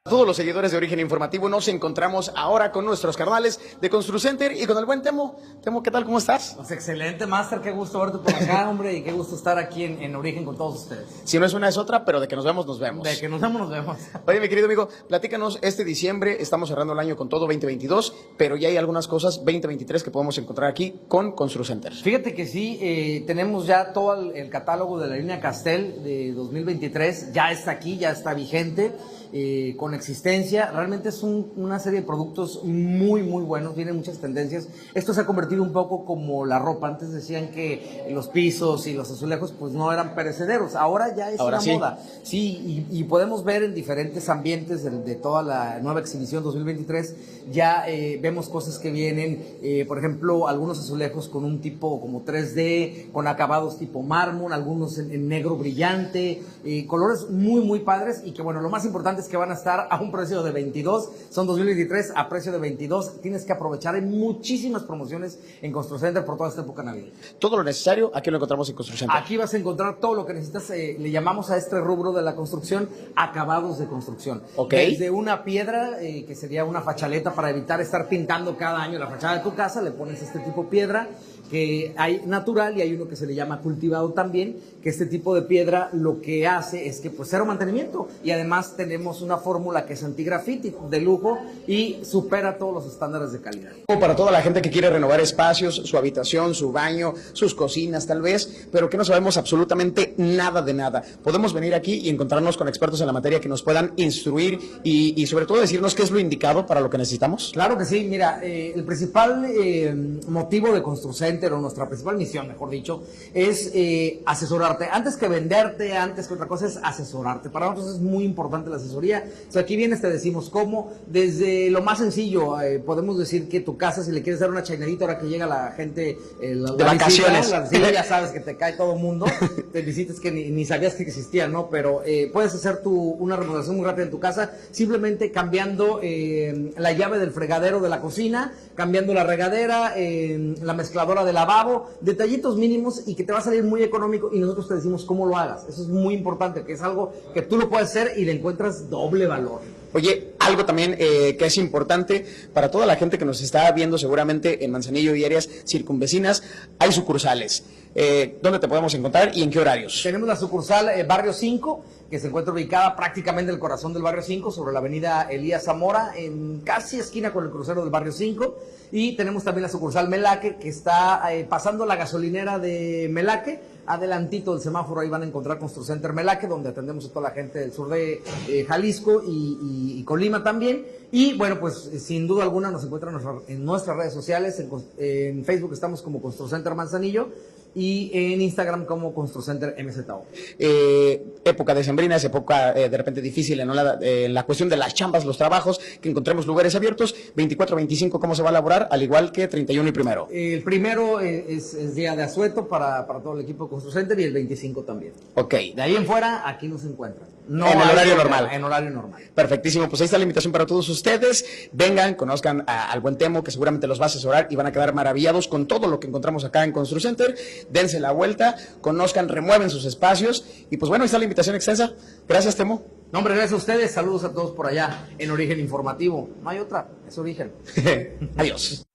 Todos 0.10 0.26
los 0.26 0.36
seguidores 0.36 0.72
de 0.72 0.78
Origen 0.78 1.00
Informativo, 1.00 1.48
nos 1.48 1.68
encontramos 1.68 2.32
ahora 2.36 2.72
con 2.72 2.84
nuestros 2.84 3.16
carnales 3.16 3.60
de 3.80 3.90
Construcenter 3.92 4.52
y 4.52 4.66
con 4.66 4.76
el 4.80 4.86
buen 4.86 5.04
Temo. 5.04 5.38
Temo, 5.64 5.84
¿qué 5.84 5.92
tal? 5.92 6.04
¿Cómo 6.04 6.18
estás? 6.18 6.56
Pues 6.58 6.72
excelente, 6.72 7.28
Master. 7.28 7.62
Qué 7.62 7.72
gusto 7.72 8.00
verte 8.00 8.18
por 8.18 8.34
acá, 8.34 8.68
hombre, 8.68 8.96
y 8.96 9.04
qué 9.04 9.12
gusto 9.12 9.36
estar 9.36 9.60
aquí 9.60 9.84
en, 9.84 10.16
Origen 10.16 10.44
con 10.44 10.58
todos 10.58 10.82
ustedes. 10.82 11.06
Si 11.24 11.38
no 11.38 11.46
es 11.46 11.54
una, 11.54 11.70
es 11.70 11.78
otra, 11.78 12.04
pero 12.04 12.20
de 12.20 12.28
que 12.28 12.36
nos 12.36 12.44
vemos, 12.44 12.66
nos 12.66 12.80
vemos. 12.80 13.04
De 13.04 13.20
que 13.20 13.30
nos 13.30 13.40
vemos, 13.40 13.62
nos 13.62 13.70
vemos. 13.70 13.98
Oye, 14.26 14.40
mi 14.40 14.50
querido 14.50 14.66
amigo, 14.66 14.90
platícanos, 15.08 15.60
este 15.62 15.86
diciembre 15.86 16.38
estamos 16.42 16.70
cerrando 16.70 16.94
el 16.94 17.00
año 17.00 17.16
con 17.16 17.30
todo 17.30 17.42
2022, 17.42 18.16
pero 18.36 18.56
ya 18.58 18.68
hay 18.68 18.78
algunas 18.78 19.08
cosas 19.08 19.36
2023 19.46 20.04
que 20.04 20.10
podemos 20.10 20.36
encontrar 20.40 20.72
aquí 20.72 21.02
con 21.08 21.34
Construcenter. 21.34 21.94
Fíjate 21.94 22.34
que 22.34 22.48
sí, 22.48 22.80
eh, 22.82 23.24
tenemos 23.28 23.68
ya 23.68 23.94
todo 23.94 24.16
el, 24.16 24.36
el 24.36 24.50
catálogo 24.50 25.00
de 25.00 25.08
la 25.08 25.18
línea 25.18 25.40
Castel 25.40 26.04
de 26.04 26.34
2023, 26.34 27.32
ya 27.32 27.52
está 27.52 27.70
aquí, 27.70 28.00
ya 28.00 28.10
está 28.10 28.34
vigente. 28.34 28.92
Eh, 29.32 29.76
con 29.78 29.94
existencia. 29.94 30.72
Realmente 30.72 31.10
es 31.10 31.22
una 31.22 31.78
serie 31.78 32.00
de 32.00 32.06
productos 32.06 32.64
muy, 32.64 33.22
muy 33.22 33.44
buenos, 33.44 33.76
tiene 33.76 33.94
muchas 33.94 34.18
tendencias. 34.18 34.68
Esto 34.96 35.14
se 35.14 35.22
ha 35.22 35.26
convertido 35.28 35.62
un 35.62 35.72
poco 35.72 36.04
como 36.04 36.48
la 36.48 36.58
ropa. 36.58 36.88
Antes 36.88 37.12
decían 37.12 37.50
que 37.52 38.08
los 38.10 38.28
pisos 38.28 38.88
y 38.88 38.94
los 38.94 39.12
azulejos 39.12 39.52
pues 39.52 39.74
no 39.74 39.92
eran 39.92 40.16
perecederos. 40.16 40.74
Ahora 40.74 41.16
ya 41.16 41.30
es 41.30 41.40
una 41.40 41.62
moda. 41.62 42.00
Sí, 42.24 42.88
y, 42.90 43.04
podemos 43.04 43.44
ver 43.44 43.64
en 43.64 43.74
diferentes 43.74 44.30
ambientes 44.30 44.84
de, 44.84 45.16
toda 45.16 45.42
la 45.42 45.80
nueva 45.80 46.00
exhibición 46.00 46.44
2023, 46.44 47.16
ya 47.52 47.88
eh, 47.88 48.20
vemos 48.22 48.50
cosas 48.50 48.78
que 48.78 48.92
vienen, 48.92 49.58
eh, 49.64 49.86
por 49.88 49.98
ejemplo, 49.98 50.48
algunos 50.48 50.80
azulejos 50.80 51.28
con 51.28 51.44
un 51.44 51.60
tipo 51.60 52.00
como 52.02 52.24
3D, 52.24 53.12
con 53.12 53.28
acabados 53.28 53.80
tipo 53.80 54.04
mármol, 54.04 54.54
algunos 54.54 55.00
en 55.00 55.28
negro 55.28 55.56
brillante, 55.56 56.44
colores 56.88 57.30
muy, 57.30 57.62
muy 57.62 57.80
padres 57.80 58.22
y 58.24 58.32
que 58.32 58.44
bueno, 58.44 58.62
lo 58.62 58.70
más 58.70 58.86
importante 58.86 59.19
diamantes 59.20 59.28
que 59.28 59.38
van 59.38 59.52
a 59.52 59.54
estar 59.54 59.88
a 59.90 60.02
un 60.02 60.12
precio 60.12 60.42
de 60.44 60.52
22, 60.52 61.10
son 61.30 61.48
2023 61.48 62.14
a 62.16 62.30
precio 62.30 62.52
de 62.52 62.60
22. 62.60 63.22
Tienes 63.22 63.46
que 63.46 63.54
aprovechar, 63.54 63.96
hay 63.96 64.02
muchísimas 64.02 64.84
promociones 64.84 65.40
en 65.62 65.72
Construcenter 65.72 66.24
por 66.26 66.38
toda 66.38 66.50
esta 66.50 66.62
época 66.62 66.84
navideña. 66.84 67.12
Todo 67.40 67.58
lo 67.58 67.64
necesario, 67.64 68.12
aquí 68.14 68.30
lo 68.30 68.38
encontramos 68.38 68.70
en 68.70 68.76
Construcenter. 68.76 69.18
Aquí 69.18 69.38
vas 69.38 69.54
a 69.54 69.58
encontrar 69.58 70.00
todo 70.00 70.16
lo 70.16 70.26
que 70.26 70.34
necesitas, 70.34 70.70
eh, 70.72 70.96
le 71.00 71.12
llamamos 71.12 71.50
a 71.52 71.58
este 71.58 71.80
rubro 71.80 72.12
de 72.14 72.22
la 72.22 72.36
construcción 72.36 72.90
acabados 73.16 73.80
de 73.80 73.88
construcción. 73.88 74.42
Ok. 74.56 74.72
Desde 74.72 75.10
una 75.10 75.44
piedra, 75.44 76.02
eh, 76.02 76.26
que 76.26 76.36
sería 76.36 76.66
una 76.66 76.82
fachaleta 76.82 77.34
para 77.34 77.50
evitar 77.50 77.82
estar 77.82 78.08
pintando 78.08 78.58
cada 78.58 78.82
año 78.82 79.00
la 79.00 79.08
fachada 79.08 79.38
de 79.38 79.44
tu 79.44 79.56
casa, 79.56 79.82
le 79.82 79.92
pones 79.92 80.22
este 80.22 80.40
tipo 80.40 80.64
de 80.64 80.70
piedra 80.70 81.10
que 81.50 81.94
hay 81.98 82.22
natural 82.26 82.78
y 82.78 82.82
hay 82.82 82.94
uno 82.94 83.08
que 83.08 83.16
se 83.16 83.26
le 83.26 83.34
llama 83.34 83.60
cultivado 83.60 84.14
también, 84.14 84.58
que 84.82 84.90
este 84.90 85.06
tipo 85.06 85.36
de 85.36 85.44
piedra 85.44 85.90
lo 85.94 86.22
que 86.22 86.48
hace 86.48 86.88
es 86.88 87.00
que 87.00 87.10
pues 87.10 87.30
cero 87.30 87.46
mantenimiento 87.46 88.08
y 88.24 88.32
además 88.32 88.76
tenemos 88.76 89.22
una 89.22 89.38
fórmula 89.38 89.86
que 89.86 89.94
es 89.94 90.04
antigrafiti 90.04 90.74
de 90.90 91.02
lujo 91.02 91.38
y 91.68 92.00
supera 92.04 92.58
todos 92.58 92.74
los 92.74 92.86
estándares 92.92 93.32
de 93.32 93.42
calidad. 93.42 93.72
Para 93.88 94.16
toda 94.16 94.32
la 94.32 94.42
gente 94.42 94.62
que 94.62 94.70
quiere 94.70 94.90
renovar 94.90 95.20
espacios, 95.20 95.76
su 95.76 95.98
habitación, 95.98 96.54
su 96.54 96.72
baño, 96.72 97.14
sus 97.34 97.54
cocinas 97.56 98.06
tal 98.08 98.22
vez, 98.22 98.68
pero 98.72 98.90
que 98.90 98.98
no 98.98 99.06
sabemos 99.06 99.38
absolutamente 99.38 100.14
nada 100.18 100.62
de 100.62 100.74
nada. 100.74 101.04
Podemos 101.24 101.54
venir 101.54 101.74
aquí 101.76 101.96
y 101.96 102.10
encontrarnos 102.10 102.58
con 102.58 102.68
expertos 102.68 103.02
en 103.02 103.08
la 103.08 103.14
materia 103.14 103.40
que 103.40 103.50
nos 103.50 103.64
puedan 103.64 103.94
instruir 103.98 104.60
y, 104.84 105.22
y 105.22 105.28
sobre 105.28 105.46
todo 105.46 105.60
decirnos 105.60 105.96
qué 105.96 106.04
es 106.04 106.12
lo 106.12 106.20
indicado 106.20 106.66
para 106.66 106.82
lo 106.82 106.90
que 106.90 106.98
necesitamos. 106.98 107.52
Claro 107.54 107.78
que 107.78 107.86
sí, 107.86 108.06
mira, 108.10 108.40
eh, 108.44 108.74
el 108.76 108.84
principal 108.84 109.46
eh, 109.46 109.94
motivo 110.28 110.74
de 110.74 110.82
Construcenter 110.82 111.54
o 111.54 111.60
nuestra 111.60 111.88
principal 111.88 112.18
misión, 112.18 112.48
mejor 112.48 112.70
dicho, 112.70 113.04
es 113.34 113.72
eh, 113.74 114.22
asesorarte. 114.70 114.86
Antes 114.96 115.16
que 115.18 115.28
venderte, 115.28 115.96
antes 115.98 116.28
que 116.28 116.34
otra 116.34 116.48
cosa 116.48 116.68
es 116.68 116.78
asesorarte. 116.82 117.50
Para 117.50 117.70
nosotros 117.70 117.96
es 117.96 118.02
muy 118.02 118.24
importante 118.24 118.70
la 118.70 118.78
asesoría. 118.78 119.24
O 119.48 119.52
sea, 119.52 119.62
aquí 119.64 119.76
vienes, 119.76 120.02
te 120.02 120.10
decimos 120.10 120.50
cómo, 120.50 120.92
desde 121.08 121.70
lo 121.70 121.82
más 121.82 121.98
sencillo, 122.00 122.60
eh, 122.62 122.80
podemos 122.80 123.18
decir 123.18 123.48
que 123.50 123.60
tu 123.62 123.78
casa, 123.78 124.04
si 124.04 124.12
le 124.12 124.22
quieres 124.22 124.40
dar 124.40 124.50
una 124.50 124.64
chainerita 124.64 125.06
ahora 125.06 125.20
que 125.20 125.28
llega 125.28 125.46
la 125.48 125.72
gente 125.72 126.18
eh, 126.42 126.56
la- 126.56 126.72
De 126.74 126.84
la 126.84 126.92
vacaciones. 126.94 127.40
visita, 127.42 127.60
la 127.60 127.70
visita, 127.70 127.92
ya 127.92 128.04
sabes 128.08 128.32
que 128.32 128.40
te 128.40 128.56
cae 128.58 128.74
todo 128.74 128.94
el 128.94 129.00
mundo, 129.00 129.26
te 129.72 129.82
visitas 129.82 130.20
que 130.20 130.32
ni, 130.32 130.50
ni 130.50 130.66
sabías 130.66 130.96
que 130.96 131.04
existían, 131.04 131.52
¿no? 131.52 131.70
Pero 131.70 132.02
eh, 132.06 132.30
puedes 132.32 132.54
hacer 132.54 132.82
tu, 132.82 132.94
una 132.94 133.36
remodelación 133.36 133.76
muy 133.78 133.86
rápida 133.86 134.06
en 134.06 134.12
tu 134.12 134.20
casa, 134.20 134.52
simplemente 134.72 135.32
cambiando 135.32 136.00
eh, 136.02 136.74
la 136.78 136.92
llave 136.94 137.20
del 137.20 137.32
fregadero 137.32 137.80
de 137.80 137.90
la 137.90 138.02
cocina, 138.02 138.54
cambiando 138.76 139.14
la 139.14 139.24
regadera, 139.24 139.94
la 139.98 140.74
mezcladora 140.74 141.26
de 141.26 141.34
lavabo, 141.34 141.90
detallitos 142.02 142.58
mínimos 142.58 143.04
y 143.08 143.16
que 143.16 143.24
te 143.24 143.34
va 143.34 143.40
a 143.40 143.42
salir 143.42 143.64
muy 143.64 143.84
económico 143.84 144.30
y 144.34 144.40
nosotros 144.40 144.59
te 144.68 144.76
decimos 144.76 145.06
cómo 145.06 145.26
lo 145.26 145.38
hagas. 145.38 145.66
Eso 145.68 145.82
es 145.82 145.88
muy 145.88 146.14
importante, 146.14 146.64
que 146.64 146.74
es 146.74 146.82
algo 146.82 147.14
que 147.34 147.42
tú 147.42 147.58
lo 147.58 147.70
puedes 147.70 147.90
hacer 147.90 148.14
y 148.18 148.26
le 148.26 148.34
encuentras 148.34 148.90
doble 148.90 149.28
valor. 149.28 149.62
Oye, 149.94 150.34
algo 150.40 150.66
también 150.66 150.96
eh, 151.00 151.36
que 151.38 151.46
es 151.46 151.58
importante 151.58 152.26
para 152.54 152.70
toda 152.70 152.86
la 152.86 152.96
gente 152.96 153.18
que 153.18 153.26
nos 153.26 153.42
está 153.42 153.72
viendo 153.72 153.98
seguramente 153.98 154.64
en 154.64 154.72
Manzanillo 154.72 155.16
y 155.16 155.26
áreas 155.26 155.50
circunvecinas, 155.66 156.44
hay 156.78 156.92
sucursales. 156.92 157.64
Eh, 157.96 158.38
¿Dónde 158.44 158.60
te 158.60 158.68
podemos 158.68 158.94
encontrar 158.94 159.32
y 159.36 159.42
en 159.42 159.50
qué 159.50 159.60
horarios? 159.60 160.02
Tenemos 160.04 160.28
la 160.28 160.36
sucursal 160.36 160.90
eh, 160.90 161.04
Barrio 161.04 161.34
5, 161.34 161.84
que 162.10 162.20
se 162.20 162.28
encuentra 162.28 162.54
ubicada 162.54 162.96
prácticamente 162.96 163.50
en 163.50 163.56
el 163.56 163.60
corazón 163.60 163.94
del 163.94 164.04
Barrio 164.04 164.22
5, 164.22 164.52
sobre 164.52 164.74
la 164.74 164.80
avenida 164.80 165.24
Elías 165.24 165.64
Zamora, 165.64 166.12
en 166.16 166.62
casi 166.62 167.00
esquina 167.00 167.34
con 167.34 167.46
el 167.46 167.52
crucero 167.52 167.82
del 167.82 167.90
Barrio 167.90 168.12
5. 168.12 168.58
Y 168.92 169.16
tenemos 169.16 169.44
también 169.44 169.64
la 169.64 169.70
sucursal 169.70 170.08
Melaque, 170.08 170.58
que 170.58 170.70
está 170.70 171.34
eh, 171.34 171.46
pasando 171.50 171.86
la 171.86 171.96
gasolinera 171.96 172.60
de 172.60 173.08
Melaque. 173.10 173.60
Adelantito 173.90 174.54
del 174.54 174.62
semáforo, 174.62 175.02
ahí 175.02 175.10
van 175.10 175.24
a 175.24 175.26
encontrar 175.26 175.58
Construcenter 175.60 176.14
Melaque, 176.14 176.48
donde 176.48 176.70
atendemos 176.70 177.06
a 177.06 177.10
toda 177.10 177.30
la 177.30 177.32
gente 177.32 177.58
del 177.60 177.72
sur 177.74 177.90
de 177.90 178.22
eh, 178.48 178.66
Jalisco 178.68 179.24
y, 179.26 179.30
y- 179.62 180.00
y 180.00 180.04
Colima 180.04 180.44
también. 180.44 180.86
Y 181.12 181.36
bueno, 181.38 181.60
pues 181.60 181.90
eh, 181.92 182.00
sin 182.00 182.28
duda 182.28 182.44
alguna 182.44 182.70
nos 182.70 182.84
encuentran 182.84 183.16
en 183.16 183.24
nuestra- 183.24 183.54
en 183.54 183.66
nuestras 183.66 183.98
redes 183.98 184.14
sociales. 184.14 184.60
En, 184.60 184.70
cons- 184.70 184.86
en 184.98 185.44
Facebook 185.44 185.74
estamos 185.74 186.02
como 186.04 186.22
Construcenter 186.22 186.76
Manzanillo 186.76 187.30
y 187.76 188.12
en 188.14 188.42
Instagram 188.42 188.86
como 188.86 189.14
Construcenter 189.14 189.76
MZO. 189.84 190.26
eh, 190.58 191.24
época 191.46 191.74
decembrina, 191.74 192.16
es 192.16 192.24
época 192.24 192.74
eh, 192.78 192.90
de 192.90 192.98
repente 192.98 193.22
difícil 193.22 193.60
en 193.60 193.76
la, 193.76 193.98
eh, 194.02 194.26
en 194.26 194.34
la 194.34 194.44
cuestión 194.44 194.70
de 194.70 194.78
las 194.78 194.94
chambas, 194.94 195.26
los 195.26 195.38
trabajos, 195.38 195.80
que 196.02 196.10
encontremos 196.10 196.46
lugares 196.46 196.76
abiertos, 196.76 197.16
24-25, 197.36 198.20
¿cómo 198.20 198.36
se 198.36 198.42
va 198.42 198.50
a 198.50 198.52
elaborar? 198.52 198.88
Al 198.92 199.04
igual 199.04 199.32
que 199.32 199.48
31 199.48 199.90
y 199.90 199.92
primero. 199.92 200.28
El 200.32 200.64
primero 200.64 201.20
es, 201.20 201.74
es 201.74 201.96
día 201.96 202.16
de 202.16 202.24
asueto 202.24 202.68
para, 202.68 203.06
para 203.08 203.20
todo 203.20 203.34
el 203.34 203.42
equipo 203.42 203.66
de 203.66 203.70
Construcenter 203.72 204.20
y 204.20 204.24
el 204.24 204.34
25 204.34 204.84
también. 204.84 205.14
Ok, 205.36 205.54
De 205.76 205.82
ahí 205.82 205.96
en 205.96 206.06
fuera, 206.06 206.48
aquí 206.48 206.68
nos 206.68 206.84
encuentran. 206.84 207.39
No 207.50 207.68
En 207.68 207.82
el 207.82 207.90
horario 207.90 208.16
normal. 208.16 208.50
En 208.52 208.64
horario 208.64 208.90
normal. 208.92 209.22
perfectísimo. 209.34 209.90
Pues 209.90 210.00
ahí 210.02 210.06
está 210.06 210.18
la 210.18 210.24
invitación 210.24 210.54
para 210.54 210.66
todos 210.66 210.88
ustedes. 210.88 211.44
Vengan, 211.74 212.14
conozcan 212.14 212.64
a- 212.68 212.92
al 212.92 213.00
buen 213.02 213.18
Temo, 213.18 213.44
que 213.44 213.52
seguramente 213.52 213.88
los 213.88 214.00
va 214.00 214.04
a 214.04 214.08
asesorar 214.08 214.48
y 214.50 214.56
van 214.56 214.68
a 214.68 214.72
quedar 214.72 214.94
maravillados 214.94 215.48
con 215.48 215.66
todo 215.68 215.88
lo 215.88 216.00
que 216.00 216.08
encontramos 216.08 216.46
acá 216.46 216.64
en 216.64 216.72
Constru 216.72 217.00
Center. 217.00 217.36
Dense 217.70 218.00
la 218.00 218.12
vuelta, 218.12 218.56
conozcan, 218.82 219.28
remueven 219.30 219.70
sus 219.70 219.86
espacios. 219.86 220.46
Y 220.70 220.78
pues 220.78 220.90
bueno, 220.90 221.04
ahí 221.04 221.08
está 221.08 221.18
la 221.18 221.24
invitación 221.26 221.56
extensa. 221.56 221.92
Gracias, 222.28 222.56
Temo. 222.56 222.84
No, 223.12 223.18
hombre, 223.20 223.34
gracias 223.34 223.54
a 223.54 223.58
ustedes. 223.58 223.92
Saludos 223.92 224.24
a 224.24 224.32
todos 224.32 224.52
por 224.52 224.68
allá 224.68 225.08
en 225.18 225.32
Origen 225.32 225.60
Informativo. 225.60 226.30
No 226.44 226.50
hay 226.52 226.60
otra, 226.60 226.88
es 227.08 227.18
Origen. 227.18 227.52
Adiós. 228.38 228.86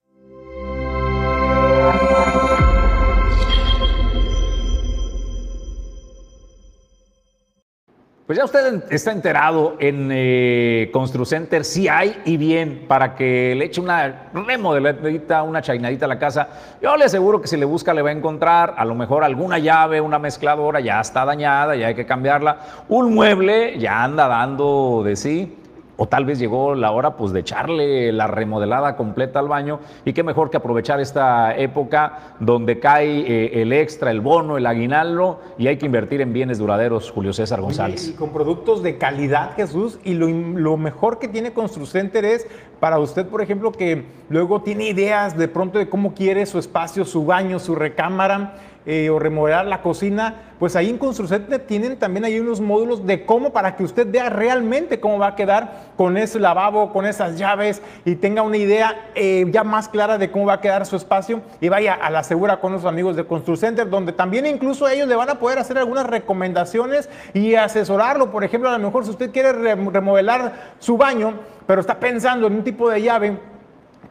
Pues 8.26 8.38
ya 8.38 8.46
usted 8.46 8.84
está 8.90 9.12
enterado 9.12 9.76
en 9.80 10.08
eh, 10.10 10.88
Construcenter, 10.94 11.62
si 11.62 11.88
hay 11.88 12.22
y 12.24 12.38
bien, 12.38 12.86
para 12.88 13.14
que 13.14 13.54
le 13.54 13.66
eche 13.66 13.82
una 13.82 14.30
remodeladita, 14.32 15.42
una 15.42 15.60
chainadita 15.60 16.06
a 16.06 16.08
la 16.08 16.18
casa. 16.18 16.48
Yo 16.80 16.96
le 16.96 17.04
aseguro 17.04 17.42
que 17.42 17.48
si 17.48 17.58
le 17.58 17.66
busca 17.66 17.92
le 17.92 18.00
va 18.00 18.08
a 18.08 18.12
encontrar 18.12 18.76
a 18.78 18.86
lo 18.86 18.94
mejor 18.94 19.24
alguna 19.24 19.58
llave, 19.58 20.00
una 20.00 20.18
mezcladora 20.18 20.80
ya 20.80 21.02
está 21.02 21.26
dañada, 21.26 21.76
ya 21.76 21.88
hay 21.88 21.94
que 21.94 22.06
cambiarla. 22.06 22.60
Un 22.88 23.12
mueble 23.12 23.78
ya 23.78 24.02
anda 24.02 24.26
dando 24.26 25.02
de 25.04 25.16
sí. 25.16 25.58
O 25.96 26.06
tal 26.06 26.24
vez 26.24 26.38
llegó 26.38 26.74
la 26.74 26.90
hora 26.90 27.16
pues 27.16 27.32
de 27.32 27.40
echarle 27.40 28.12
la 28.12 28.26
remodelada 28.26 28.96
completa 28.96 29.38
al 29.38 29.48
baño 29.48 29.80
y 30.04 30.12
qué 30.12 30.22
mejor 30.22 30.50
que 30.50 30.56
aprovechar 30.56 31.00
esta 31.00 31.56
época 31.56 32.34
donde 32.40 32.80
cae 32.80 33.20
eh, 33.20 33.62
el 33.62 33.72
extra, 33.72 34.10
el 34.10 34.20
bono, 34.20 34.56
el 34.56 34.66
aguinaldo 34.66 35.40
y 35.56 35.68
hay 35.68 35.76
que 35.76 35.86
invertir 35.86 36.20
en 36.20 36.32
bienes 36.32 36.58
duraderos, 36.58 37.10
Julio 37.10 37.32
César 37.32 37.60
González. 37.60 38.08
Y 38.08 38.12
con 38.14 38.32
productos 38.32 38.82
de 38.82 38.98
calidad, 38.98 39.54
Jesús. 39.54 39.98
Y 40.04 40.14
lo, 40.14 40.28
lo 40.28 40.76
mejor 40.76 41.18
que 41.18 41.28
tiene 41.28 41.52
Construcenter 41.52 42.24
es 42.24 42.46
para 42.80 42.98
usted, 42.98 43.26
por 43.26 43.40
ejemplo, 43.40 43.72
que 43.72 44.04
luego 44.28 44.62
tiene 44.62 44.88
ideas 44.88 45.36
de 45.36 45.48
pronto 45.48 45.78
de 45.78 45.88
cómo 45.88 46.12
quiere 46.12 46.44
su 46.44 46.58
espacio, 46.58 47.04
su 47.04 47.24
baño, 47.24 47.58
su 47.58 47.74
recámara. 47.74 48.56
Eh, 48.86 49.08
o 49.10 49.18
remodelar 49.18 49.66
la 49.66 49.80
cocina, 49.80 50.34
pues 50.58 50.76
ahí 50.76 50.90
en 50.90 50.98
Construcenter 50.98 51.60
tienen 51.60 51.96
también 51.98 52.24
ahí 52.24 52.38
unos 52.38 52.60
módulos 52.60 53.06
de 53.06 53.24
cómo 53.24 53.52
para 53.52 53.76
que 53.76 53.82
usted 53.84 54.06
vea 54.10 54.28
realmente 54.30 55.00
cómo 55.00 55.18
va 55.18 55.28
a 55.28 55.34
quedar 55.36 55.72
con 55.96 56.16
ese 56.16 56.38
lavabo, 56.38 56.92
con 56.92 57.06
esas 57.06 57.38
llaves 57.38 57.82
y 58.04 58.16
tenga 58.16 58.42
una 58.42 58.56
idea 58.56 59.10
eh, 59.14 59.46
ya 59.50 59.64
más 59.64 59.88
clara 59.88 60.18
de 60.18 60.30
cómo 60.30 60.46
va 60.46 60.54
a 60.54 60.60
quedar 60.60 60.86
su 60.86 60.96
espacio 60.96 61.42
y 61.60 61.68
vaya 61.68 61.94
a 61.94 62.10
la 62.10 62.22
segura 62.22 62.60
con 62.60 62.72
los 62.72 62.84
amigos 62.84 63.16
de 63.16 63.24
Construcenter, 63.24 63.88
donde 63.88 64.12
también 64.12 64.46
incluso 64.46 64.88
ellos 64.88 65.08
le 65.08 65.16
van 65.16 65.30
a 65.30 65.38
poder 65.38 65.58
hacer 65.58 65.78
algunas 65.78 66.06
recomendaciones 66.06 67.08
y 67.32 67.54
asesorarlo. 67.54 68.30
Por 68.30 68.44
ejemplo, 68.44 68.68
a 68.70 68.78
lo 68.78 68.84
mejor 68.86 69.04
si 69.04 69.10
usted 69.10 69.30
quiere 69.30 69.52
re- 69.52 69.74
remodelar 69.74 70.74
su 70.78 70.96
baño, 70.96 71.34
pero 71.66 71.80
está 71.80 71.98
pensando 71.98 72.46
en 72.46 72.54
un 72.54 72.64
tipo 72.64 72.90
de 72.90 73.02
llave 73.02 73.38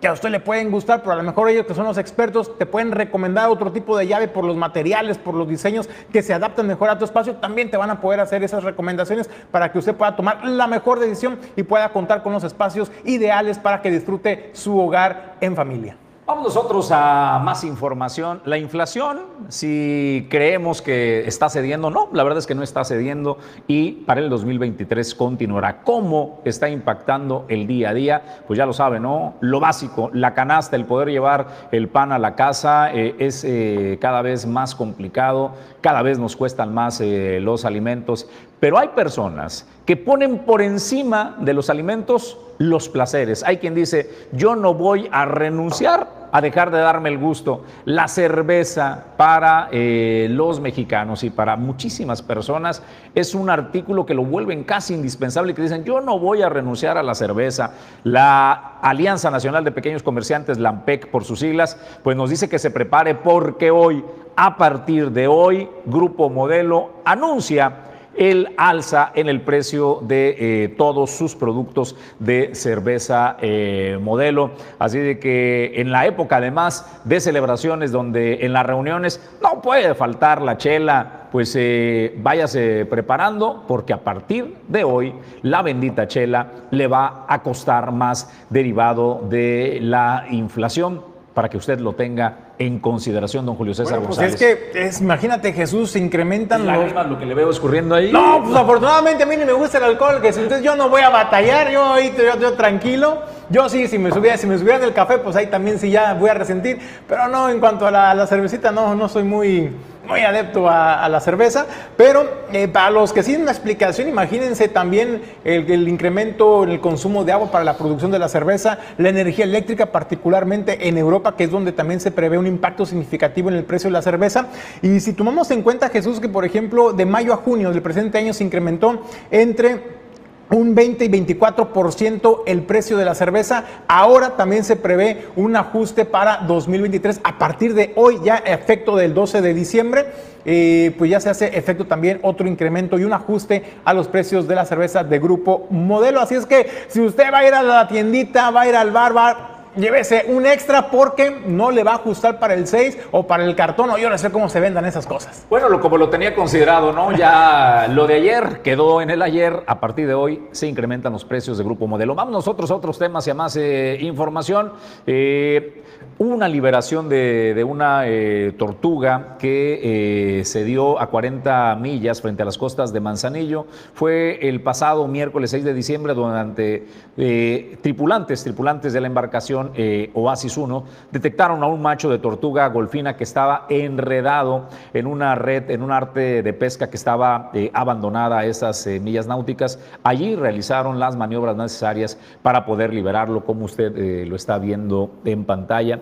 que 0.03 0.09
a 0.09 0.11
usted 0.11 0.31
le 0.31 0.41
pueden 0.41 0.69
gustar, 0.69 0.99
pero 0.99 1.13
a 1.13 1.15
lo 1.15 1.23
mejor 1.23 1.47
ellos 1.47 1.65
que 1.65 1.73
son 1.73 1.85
los 1.85 1.97
expertos 1.97 2.57
te 2.57 2.65
pueden 2.65 2.91
recomendar 2.91 3.47
otro 3.47 3.71
tipo 3.71 3.97
de 3.97 4.05
llave 4.05 4.27
por 4.27 4.43
los 4.43 4.57
materiales, 4.57 5.17
por 5.17 5.33
los 5.33 5.47
diseños 5.47 5.87
que 6.11 6.21
se 6.21 6.33
adaptan 6.33 6.67
mejor 6.67 6.89
a 6.89 6.97
tu 6.97 7.05
espacio, 7.05 7.37
también 7.37 7.71
te 7.71 7.77
van 7.77 7.89
a 7.89 8.01
poder 8.01 8.19
hacer 8.19 8.43
esas 8.43 8.65
recomendaciones 8.65 9.29
para 9.49 9.71
que 9.71 9.79
usted 9.79 9.95
pueda 9.95 10.17
tomar 10.17 10.43
la 10.43 10.67
mejor 10.67 10.99
decisión 10.99 11.39
y 11.55 11.63
pueda 11.63 11.87
contar 11.93 12.21
con 12.21 12.33
los 12.33 12.43
espacios 12.43 12.91
ideales 13.05 13.59
para 13.59 13.81
que 13.81 13.91
disfrute 13.91 14.49
su 14.51 14.77
hogar 14.77 15.35
en 15.39 15.55
familia. 15.55 15.95
Vamos 16.25 16.45
nosotros 16.45 16.89
a 16.91 17.41
más 17.43 17.65
información. 17.65 18.41
La 18.45 18.57
inflación, 18.57 19.23
si 19.49 20.25
creemos 20.29 20.81
que 20.81 21.27
está 21.27 21.49
cediendo, 21.49 21.89
no, 21.89 22.07
la 22.13 22.23
verdad 22.23 22.39
es 22.39 22.47
que 22.47 22.55
no 22.55 22.63
está 22.63 22.85
cediendo 22.85 23.39
y 23.67 23.91
para 23.91 24.21
el 24.21 24.29
2023 24.29 25.15
continuará. 25.15 25.81
¿Cómo 25.81 26.39
está 26.45 26.69
impactando 26.69 27.45
el 27.49 27.67
día 27.67 27.89
a 27.89 27.93
día? 27.93 28.43
Pues 28.47 28.57
ya 28.57 28.65
lo 28.65 28.71
saben, 28.71 29.03
¿no? 29.03 29.33
Lo 29.41 29.59
básico, 29.59 30.11
la 30.13 30.33
canasta, 30.33 30.77
el 30.77 30.85
poder 30.85 31.09
llevar 31.09 31.67
el 31.73 31.89
pan 31.89 32.13
a 32.13 32.19
la 32.19 32.35
casa 32.35 32.93
eh, 32.93 33.15
es 33.19 33.43
eh, 33.43 33.97
cada 33.99 34.21
vez 34.21 34.45
más 34.45 34.75
complicado, 34.75 35.51
cada 35.81 36.01
vez 36.03 36.19
nos 36.19 36.37
cuestan 36.37 36.73
más 36.73 37.01
eh, 37.01 37.39
los 37.41 37.65
alimentos, 37.65 38.29
pero 38.63 38.79
hay 38.79 38.87
personas 38.95 39.67
que 39.85 39.97
ponen 39.97 40.39
por 40.45 40.61
encima 40.61 41.35
de 41.41 41.53
los 41.53 41.69
alimentos 41.69 42.37
los 42.59 42.87
placeres. 42.87 43.43
Hay 43.43 43.57
quien 43.57 43.75
dice, 43.75 44.29
yo 44.31 44.55
no 44.55 44.73
voy 44.73 45.09
a 45.11 45.25
renunciar 45.25 46.29
a 46.31 46.39
dejar 46.39 46.71
de 46.71 46.77
darme 46.79 47.09
el 47.09 47.17
gusto. 47.17 47.65
La 47.83 48.07
cerveza 48.07 49.03
para 49.17 49.67
eh, 49.69 50.27
los 50.29 50.61
mexicanos 50.61 51.25
y 51.25 51.29
para 51.29 51.57
muchísimas 51.57 52.21
personas 52.21 52.81
es 53.13 53.35
un 53.35 53.49
artículo 53.49 54.05
que 54.05 54.13
lo 54.13 54.23
vuelven 54.23 54.63
casi 54.63 54.93
indispensable 54.93 55.53
que 55.53 55.61
dicen, 55.61 55.83
yo 55.83 55.99
no 55.99 56.17
voy 56.17 56.41
a 56.41 56.47
renunciar 56.47 56.97
a 56.97 57.03
la 57.03 57.15
cerveza. 57.15 57.73
La 58.05 58.77
Alianza 58.81 59.29
Nacional 59.29 59.65
de 59.65 59.73
Pequeños 59.73 60.03
Comerciantes, 60.03 60.57
LAMPEC 60.57 61.11
por 61.11 61.25
sus 61.25 61.39
siglas, 61.39 61.77
pues 62.01 62.15
nos 62.15 62.29
dice 62.29 62.47
que 62.47 62.59
se 62.59 62.71
prepare 62.71 63.13
porque 63.13 63.71
hoy, 63.71 64.05
a 64.37 64.55
partir 64.55 65.11
de 65.11 65.27
hoy, 65.27 65.67
Grupo 65.85 66.29
Modelo 66.29 66.91
anuncia 67.03 67.91
el 68.15 68.53
alza 68.57 69.11
en 69.15 69.29
el 69.29 69.41
precio 69.41 69.99
de 70.03 70.35
eh, 70.39 70.67
todos 70.77 71.11
sus 71.11 71.35
productos 71.35 71.95
de 72.19 72.53
cerveza 72.53 73.37
eh, 73.41 73.97
modelo. 74.01 74.51
Así 74.79 74.99
de 74.99 75.19
que 75.19 75.73
en 75.75 75.91
la 75.91 76.05
época 76.05 76.37
además 76.37 77.01
de 77.03 77.19
celebraciones 77.19 77.91
donde 77.91 78.45
en 78.45 78.53
las 78.53 78.65
reuniones 78.65 79.19
no 79.41 79.61
puede 79.61 79.95
faltar 79.95 80.41
la 80.41 80.57
chela, 80.57 81.27
pues 81.31 81.55
eh, 81.57 82.13
váyase 82.17 82.85
preparando 82.85 83.63
porque 83.67 83.93
a 83.93 84.03
partir 84.03 84.57
de 84.67 84.83
hoy 84.83 85.13
la 85.41 85.61
bendita 85.61 86.07
chela 86.07 86.47
le 86.71 86.87
va 86.87 87.25
a 87.27 87.41
costar 87.41 87.91
más 87.91 88.31
derivado 88.49 89.21
de 89.29 89.79
la 89.81 90.25
inflación 90.29 91.12
para 91.33 91.49
que 91.49 91.57
usted 91.57 91.79
lo 91.79 91.93
tenga 91.93 92.53
en 92.59 92.79
consideración, 92.79 93.45
don 93.45 93.55
Julio 93.55 93.73
César 93.73 93.99
Bueno, 93.99 94.07
pues 94.07 94.19
González. 94.19 94.41
es 94.41 94.71
que, 94.71 94.85
es, 94.87 95.01
imagínate, 95.01 95.51
Jesús, 95.51 95.89
se 95.91 95.99
incrementan 95.99 96.65
los... 96.65 96.93
Lo 97.07 97.17
que 97.17 97.25
le 97.25 97.33
veo 97.33 97.49
escurriendo 97.49 97.95
ahí. 97.95 98.11
No, 98.11 98.41
pues 98.43 98.55
afortunadamente 98.55 99.23
a 99.23 99.25
mí 99.25 99.35
ni 99.35 99.43
me 99.45 99.53
gusta 99.53 99.79
el 99.79 99.85
alcohol, 99.85 100.21
que 100.21 100.31
si- 100.31 100.41
entonces 100.41 100.63
yo 100.63 100.75
no 100.75 100.89
voy 100.89 101.01
a 101.01 101.09
batallar, 101.09 101.71
yo 101.71 101.93
ahí 101.93 102.13
yo, 102.15 102.39
yo 102.39 102.53
tranquilo. 102.53 103.21
Yo 103.49 103.67
sí, 103.67 103.87
si 103.87 103.97
me 103.97 104.11
subiera, 104.11 104.37
si 104.37 104.45
me 104.47 104.57
subieran 104.57 104.83
el 104.83 104.93
café, 104.93 105.17
pues 105.17 105.35
ahí 105.35 105.47
también 105.47 105.79
sí 105.79 105.89
ya 105.89 106.13
voy 106.13 106.29
a 106.29 106.33
resentir. 106.35 106.79
Pero 107.07 107.27
no, 107.27 107.49
en 107.49 107.59
cuanto 107.59 107.85
a 107.87 107.91
la, 107.91 108.11
a 108.11 108.15
la 108.15 108.27
cervecita, 108.27 108.71
no, 108.71 108.93
no 108.95 109.09
soy 109.09 109.23
muy, 109.23 109.71
muy 110.07 110.21
adepto 110.21 110.69
a, 110.69 111.07
la 111.09 111.19
cerveza. 111.19 111.65
Pero 111.97 112.27
eh, 112.51 112.67
para 112.67 112.89
los 112.89 113.13
que 113.13 113.23
sí 113.23 113.35
una 113.35 113.51
explicación, 113.51 114.07
imagínense 114.07 114.67
también 114.67 115.21
el, 115.43 115.69
el 115.71 115.87
incremento 115.87 116.63
en 116.63 116.71
el 116.71 116.79
consumo 116.79 117.23
de 117.23 117.31
agua 117.31 117.51
para 117.51 117.63
la 117.63 117.77
producción 117.77 118.11
de 118.11 118.19
la 118.19 118.29
cerveza, 118.29 118.79
la 118.97 119.09
energía 119.09 119.45
eléctrica, 119.45 119.87
particularmente 119.87 120.87
en 120.87 120.97
Europa, 120.97 121.35
que 121.35 121.45
es 121.45 121.51
donde 121.51 121.71
también 121.71 121.99
se 121.99 122.11
prevé 122.11 122.37
un 122.37 122.47
impacto 122.47 122.85
significativo 122.85 123.49
en 123.49 123.55
el 123.55 123.63
precio 123.63 123.89
de 123.89 123.93
la 123.93 124.01
cerveza. 124.01 124.47
Y 124.81 124.99
si 124.99 125.13
tomamos 125.13 125.51
en 125.51 125.61
cuenta, 125.61 125.89
Jesús, 125.89 126.19
que 126.19 126.29
por 126.29 126.45
ejemplo 126.45 126.93
de 126.93 127.05
mayo 127.05 127.33
a 127.33 127.37
junio 127.37 127.71
del 127.71 127.81
presente 127.81 128.17
año 128.17 128.33
se 128.33 128.43
incrementó 128.43 129.03
entre 129.31 130.02
un 130.49 130.75
20 130.75 131.05
y 131.05 131.09
24% 131.09 132.41
el 132.45 132.63
precio 132.63 132.97
de 132.97 133.05
la 133.05 133.15
cerveza. 133.15 133.65
Ahora 133.87 134.35
también 134.35 134.63
se 134.63 134.75
prevé 134.75 135.25
un 135.35 135.55
ajuste 135.55 136.05
para 136.05 136.37
2023 136.47 137.21
a 137.23 137.37
partir 137.37 137.73
de 137.73 137.93
hoy, 137.95 138.19
ya 138.23 138.37
efecto 138.37 138.95
del 138.95 139.13
12 139.13 139.41
de 139.41 139.53
diciembre. 139.53 140.05
eh, 140.45 140.93
pues 140.97 141.09
ya 141.09 141.21
se 141.21 141.29
hace 141.29 141.57
efecto 141.57 141.85
también 141.85 142.19
otro 142.21 142.47
incremento 142.47 142.99
y 142.99 143.05
un 143.05 143.13
ajuste 143.13 143.63
a 143.85 143.93
los 143.93 144.09
precios 144.09 144.45
de 144.45 144.55
la 144.55 144.65
cerveza 144.65 145.03
de 145.03 145.17
grupo 145.17 145.67
modelo. 145.69 146.19
Así 146.19 146.35
es 146.35 146.45
que 146.45 146.69
si 146.89 146.99
usted 146.99 147.31
va 147.31 147.39
a 147.39 147.47
ir 147.47 147.53
a 147.53 147.63
la 147.63 147.87
tiendita, 147.87 148.51
va 148.51 148.61
a 148.61 148.67
ir 148.67 148.75
al 148.75 148.91
bar, 148.91 149.15
va 149.15 149.52
Llévese 149.75 150.25
un 150.27 150.45
extra 150.45 150.91
porque 150.91 151.31
no 151.45 151.71
le 151.71 151.83
va 151.83 151.93
a 151.93 151.95
ajustar 151.95 152.39
para 152.39 152.53
el 152.53 152.67
6 152.67 153.07
o 153.11 153.25
para 153.25 153.43
el 153.43 153.55
cartón 153.55 153.89
o 153.89 153.97
yo 153.97 154.09
no 154.09 154.17
sé 154.17 154.31
cómo 154.31 154.47
se 154.47 154.59
vendan 154.59 154.85
esas 154.85 155.07
cosas. 155.07 155.45
Bueno, 155.49 155.79
como 155.79 155.97
lo 155.97 156.09
tenía 156.09 156.35
considerado, 156.35 156.93
¿no? 156.93 157.11
Ya 157.11 157.87
lo 157.89 158.05
de 158.05 158.15
ayer 158.15 158.61
quedó 158.61 159.01
en 159.01 159.09
el 159.09 159.21
ayer. 159.21 159.63
A 159.65 159.79
partir 159.79 160.07
de 160.07 160.13
hoy 160.13 160.43
se 160.51 160.67
incrementan 160.67 161.13
los 161.13 161.25
precios 161.25 161.57
de 161.57 161.63
Grupo 161.63 161.87
Modelo. 161.87 162.15
Vamos 162.15 162.33
nosotros 162.33 162.69
a 162.71 162.75
otros 162.75 162.99
temas 162.99 163.25
y 163.27 163.31
a 163.31 163.33
más 163.33 163.55
eh, 163.55 163.97
información. 164.01 164.73
Eh, 165.07 165.83
una 166.31 166.47
liberación 166.47 167.09
de, 167.09 167.53
de 167.55 167.63
una 167.63 168.07
eh, 168.07 168.53
tortuga 168.57 169.35
que 169.39 170.39
eh, 170.39 170.45
se 170.45 170.63
dio 170.63 170.99
a 170.99 171.07
40 171.07 171.75
millas 171.75 172.21
frente 172.21 172.43
a 172.43 172.45
las 172.45 172.57
costas 172.57 172.93
de 172.93 172.99
Manzanillo. 172.99 173.65
Fue 173.93 174.47
el 174.47 174.61
pasado 174.61 175.07
miércoles 175.07 175.51
6 175.51 175.63
de 175.63 175.73
diciembre 175.73 176.13
durante 176.13 176.87
eh, 177.17 177.77
tripulantes, 177.81 178.43
tripulantes 178.43 178.93
de 178.93 179.01
la 179.01 179.07
embarcación 179.07 179.71
Oasis 180.13 180.57
1 180.57 180.83
detectaron 181.11 181.63
a 181.63 181.67
un 181.67 181.81
macho 181.81 182.09
de 182.09 182.19
tortuga 182.19 182.67
golfina 182.67 183.15
que 183.15 183.23
estaba 183.23 183.65
enredado 183.69 184.67
en 184.93 185.07
una 185.07 185.35
red, 185.35 185.69
en 185.69 185.81
un 185.81 185.91
arte 185.91 186.43
de 186.43 186.53
pesca 186.53 186.89
que 186.89 186.97
estaba 186.97 187.51
abandonada 187.73 188.39
a 188.39 188.45
esas 188.45 188.87
millas 188.87 189.27
náuticas. 189.27 189.79
Allí 190.03 190.35
realizaron 190.35 190.99
las 190.99 191.15
maniobras 191.15 191.55
necesarias 191.55 192.17
para 192.41 192.65
poder 192.65 192.93
liberarlo, 192.93 193.43
como 193.45 193.65
usted 193.65 194.27
lo 194.27 194.35
está 194.35 194.57
viendo 194.57 195.11
en 195.25 195.45
pantalla. 195.45 196.01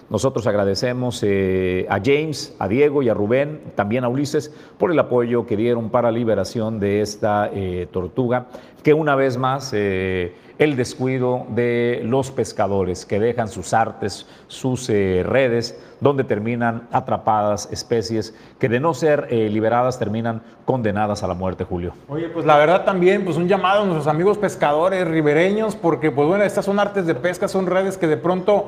Nosotros 0.11 0.45
agradecemos 0.45 1.23
eh, 1.23 1.87
a 1.89 2.01
James, 2.03 2.53
a 2.59 2.67
Diego 2.67 3.01
y 3.01 3.07
a 3.07 3.13
Rubén, 3.13 3.61
también 3.75 4.03
a 4.03 4.09
Ulises, 4.09 4.53
por 4.77 4.91
el 4.91 4.99
apoyo 4.99 5.47
que 5.47 5.55
dieron 5.55 5.89
para 5.89 6.11
la 6.11 6.17
liberación 6.17 6.81
de 6.81 6.99
esta 6.99 7.49
eh, 7.53 7.87
tortuga, 7.93 8.47
que 8.83 8.93
una 8.93 9.15
vez 9.15 9.37
más 9.37 9.71
eh, 9.73 10.35
el 10.57 10.75
descuido 10.75 11.45
de 11.51 12.01
los 12.03 12.29
pescadores 12.29 13.05
que 13.05 13.21
dejan 13.21 13.47
sus 13.47 13.73
artes, 13.73 14.27
sus 14.47 14.89
redes, 14.89 15.79
donde 16.01 16.23
terminan 16.23 16.87
atrapadas 16.91 17.69
especies 17.71 18.35
que 18.59 18.69
de 18.69 18.79
no 18.79 18.93
ser 18.93 19.27
liberadas 19.31 19.97
terminan 19.97 20.41
condenadas 20.65 21.23
a 21.23 21.27
la 21.27 21.33
muerte, 21.33 21.63
Julio. 21.63 21.93
Oye, 22.09 22.27
pues 22.29 22.45
la 22.45 22.57
verdad 22.57 22.85
también, 22.85 23.23
pues 23.23 23.37
un 23.37 23.47
llamado 23.47 23.81
a 23.81 23.85
nuestros 23.85 24.07
amigos 24.07 24.37
pescadores 24.37 25.07
ribereños, 25.07 25.75
porque 25.75 26.11
pues 26.11 26.27
bueno, 26.27 26.43
estas 26.43 26.65
son 26.65 26.79
artes 26.79 27.07
de 27.07 27.15
pesca, 27.15 27.47
son 27.47 27.65
redes 27.65 27.97
que 27.97 28.07
de 28.07 28.17
pronto 28.17 28.67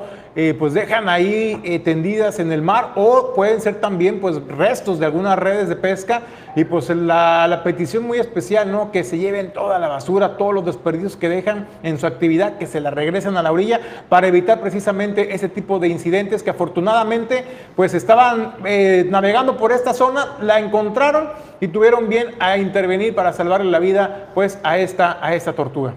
pues 0.58 0.74
dejan 0.74 1.08
ahí 1.08 1.33
eh, 1.34 1.80
tendidas 1.82 2.38
en 2.38 2.52
el 2.52 2.62
mar 2.62 2.92
o 2.94 3.32
pueden 3.34 3.60
ser 3.60 3.80
también 3.80 4.20
pues 4.20 4.36
restos 4.46 4.98
de 4.98 5.06
algunas 5.06 5.38
redes 5.38 5.68
de 5.68 5.76
pesca 5.76 6.22
y 6.56 6.64
pues 6.64 6.88
la, 6.90 7.60
petición 7.64 8.04
muy 8.04 8.18
especial, 8.18 8.70
¿no? 8.70 8.92
Que 8.92 9.04
se 9.04 9.18
lleven 9.18 9.52
toda 9.52 9.78
la 9.78 9.88
basura, 9.88 10.36
todos 10.36 10.54
los 10.54 10.64
desperdicios 10.64 11.16
que 11.16 11.28
dejan 11.28 11.66
en 11.82 11.98
su 11.98 12.06
actividad, 12.06 12.58
que 12.58 12.66
se 12.66 12.80
la 12.80 12.90
regresen 12.90 13.36
a 13.36 13.42
la 13.42 13.52
orilla 13.52 13.80
para 14.08 14.26
evitar 14.26 14.60
precisamente 14.60 15.34
ese 15.34 15.48
tipo 15.48 15.78
de 15.78 15.88
incidentes 15.88 16.42
que 16.42 16.50
afortunadamente 16.50 17.44
pues 17.74 17.94
estaban 17.94 18.54
eh, 18.64 19.06
navegando 19.10 19.56
por 19.56 19.72
esta 19.72 19.92
zona, 19.94 20.36
la 20.40 20.60
encontraron 20.60 21.30
y 21.60 21.68
tuvieron 21.68 22.08
bien 22.08 22.34
a 22.38 22.58
intervenir 22.58 23.14
para 23.14 23.32
salvarle 23.32 23.70
la 23.70 23.78
vida 23.78 24.28
pues 24.34 24.58
a 24.62 24.78
esta, 24.78 25.18
a 25.20 25.34
esta 25.34 25.52
tortuga. 25.52 25.94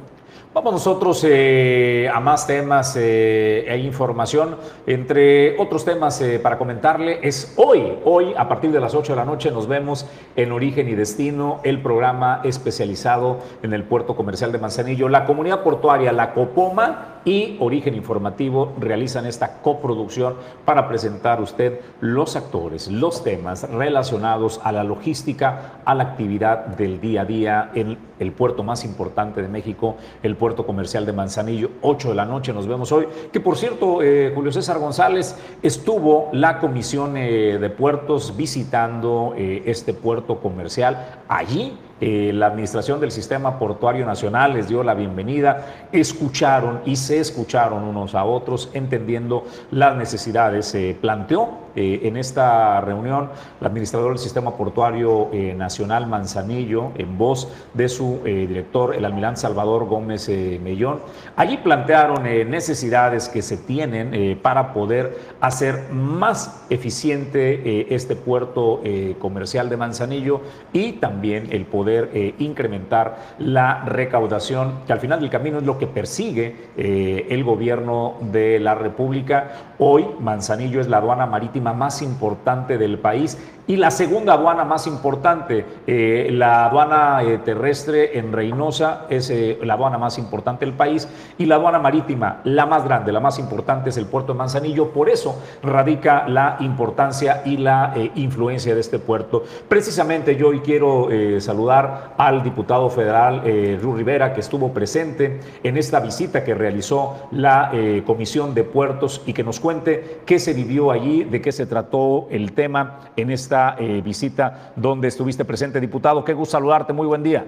Vamos 0.58 0.74
nosotros 0.74 1.24
eh, 1.24 2.10
a 2.12 2.20
más 2.20 2.47
temas 2.47 2.95
eh, 2.95 3.64
e 3.68 3.78
información. 3.78 4.55
Entre 4.88 5.55
otros 5.60 5.86
temas 5.86 6.20
eh, 6.20 6.39
para 6.39 6.58
comentarle 6.58 7.20
es 7.22 7.53
hoy, 7.58 7.93
hoy 8.03 8.34
a 8.36 8.47
partir 8.47 8.72
de 8.72 8.80
las 8.80 8.95
8 8.95 9.14
de 9.14 9.18
la 9.18 9.24
noche 9.24 9.51
nos 9.51 9.68
vemos 9.68 10.08
en 10.36 10.51
Origen 10.51 10.89
y 10.89 10.95
Destino, 10.95 11.60
el 11.64 11.80
programa 11.80 12.41
especializado 12.43 13.38
en 13.62 13.72
el 13.72 13.84
puerto 13.84 14.16
comercial 14.16 14.51
de 14.51 14.58
Manzanillo. 14.58 15.10
La 15.10 15.26
comunidad 15.26 15.62
portuaria, 15.62 16.12
la 16.12 16.34
Copoma 16.34 17.18
y 17.24 17.58
Origen 17.60 17.93
Informativo 17.93 18.74
realizan 18.80 19.28
esta 19.28 19.62
coproducción 19.62 20.38
para 20.66 20.88
presentar 20.88 21.39
usted 21.39 21.82
los 21.99 22.36
actores, 22.36 22.88
los 22.88 23.24
temas 23.24 23.70
relacionados 23.70 24.60
a 24.64 24.72
la 24.72 24.84
logística, 24.84 25.82
a 25.86 25.93
la 25.93 26.03
actividad 26.03 26.66
del 26.66 26.99
día 26.99 27.22
a 27.22 27.26
día 27.26 27.72
en 27.76 27.97
el 28.20 28.32
puerto 28.32 28.63
más 28.63 28.84
importante 28.84 29.41
de 29.41 29.47
México, 29.47 29.97
el 30.24 30.36
puerto 30.36 30.65
comercial 30.65 31.05
de 31.05 31.13
Manzanillo. 31.13 31.70
8 31.82 32.09
de 32.09 32.15
la 32.15 32.26
noche 32.26 32.53
nos 32.53 32.68
vemos 32.68 32.91
hoy. 32.91 33.07
Que 33.32 33.39
por 33.39 33.57
cierto, 33.57 34.01
eh, 34.01 34.32
Julio 34.34 34.51
César 34.51 34.80
González 34.80 35.36
estuvo 35.61 36.30
la 36.34 36.59
comisión 36.59 37.18
eh, 37.18 37.57
de 37.59 37.70
puertos 37.70 38.36
visitando 38.36 39.34
eh, 39.38 39.63
este 39.65 39.93
puerto 39.93 40.39
comercial 40.39 41.22
allí. 41.28 41.78
Eh, 42.00 42.32
la 42.32 42.48
Administración 42.48 43.00
del 43.00 43.12
Sistema 43.12 43.58
Portuario 43.58 44.06
Nacional 44.06 44.54
les 44.54 44.68
dio 44.68 44.84
la 44.84 44.93
bienvenida, 44.93 45.88
escucharon 45.91 46.82
y 46.86 46.95
se 46.95 47.20
escucharon 47.20 47.84
unos 47.84 48.14
a 48.14 48.24
otros, 48.24 48.70
entendiendo 48.74 49.45
las 49.72 49.95
necesidades. 49.95 50.68
Se 50.68 50.95
planteó 51.02 51.50
eh, 51.76 52.02
en 52.04 52.18
esta 52.18 52.82
reunión 52.82 53.30
la 53.60 53.68
administradora 53.68 54.12
del 54.12 54.20
Sistema 54.20 54.56
Portuario 54.56 55.30
eh, 55.34 55.56
Nacional 55.58 56.06
Manzanillo, 56.06 56.91
en 56.95 57.18
voz 57.18 57.52
de 57.74 57.89
su 57.89 58.20
director, 58.24 58.95
el 58.95 59.04
almirante 59.04 59.41
Salvador 59.41 59.86
Gómez 59.86 60.30
Mellón. 60.30 61.00
Allí 61.36 61.58
plantearon 61.58 62.24
necesidades 62.50 63.30
que 63.30 63.41
se 63.41 63.58
tienen 63.58 64.39
para 64.41 64.74
poder 64.74 65.18
hacer 65.41 65.89
más 65.91 66.66
eficiente 66.70 67.93
este 67.93 68.16
puerto 68.16 68.82
comercial 69.20 69.70
de 69.70 69.78
Manzanillo 69.78 70.41
y 70.74 70.93
también 70.93 71.48
el 71.52 71.66
poder 71.66 71.87
eh, 71.90 72.36
incrementar 72.40 73.36
la 73.40 73.84
recaudación, 73.86 74.80
que 74.86 74.94
al 74.94 75.00
final 75.00 75.20
del 75.20 75.30
camino 75.30 75.58
es 75.60 75.64
lo 75.64 75.78
que 75.78 75.88
persigue 75.88 76.56
eh, 76.78 77.28
el 77.30 77.44
gobierno 77.44 78.16
de 78.22 78.60
la 78.60 78.76
República. 78.76 79.74
Hoy 79.80 80.06
Manzanillo 80.20 80.82
es 80.82 80.88
la 80.88 80.98
aduana 80.98 81.26
marítima 81.26 81.74
más 81.74 82.02
importante 82.02 82.78
del 82.78 83.00
país 83.00 83.38
y 83.68 83.76
la 83.76 83.92
segunda 83.92 84.34
aduana 84.34 84.64
más 84.64 84.88
importante, 84.88 85.66
eh, 85.86 86.30
la 86.32 86.68
aduana 86.68 87.22
eh, 87.22 87.40
terrestre 87.40 88.18
en 88.18 88.32
Reynosa 88.32 89.08
es 89.10 89.30
la 89.62 89.74
aduana 89.74 89.98
más 89.98 90.18
importante 90.18 90.66
del 90.66 90.74
país 90.74 91.06
y 91.38 91.46
la 91.46 91.56
aduana 91.56 91.78
marítima, 91.78 92.40
la 92.46 92.66
más 92.66 92.86
grande, 92.86 93.12
la 93.12 93.20
más 93.20 93.40
importante 93.40 93.90
es 93.90 93.98
el 93.98 94.06
puerto 94.06 94.32
de 94.32 94.38
Manzanillo. 94.38 94.92
Por 94.92 95.10
eso 95.10 95.42
radica 95.62 96.28
la 96.30 96.56
importancia 96.62 97.42
y 97.44 97.58
la 97.58 97.94
influencia 98.16 98.74
de 98.74 98.80
este 98.80 99.00
puerto. 99.00 99.44
Precisamente 99.68 100.38
yo 100.38 100.48
hoy 100.48 100.62
quiero 100.62 101.10
saludar 101.40 101.77
al 102.18 102.44
diputado 102.44 102.90
federal 102.90 103.42
Ru 103.82 103.96
Rivera 103.96 104.34
que 104.34 104.42
estuvo 104.42 104.74
presente 104.74 105.40
en 105.64 105.78
esta 105.78 106.00
visita 106.00 106.44
que 106.44 106.54
realizó 106.54 107.28
la 107.32 107.72
Comisión 108.06 108.54
de 108.54 108.64
Puertos 108.64 109.22
y 109.26 109.34
que 109.34 109.44
nos 109.44 109.60
cuente 109.60 110.22
qué 110.26 110.40
se 110.40 110.54
vivió 110.54 110.92
allí, 110.92 111.24
de 111.24 111.42
qué 111.42 111.52
se 111.52 111.66
trató 111.66 112.28
el 112.30 112.54
tema 112.54 113.12
en 113.16 113.32
esta 113.32 113.76
eh, 113.80 114.02
visita 114.02 114.74
donde 114.76 115.08
estuviste 115.08 115.46
presente, 115.46 115.80
diputado. 115.80 116.24
Qué 116.24 116.34
gusto 116.34 116.54
saludarte, 116.54 116.94
muy 116.94 117.08
buen 117.08 117.24
día. 117.24 117.46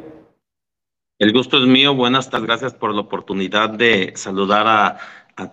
El 1.18 1.34
gusto 1.34 1.58
es 1.58 1.66
mío, 1.66 1.96
buenas 1.96 2.30
tardes, 2.30 2.48
gracias 2.48 2.74
por 2.74 2.94
la 2.94 3.02
oportunidad 3.02 3.70
de 3.70 4.14
saludar 4.16 4.68
a, 4.68 4.98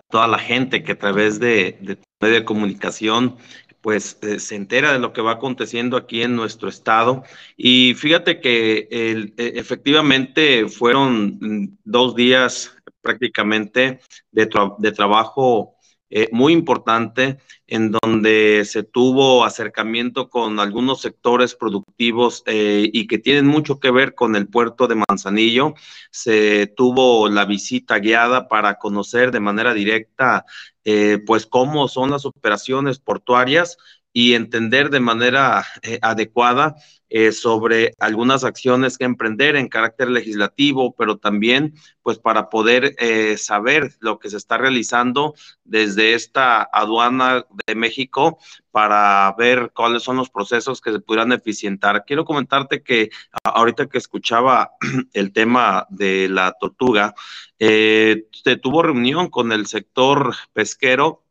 toda 0.09 0.27
la 0.27 0.37
gente 0.37 0.83
que 0.83 0.93
a 0.93 0.99
través 0.99 1.39
de, 1.39 1.77
de 1.79 1.97
medio 2.21 2.35
de 2.35 2.43
comunicación 2.43 3.37
pues 3.81 4.17
eh, 4.21 4.39
se 4.39 4.55
entera 4.55 4.93
de 4.93 4.99
lo 4.99 5.13
que 5.13 5.21
va 5.21 5.33
aconteciendo 5.33 5.97
aquí 5.97 6.21
en 6.21 6.35
nuestro 6.35 6.69
estado. 6.69 7.23
Y 7.55 7.93
fíjate 7.95 8.39
que 8.41 8.87
e, 8.91 9.33
efectivamente 9.37 10.67
fueron 10.67 11.37
mm, 11.39 11.77
dos 11.83 12.15
días 12.15 12.75
prácticamente 13.01 13.99
de 14.31 14.91
trabajo 14.91 15.76
eh, 16.09 16.29
muy 16.31 16.53
importante 16.53 17.37
en 17.67 17.91
donde 17.91 18.63
se 18.65 18.83
tuvo 18.83 19.43
acercamiento 19.43 20.29
con 20.29 20.59
algunos 20.59 21.01
sectores 21.01 21.53
productivos 21.53 22.43
eh, 22.45 22.89
y 22.93 23.07
que 23.07 23.17
tienen 23.17 23.45
mucho 23.45 23.79
que 23.79 23.91
ver 23.91 24.15
con 24.15 24.35
el 24.35 24.47
puerto 24.47 24.87
de 24.87 24.95
Manzanillo. 25.07 25.73
Se 26.11 26.67
tuvo 26.67 27.27
la 27.27 27.45
visita 27.45 27.99
guiada 27.99 28.47
para 28.47 28.77
conocer 28.77 29.31
de 29.31 29.41
manera 29.41 29.73
directa 29.73 30.45
eh, 30.85 31.19
pues 31.25 31.45
cómo 31.45 31.89
son 31.89 32.11
las 32.11 32.25
operaciones 32.25 32.99
portuarias 32.99 33.77
y 34.19 34.33
entender 34.33 34.89
de 34.89 34.99
manera 34.99 35.63
adecuada 36.01 36.75
eh, 37.07 37.31
sobre 37.31 37.93
algunas 37.99 38.43
acciones 38.43 38.97
que 38.97 39.05
emprender 39.05 39.55
en 39.55 39.67
carácter 39.67 40.09
legislativo, 40.09 40.95
pero 40.97 41.17
también 41.17 41.75
pues 42.01 42.17
para 42.17 42.49
poder 42.49 42.95
eh, 42.97 43.37
saber 43.37 43.93
lo 43.99 44.17
que 44.17 44.31
se 44.31 44.37
está 44.37 44.57
realizando 44.57 45.35
desde 45.63 46.15
esta 46.15 46.63
aduana 46.63 47.45
de 47.67 47.75
México 47.75 48.39
para 48.71 49.31
ver 49.37 49.71
cuáles 49.75 50.01
son 50.01 50.17
los 50.17 50.31
procesos 50.31 50.81
que 50.81 50.91
se 50.91 50.99
pudieran 50.99 51.31
eficientar. 51.31 52.03
Quiero 52.03 52.25
comentarte 52.25 52.81
que 52.81 53.11
ahorita 53.43 53.85
que 53.85 53.99
escuchaba 53.99 54.71
el 55.13 55.31
tema 55.31 55.85
de 55.91 56.27
la 56.27 56.53
tortuga, 56.59 57.13
eh, 57.59 58.25
se 58.31 58.55
tuvo 58.57 58.81
reunión 58.81 59.29
con 59.29 59.51
el 59.51 59.67
sector 59.67 60.33
pesquero 60.53 61.26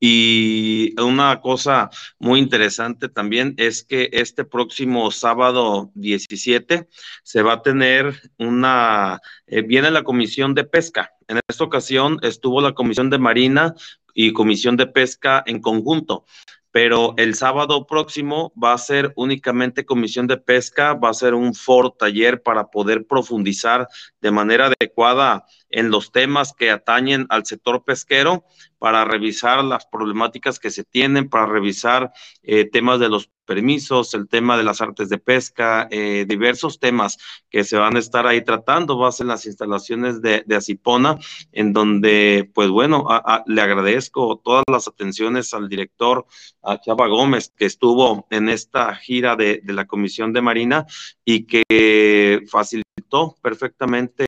y 0.00 0.98
una 0.98 1.40
cosa 1.42 1.90
muy 2.18 2.40
interesante 2.40 3.10
también 3.10 3.54
es 3.58 3.84
que 3.84 4.08
este 4.12 4.44
próximo 4.44 5.10
sábado 5.10 5.90
17 5.94 6.88
se 7.22 7.42
va 7.42 7.52
a 7.52 7.62
tener 7.62 8.18
una, 8.38 9.20
eh, 9.46 9.60
viene 9.60 9.90
la 9.90 10.02
comisión 10.02 10.54
de 10.54 10.64
pesca. 10.64 11.12
En 11.28 11.38
esta 11.46 11.64
ocasión 11.64 12.18
estuvo 12.22 12.62
la 12.62 12.72
comisión 12.72 13.10
de 13.10 13.18
Marina 13.18 13.74
y 14.14 14.32
comisión 14.32 14.78
de 14.78 14.86
pesca 14.86 15.42
en 15.46 15.60
conjunto 15.60 16.24
pero 16.72 17.14
el 17.16 17.34
sábado 17.34 17.86
próximo 17.86 18.52
va 18.62 18.72
a 18.72 18.78
ser 18.78 19.12
únicamente 19.16 19.84
comisión 19.84 20.26
de 20.26 20.36
pesca, 20.36 20.94
va 20.94 21.10
a 21.10 21.14
ser 21.14 21.34
un 21.34 21.54
foro 21.54 21.90
taller 21.90 22.42
para 22.42 22.68
poder 22.68 23.06
profundizar 23.06 23.88
de 24.20 24.30
manera 24.30 24.66
adecuada 24.66 25.44
en 25.68 25.90
los 25.90 26.12
temas 26.12 26.52
que 26.52 26.70
atañen 26.70 27.26
al 27.28 27.44
sector 27.46 27.84
pesquero, 27.84 28.44
para 28.78 29.04
revisar 29.04 29.62
las 29.62 29.86
problemáticas 29.86 30.58
que 30.58 30.70
se 30.70 30.84
tienen, 30.84 31.28
para 31.28 31.46
revisar 31.46 32.12
eh, 32.42 32.64
temas 32.64 32.98
de 32.98 33.10
los 33.10 33.30
permisos, 33.50 34.14
el 34.14 34.28
tema 34.28 34.56
de 34.56 34.62
las 34.62 34.80
artes 34.80 35.08
de 35.08 35.18
pesca, 35.18 35.88
eh, 35.90 36.24
diversos 36.24 36.78
temas 36.78 37.18
que 37.50 37.64
se 37.64 37.76
van 37.76 37.96
a 37.96 37.98
estar 37.98 38.24
ahí 38.24 38.44
tratando, 38.44 38.96
va 38.96 39.08
a 39.08 39.12
ser 39.12 39.26
las 39.26 39.44
instalaciones 39.44 40.22
de, 40.22 40.44
Acipona, 40.56 41.18
en 41.50 41.72
donde, 41.72 42.48
pues 42.54 42.68
bueno, 42.68 43.08
le 43.46 43.60
agradezco 43.60 44.40
todas 44.44 44.62
las 44.70 44.86
atenciones 44.86 45.52
al 45.52 45.68
director, 45.68 46.26
a 46.62 46.80
Chava 46.80 47.08
Gómez, 47.08 47.52
que 47.56 47.64
estuvo 47.64 48.28
en 48.30 48.48
esta 48.48 48.94
gira 48.94 49.34
de 49.34 49.60
la 49.64 49.84
Comisión 49.84 50.32
de 50.32 50.42
Marina 50.42 50.86
y 51.24 51.44
que 51.46 52.44
facilitó 52.48 53.34
perfectamente 53.42 54.26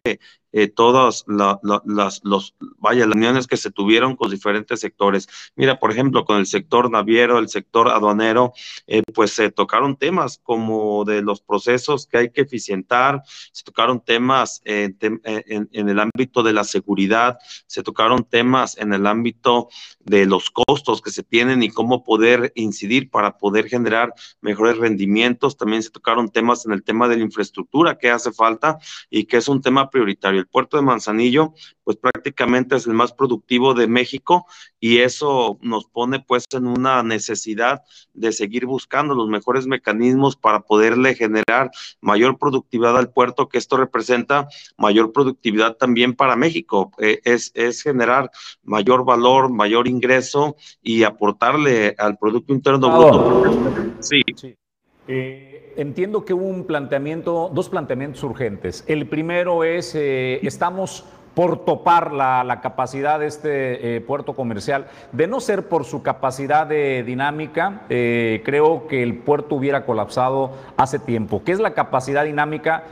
eh, 0.52 0.68
todas 0.68 1.24
las, 1.26 2.20
los, 2.24 2.54
vaya, 2.78 3.06
las 3.06 3.16
uniones 3.16 3.46
que 3.46 3.56
se 3.56 3.70
tuvieron 3.70 4.16
con 4.16 4.30
diferentes 4.30 4.80
sectores. 4.80 5.28
Mira, 5.56 5.78
por 5.78 5.90
ejemplo, 5.90 6.24
con 6.24 6.38
el 6.38 6.46
sector 6.46 6.90
naviero, 6.90 7.38
el 7.38 7.48
sector 7.48 7.88
aduanero, 7.88 8.52
eh, 8.86 9.02
pues 9.14 9.32
se 9.32 9.50
tocaron 9.50 9.96
temas 9.96 10.38
como 10.42 11.04
de 11.04 11.22
los 11.22 11.40
procesos 11.40 12.06
que 12.06 12.18
hay 12.18 12.30
que 12.30 12.42
eficientar, 12.42 13.22
se 13.52 13.64
tocaron 13.64 14.00
temas 14.00 14.60
en, 14.64 14.98
el 15.22 15.98
ámbito 15.98 16.42
de 16.42 16.52
la 16.52 16.64
seguridad, 16.64 17.38
se 17.66 17.82
tocaron 17.82 18.24
temas 18.24 18.76
en 18.78 18.92
el 18.92 19.06
ámbito 19.06 19.68
de 20.00 20.26
los 20.26 20.50
costos 20.50 21.00
que 21.00 21.10
se 21.10 21.22
tienen 21.22 21.62
y 21.62 21.70
cómo 21.70 22.04
poder 22.04 22.52
incidir 22.54 23.10
para 23.10 23.38
poder 23.38 23.68
generar 23.68 24.12
mejores 24.40 24.78
rendimientos. 24.78 25.56
También 25.56 25.82
se 25.82 25.90
tocaron 25.90 26.30
temas 26.30 26.66
en 26.66 26.72
el 26.72 26.82
tema 26.82 27.08
de 27.08 27.16
la 27.16 27.22
infraestructura 27.22 27.98
que 27.98 28.10
hace 28.10 28.32
falta 28.32 28.78
y 29.10 29.24
que 29.24 29.38
es 29.38 29.48
un 29.48 29.60
tema 29.60 29.90
prioritario 29.90 30.41
el 30.42 30.48
puerto 30.48 30.76
de 30.76 30.82
Manzanillo, 30.82 31.54
pues 31.84 31.96
prácticamente 31.96 32.76
es 32.76 32.86
el 32.86 32.94
más 32.94 33.12
productivo 33.12 33.74
de 33.74 33.86
México 33.86 34.46
y 34.80 34.98
eso 34.98 35.58
nos 35.62 35.86
pone 35.86 36.20
pues 36.20 36.46
en 36.52 36.66
una 36.66 37.02
necesidad 37.02 37.82
de 38.12 38.32
seguir 38.32 38.66
buscando 38.66 39.14
los 39.14 39.28
mejores 39.28 39.66
mecanismos 39.66 40.36
para 40.36 40.60
poderle 40.60 41.14
generar 41.14 41.70
mayor 42.00 42.38
productividad 42.38 42.96
al 42.96 43.12
puerto, 43.12 43.48
que 43.48 43.58
esto 43.58 43.76
representa 43.76 44.48
mayor 44.76 45.12
productividad 45.12 45.76
también 45.76 46.14
para 46.14 46.36
México. 46.36 46.92
Eh, 46.98 47.20
es, 47.24 47.52
es 47.54 47.82
generar 47.82 48.30
mayor 48.62 49.04
valor, 49.04 49.50
mayor 49.50 49.88
ingreso 49.88 50.56
y 50.82 51.04
aportarle 51.04 51.94
al 51.98 52.18
Producto 52.18 52.52
Interno 52.52 52.90
Bruto. 52.90 53.94
Sí. 54.00 54.22
sí. 54.34 54.56
Eh, 55.08 55.74
entiendo 55.76 56.24
que 56.24 56.34
hubo 56.34 56.44
un 56.44 56.64
planteamiento, 56.64 57.50
dos 57.52 57.68
planteamientos 57.68 58.22
urgentes. 58.22 58.84
El 58.86 59.06
primero 59.06 59.64
es, 59.64 59.94
eh, 59.94 60.38
estamos 60.46 61.04
por 61.34 61.64
topar 61.64 62.12
la, 62.12 62.60
capacidad 62.62 63.18
de 63.18 63.26
este 63.26 63.96
eh, 63.96 64.00
puerto 64.02 64.34
comercial. 64.34 64.88
De 65.12 65.26
no 65.26 65.40
ser 65.40 65.66
por 65.66 65.84
su 65.84 66.02
capacidad 66.02 66.66
de 66.66 67.02
dinámica, 67.04 67.86
creo 67.88 68.86
que 68.86 69.02
el 69.02 69.16
puerto 69.16 69.54
hubiera 69.54 69.86
colapsado 69.86 70.52
hace 70.76 70.98
tiempo. 70.98 71.42
¿Qué 71.42 71.52
es 71.52 71.58
la 71.58 71.72
capacidad 71.72 72.26
dinámica? 72.26 72.84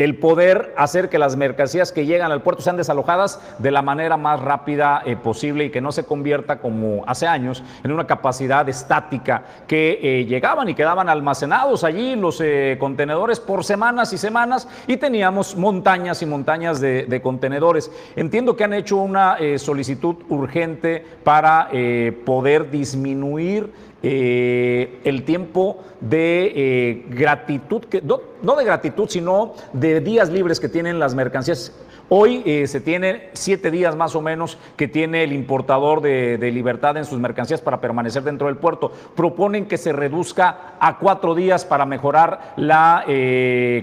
El 0.00 0.16
poder 0.16 0.72
hacer 0.78 1.10
que 1.10 1.18
las 1.18 1.36
mercancías 1.36 1.92
que 1.92 2.06
llegan 2.06 2.32
al 2.32 2.40
puerto 2.40 2.62
sean 2.62 2.78
desalojadas 2.78 3.38
de 3.58 3.70
la 3.70 3.82
manera 3.82 4.16
más 4.16 4.40
rápida 4.40 5.02
eh, 5.04 5.14
posible 5.14 5.66
y 5.66 5.70
que 5.70 5.82
no 5.82 5.92
se 5.92 6.04
convierta 6.04 6.58
como 6.58 7.04
hace 7.06 7.26
años 7.26 7.62
en 7.84 7.92
una 7.92 8.06
capacidad 8.06 8.66
estática 8.66 9.42
que 9.66 9.98
eh, 10.02 10.24
llegaban 10.24 10.70
y 10.70 10.74
quedaban 10.74 11.10
almacenados 11.10 11.84
allí 11.84 12.16
los 12.16 12.40
eh, 12.40 12.78
contenedores 12.80 13.40
por 13.40 13.62
semanas 13.62 14.14
y 14.14 14.16
semanas 14.16 14.66
y 14.86 14.96
teníamos 14.96 15.54
montañas 15.54 16.22
y 16.22 16.26
montañas 16.26 16.80
de, 16.80 17.20
contenedores. 17.22 17.90
Entiendo 18.16 18.56
que 18.56 18.64
han 18.64 18.72
hecho 18.72 18.96
una 18.96 19.36
solicitud 19.58 20.16
urgente 20.30 21.04
para 21.22 21.68
poder 22.24 22.70
disminuir 22.70 23.70
eh, 24.02 25.00
el 25.04 25.24
tiempo 25.24 25.84
de 26.00 26.52
eh, 26.54 27.04
gratitud, 27.10 27.84
que, 27.84 28.02
no, 28.02 28.56
de 28.56 28.64
gratitud, 28.64 29.08
sino 29.08 29.54
de 29.74 30.00
días 30.00 30.30
libres 30.30 30.58
que 30.58 30.68
tienen 30.68 30.98
las 30.98 31.14
mercancías. 31.14 31.74
Hoy 32.08 32.42
eh, 32.44 32.66
se 32.66 32.80
tiene 32.80 33.28
siete 33.34 33.70
días 33.70 33.94
más 33.94 34.16
o 34.16 34.22
menos 34.22 34.58
que 34.76 34.88
tiene 34.88 35.22
el 35.22 35.32
importador 35.32 36.00
de, 36.00 36.38
libertad 36.50 36.96
en 36.96 37.04
sus 37.04 37.20
mercancías 37.20 37.60
para 37.60 37.80
permanecer 37.80 38.22
dentro 38.24 38.48
del 38.48 38.56
puerto. 38.56 38.90
Proponen 39.14 39.66
que 39.66 39.76
se 39.76 39.92
reduzca 39.92 40.74
a 40.80 40.98
cuatro 40.98 41.34
días 41.36 41.64
para 41.64 41.84
mejorar 41.84 42.54
la 42.56 43.04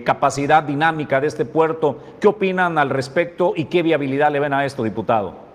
capacidad 0.04 0.64
dinámica 0.64 1.22
de 1.22 1.28
este 1.28 1.46
puerto. 1.46 2.00
¿Qué 2.20 2.28
opinan 2.28 2.78
al 2.78 2.90
respecto 2.90 3.54
y 3.56 3.66
qué 3.66 3.82
viabilidad 3.82 4.32
le 4.32 4.42
ven 4.42 4.54
a 4.54 4.66
esto, 4.66 4.84
diputado? 4.84 5.47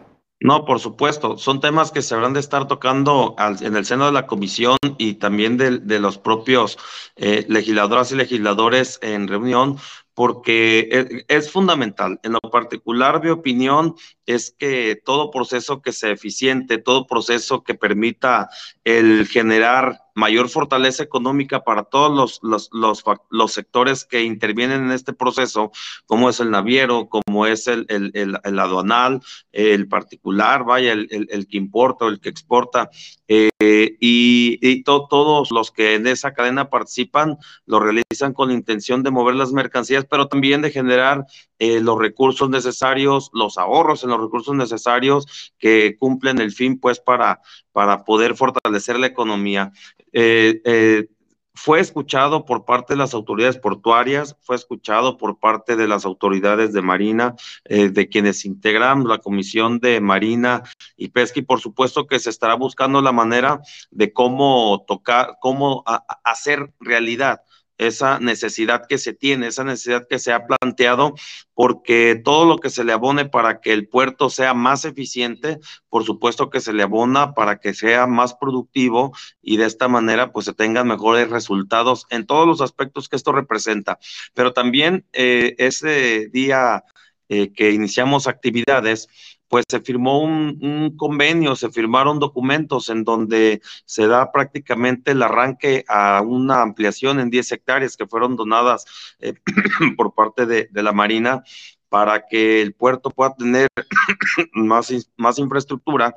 No, 0.43 0.65
por 0.65 0.81
supuesto. 0.81 1.39
Son 1.39 1.61
temas 1.61 1.93
que 1.93 2.03
se 2.03 2.15
habrán 2.15 2.33
de 2.33 2.41
estar 2.41 2.67
tocando 2.67 3.37
en 3.39 3.77
el 3.77 3.85
seno 3.85 4.07
de 4.07 4.13
la 4.13 4.27
comisión 4.27 4.77
y 4.99 5.15
también 5.15 5.57
de, 5.57 6.01
los 6.01 6.19
propios 6.19 6.79
eh, 7.15 7.47
legisladoras 7.49 8.11
y 8.11 8.17
legisladores 8.17 8.99
en 9.03 9.29
reunión, 9.29 9.79
porque 10.15 11.25
es, 11.29 11.51
fundamental. 11.51 12.19
En 12.25 12.33
lo 12.33 12.41
particular, 12.41 13.23
mi 13.23 13.31
opinión 13.31 13.95
es 14.27 14.55
que 14.59 15.01
todo 15.05 15.31
proceso 15.31 15.81
que 15.81 15.93
sea 15.93 16.11
eficiente, 16.11 16.79
todo 16.79 17.07
proceso 17.07 17.63
que 17.63 17.75
permita 17.75 18.51
el 18.83 19.29
generar 19.29 20.01
mayor 20.15 20.49
fortaleza 20.49 21.03
económica 21.03 21.65
para 21.65 21.85
todos 21.85 22.41
los, 22.43 22.71
los, 22.73 23.53
sectores 23.53 24.05
que 24.05 24.23
intervienen 24.23 24.85
en 24.85 24.91
este 24.93 25.13
proceso, 25.13 25.73
como 26.07 26.29
es 26.29 26.41
el 26.41 26.51
naviero, 26.51 27.09
como 27.09 27.47
es 27.47 27.67
el, 27.67 27.87
el, 27.89 28.59
aduanal, 28.59 29.21
el 29.53 29.89
particular, 29.89 30.65
vaya, 30.65 30.93
el, 30.93 31.47
que 31.49 31.57
importa 31.57 32.05
o 32.05 32.09
el 32.09 32.21
que 32.21 32.29
exporta, 32.29 32.91
eh, 33.29 33.97
y, 34.01 34.83
todos 34.83 35.51
los 35.51 35.71
que 35.71 35.95
en 35.95 36.07
esa 36.07 36.35
cadena 36.35 36.69
participan 36.69 37.39
lo 37.67 37.81
realizan 37.81 38.33
con 38.35 38.49
la 38.49 38.55
intención 38.55 39.03
de 39.03 39.11
mover 39.11 39.37
las 39.37 39.53
mercancías, 39.53 40.05
pero 40.05 40.29
también 40.29 40.61
de 40.61 40.71
generar 40.71 41.27
eh, 41.59 41.81
los 41.81 41.99
recursos 41.99 42.51
necesarios, 42.51 43.31
los 43.33 43.59
ahorros 43.59 44.03
en 44.03 44.11
los 44.11 44.21
recursos 44.21 44.55
necesarios 44.55 45.53
que 45.59 45.97
cumplen 45.99 46.41
el 46.41 46.53
fin, 46.53 46.79
pues, 46.81 47.01
para, 47.01 47.41
para 47.73 48.05
poder 48.05 48.35
fortalecer 48.35 48.99
la 48.99 49.07
economía. 49.07 49.73
Eh, 50.13 50.61
eh, 50.65 51.09
fue 51.55 51.81
escuchado 51.81 52.47
por 52.47 52.65
parte 52.65 52.95
de 52.95 52.99
las 52.99 53.13
autoridades 53.13 53.59
portuarias, 53.59 54.37
fue 54.41 54.57
escuchado 54.57 55.19
por 55.19 55.39
parte 55.39 55.77
de 55.77 55.87
las 55.87 56.07
autoridades 56.07 56.73
de 56.73 56.81
Marina, 56.81 57.37
de 57.67 58.09
quienes 58.09 58.47
integran 58.47 59.07
la 59.07 59.19
Comisión 59.19 59.79
de 59.79 60.01
Marina 60.01 60.63
y 60.97 61.09
Pesca, 61.09 61.41
y 61.41 61.43
por 61.43 61.61
supuesto 61.61 62.07
que 62.07 62.19
se 62.21 62.31
estará 62.31 62.55
buscando 62.55 63.03
la 63.03 63.13
manera 63.13 63.61
de 63.91 64.15
cómo 64.15 64.83
tocar, 64.89 65.37
cómo 65.43 65.85
hacer 66.25 66.73
realidad 66.81 67.43
esa 67.87 68.19
necesidad 68.19 68.87
que 68.89 68.99
se 68.99 69.13
tiene, 69.13 69.47
esa 69.47 69.65
necesidad 69.65 70.07
que 70.09 70.19
se 70.19 70.33
ha 70.33 70.47
planteado, 70.47 71.15
porque 71.55 72.21
todo 72.23 72.45
lo 72.45 72.59
que 72.59 72.71
se 72.71 72.85
le 72.85 72.93
abone 72.93 73.25
para 73.25 73.61
que 73.61 73.73
el 73.73 73.89
puerto 73.89 74.31
sea 74.31 74.55
más 74.55 74.85
eficiente, 74.85 75.59
por 75.89 76.05
supuesto 76.05 76.51
que 76.51 76.61
se 76.61 76.73
le 76.73 76.83
abona 76.83 77.35
para 77.35 77.59
que 77.59 77.75
sea 77.75 78.07
más 78.07 78.35
productivo 78.35 79.13
y 79.41 79.57
de 79.57 79.67
esta 79.67 79.89
manera 79.89 80.33
pues 80.33 80.47
se 80.47 80.55
tengan 80.55 80.89
mejores 80.89 81.31
resultados 81.31 82.07
en 82.11 82.27
todos 82.27 82.47
los 82.47 82.61
aspectos 82.61 83.09
que 83.09 83.17
esto 83.17 83.33
representa. 83.33 83.99
Pero 84.35 84.53
también 84.53 85.07
eh, 85.13 85.55
ese 85.59 86.29
día 86.29 86.85
eh, 87.29 87.53
que 87.53 87.71
iniciamos 87.71 88.27
actividades, 88.27 89.09
pues 89.53 89.67
se 89.69 89.81
firmó 89.81 90.21
un, 90.21 90.97
convenio, 90.97 91.55
se 91.57 91.71
firmaron 91.71 92.19
documentos 92.19 92.89
en 92.89 93.05
donde 93.05 93.61
se 93.85 94.07
da 94.07 94.33
prácticamente 94.33 95.11
el 95.11 95.23
arranque 95.23 95.85
a 95.89 96.23
una 96.23 96.63
ampliación 96.63 97.21
en 97.21 97.29
10 97.29 97.53
hectáreas 97.53 97.99
que 97.99 98.07
fueron 98.07 98.35
donadas 98.35 98.87
eh, 99.19 99.35
por 99.99 100.15
parte 100.15 100.47
de, 100.47 100.69
de, 100.71 100.83
la 100.83 100.93
Marina 100.93 101.43
para 101.91 102.27
que 102.27 102.63
el 102.63 102.73
puerto 102.73 103.11
pueda 103.11 103.35
tener 103.35 103.69
más, 104.55 104.91
más 105.19 105.39
infraestructura 105.39 106.17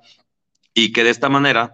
y 0.74 0.94
que 0.94 1.04
de 1.04 1.10
esta 1.10 1.28
manera 1.28 1.74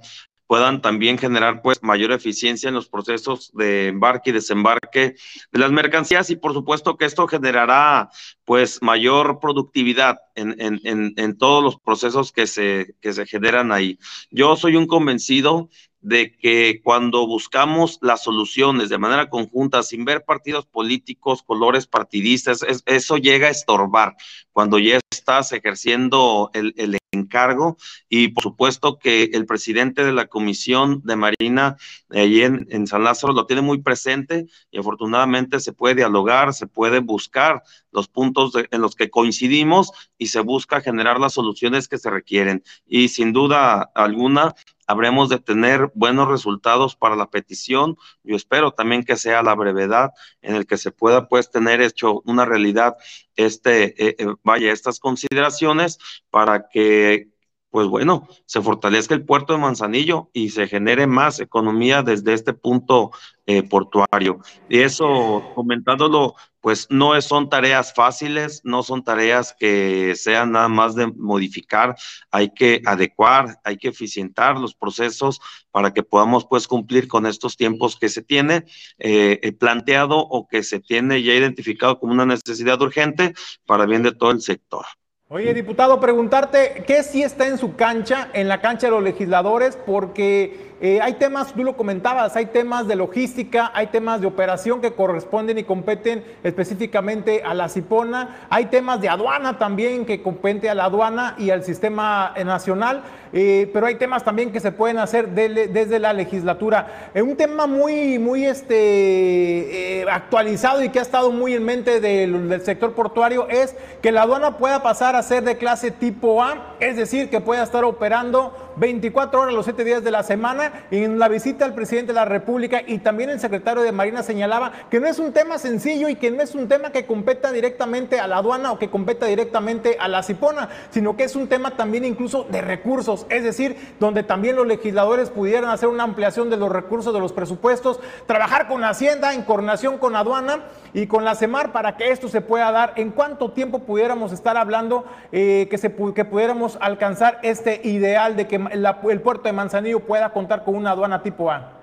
puedan 0.51 0.81
también 0.81 1.17
generar 1.17 1.61
pues 1.61 1.81
mayor 1.81 2.11
eficiencia 2.11 2.67
en 2.67 2.75
los 2.75 2.89
procesos 2.89 3.53
de 3.53 3.87
embarque 3.87 4.31
y 4.31 4.33
desembarque 4.33 5.15
de 5.49 5.59
las 5.59 5.71
mercancías 5.71 6.29
y 6.29 6.35
por 6.35 6.51
supuesto 6.51 6.97
que 6.97 7.05
esto 7.05 7.25
generará 7.25 8.09
pues 8.43 8.81
mayor 8.81 9.39
productividad 9.39 10.17
en, 10.35 10.59
en, 10.59 11.13
en, 11.15 11.37
todos 11.37 11.63
los 11.63 11.79
procesos 11.79 12.33
que 12.33 12.47
se, 12.47 12.95
que 12.99 13.13
se 13.13 13.25
generan 13.25 13.71
ahí. 13.71 13.97
Yo 14.29 14.57
soy 14.57 14.75
un 14.75 14.87
convencido 14.87 15.69
de 16.01 16.35
que 16.35 16.81
cuando 16.83 17.27
buscamos 17.27 17.99
las 18.01 18.23
soluciones 18.23 18.89
de 18.89 18.97
manera 18.97 19.29
conjunta, 19.29 19.83
sin 19.83 20.03
ver 20.03 20.25
partidos 20.25 20.65
políticos, 20.65 21.43
colores 21.43 21.87
partidistas, 21.87 22.65
eso 22.85 23.17
llega 23.17 23.47
a 23.47 23.51
estorbar 23.51 24.15
cuando 24.51 24.79
ya 24.79 24.99
estás 25.11 25.51
ejerciendo 25.51 26.49
el, 26.53 26.97
encargo 27.13 27.75
y 28.07 28.29
por 28.29 28.41
supuesto 28.41 28.97
que 28.97 29.31
el 29.33 29.45
presidente 29.45 30.05
de 30.05 30.13
la 30.13 30.27
Comisión 30.27 31.01
de 31.03 31.17
Marina 31.17 31.75
allí 32.09 32.41
en, 32.41 32.65
en, 32.69 32.87
San 32.87 33.03
Lázaro 33.03 33.33
lo 33.33 33.45
tiene 33.45 33.61
muy 33.61 33.81
presente 33.81 34.45
y 34.71 34.79
afortunadamente 34.79 35.59
se 35.59 35.73
puede 35.73 35.95
dialogar, 35.95 36.53
se 36.53 36.67
puede 36.67 36.99
buscar 36.99 37.63
los 37.91 38.07
puntos 38.07 38.53
en 38.55 38.81
los 38.81 38.95
que 38.95 39.09
coincidimos 39.09 39.91
y 40.17 40.27
se 40.27 40.39
busca 40.39 40.79
generar 40.79 41.19
las 41.19 41.33
soluciones 41.33 41.89
que 41.89 41.97
se 41.97 42.09
requieren. 42.09 42.63
Y 42.85 43.09
sin 43.09 43.33
duda 43.33 43.91
alguna, 43.93 44.55
habremos 44.91 45.29
de 45.29 45.39
tener 45.39 45.91
buenos 45.95 46.27
resultados 46.27 46.95
para 46.95 47.15
la 47.15 47.29
petición. 47.29 47.97
Yo 48.23 48.35
espero 48.35 48.71
también 48.71 49.03
que 49.03 49.15
sea 49.15 49.41
la 49.41 49.55
brevedad 49.55 50.11
en 50.41 50.55
el 50.55 50.67
que 50.67 50.77
se 50.77 50.91
pueda 50.91 51.27
pues 51.27 51.49
tener 51.49 51.81
hecho 51.81 52.21
una 52.25 52.45
realidad 52.45 52.97
este, 53.35 53.95
eh, 53.97 54.15
eh, 54.19 54.35
vaya, 54.43 54.71
estas 54.71 54.99
consideraciones 54.99 55.97
para 56.29 56.67
que 56.67 57.30
pues 57.71 57.87
bueno, 57.87 58.27
se 58.45 58.61
fortalezca 58.61 59.15
el 59.15 59.23
puerto 59.25 59.53
de 59.53 59.59
Manzanillo 59.59 60.29
y 60.33 60.49
se 60.49 60.67
genere 60.67 61.07
más 61.07 61.39
economía 61.39 62.03
desde 62.03 62.33
este 62.33 62.53
punto 62.53 63.11
eh, 63.47 63.63
portuario. 63.63 64.39
Y 64.69 64.79
eso, 64.79 65.51
comentándolo, 65.55 66.35
pues 66.59 66.87
no 66.89 67.19
son 67.21 67.49
tareas 67.49 67.93
fáciles, 67.93 68.61
no 68.65 68.83
son 68.83 69.03
tareas 69.03 69.55
que 69.57 70.13
sean 70.15 70.51
nada 70.51 70.67
más 70.67 70.95
de 70.95 71.07
modificar, 71.07 71.95
hay 72.29 72.53
que 72.53 72.81
adecuar, 72.85 73.57
hay 73.63 73.77
que 73.77 73.87
eficientar 73.87 74.59
los 74.59 74.75
procesos 74.75 75.39
para 75.71 75.93
que 75.93 76.03
podamos 76.03 76.45
pues 76.45 76.67
cumplir 76.67 77.07
con 77.07 77.25
estos 77.25 77.55
tiempos 77.55 77.97
que 77.97 78.09
se 78.09 78.21
tiene 78.21 78.65
eh, 78.99 79.39
eh, 79.41 79.53
planteado 79.53 80.19
o 80.19 80.45
que 80.47 80.61
se 80.61 80.81
tiene 80.81 81.23
ya 81.23 81.33
identificado 81.33 81.99
como 81.99 82.11
una 82.11 82.25
necesidad 82.25 82.81
urgente 82.81 83.33
para 83.65 83.85
bien 83.85 84.03
de 84.03 84.11
todo 84.11 84.31
el 84.31 84.41
sector. 84.41 84.85
Oye, 85.33 85.53
diputado, 85.53 86.01
preguntarte 86.01 86.83
qué 86.85 87.03
sí 87.03 87.23
está 87.23 87.47
en 87.47 87.57
su 87.57 87.77
cancha, 87.77 88.27
en 88.33 88.49
la 88.49 88.59
cancha 88.59 88.87
de 88.87 88.91
los 88.91 89.01
legisladores, 89.01 89.77
porque 89.85 90.70
eh, 90.83 90.99
hay 90.99 91.13
temas, 91.13 91.53
tú 91.53 91.63
lo 91.63 91.77
comentabas, 91.77 92.35
hay 92.35 92.47
temas 92.47 92.87
de 92.87 92.95
logística, 92.95 93.69
hay 93.75 93.87
temas 93.87 94.19
de 94.19 94.25
operación 94.25 94.81
que 94.81 94.93
corresponden 94.93 95.59
y 95.59 95.63
competen 95.63 96.23
específicamente 96.43 97.43
a 97.45 97.53
la 97.53 97.69
CIPONA, 97.69 98.47
hay 98.49 98.65
temas 98.65 98.99
de 98.99 99.07
aduana 99.07 99.59
también 99.59 100.05
que 100.07 100.23
compete 100.23 100.71
a 100.71 100.73
la 100.73 100.85
aduana 100.85 101.35
y 101.37 101.51
al 101.51 101.63
sistema 101.63 102.33
nacional, 102.43 103.03
eh, 103.31 103.69
pero 103.71 103.85
hay 103.85 103.95
temas 103.95 104.23
también 104.23 104.51
que 104.51 104.59
se 104.59 104.71
pueden 104.71 104.97
hacer 104.97 105.29
desde 105.29 105.99
la 105.99 106.13
legislatura. 106.13 107.11
Eh, 107.13 107.21
un 107.21 107.37
tema 107.37 107.67
muy, 107.67 108.17
muy 108.17 108.47
este, 108.47 110.03
actualizado 110.11 110.83
y 110.83 110.89
que 110.89 110.97
ha 110.97 111.03
estado 111.03 111.31
muy 111.31 111.53
en 111.53 111.63
mente 111.63 111.99
del 111.99 112.59
sector 112.65 112.93
portuario 112.93 113.47
es 113.49 113.75
que 114.01 114.11
la 114.11 114.23
aduana 114.23 114.57
pueda 114.57 114.81
pasar 114.81 115.15
a 115.15 115.21
ser 115.21 115.43
de 115.43 115.57
clase 115.57 115.91
tipo 115.91 116.41
A, 116.41 116.75
es 116.79 116.95
decir, 116.95 117.29
que 117.29 117.39
pueda 117.39 117.61
estar 117.61 117.83
operando 117.83 118.70
24 118.75 119.41
horas 119.41 119.53
los 119.53 119.65
7 119.65 119.83
días 119.83 120.03
de 120.03 120.11
la 120.11 120.23
semana. 120.23 120.85
En 120.91 121.19
la 121.19 121.27
visita 121.27 121.65
al 121.65 121.73
presidente 121.73 122.07
de 122.07 122.15
la 122.15 122.25
República 122.25 122.81
y 122.85 122.99
también 122.99 123.29
el 123.29 123.39
secretario 123.39 123.83
de 123.83 123.91
Marina 123.91 124.23
señalaba 124.23 124.71
que 124.89 124.99
no 124.99 125.07
es 125.07 125.19
un 125.19 125.33
tema 125.33 125.57
sencillo 125.57 126.09
y 126.09 126.15
que 126.15 126.31
no 126.31 126.41
es 126.41 126.55
un 126.55 126.67
tema 126.67 126.91
que 126.91 127.05
competa 127.05 127.51
directamente 127.51 128.19
a 128.19 128.27
la 128.27 128.37
aduana 128.37 128.71
o 128.71 128.79
que 128.79 128.89
competa 128.89 129.25
directamente 129.25 129.97
a 129.99 130.07
la 130.07 130.23
Cipona, 130.23 130.69
sino 130.89 131.17
que 131.17 131.23
es 131.23 131.35
un 131.35 131.47
tema 131.47 131.71
también 131.71 132.05
incluso 132.05 132.45
de 132.49 132.61
recursos, 132.61 133.25
es 133.29 133.43
decir, 133.43 133.95
donde 133.99 134.23
también 134.23 134.55
los 134.55 134.67
legisladores 134.67 135.29
pudieran 135.29 135.69
hacer 135.69 135.89
una 135.89 136.03
ampliación 136.03 136.49
de 136.49 136.57
los 136.57 136.71
recursos 136.71 137.13
de 137.13 137.19
los 137.19 137.33
presupuestos, 137.33 137.99
trabajar 138.25 138.67
con 138.67 138.83
Hacienda 138.83 139.33
en 139.33 139.43
coordinación 139.43 139.97
con 139.97 140.15
aduana 140.15 140.65
y 140.93 141.07
con 141.07 141.23
la 141.23 141.35
CEMAR 141.35 141.71
para 141.71 141.97
que 141.97 142.11
esto 142.11 142.27
se 142.27 142.41
pueda 142.41 142.71
dar. 142.71 142.93
¿En 142.95 143.11
cuánto 143.11 143.51
tiempo 143.51 143.79
pudiéramos 143.79 144.31
estar 144.31 144.57
hablando 144.57 145.05
eh, 145.31 145.67
que, 145.69 145.77
se, 145.77 145.93
que 146.13 146.25
pudiéramos 146.25 146.77
alcanzar 146.81 147.39
este 147.43 147.81
ideal 147.83 148.35
de 148.35 148.47
que 148.47 148.60
el 148.69 149.21
puerto 149.21 149.43
de 149.43 149.53
Manzanillo 149.53 149.99
pueda 149.99 150.31
contar 150.31 150.63
con 150.63 150.75
una 150.75 150.91
aduana 150.91 151.21
tipo 151.21 151.49
A? 151.51 151.81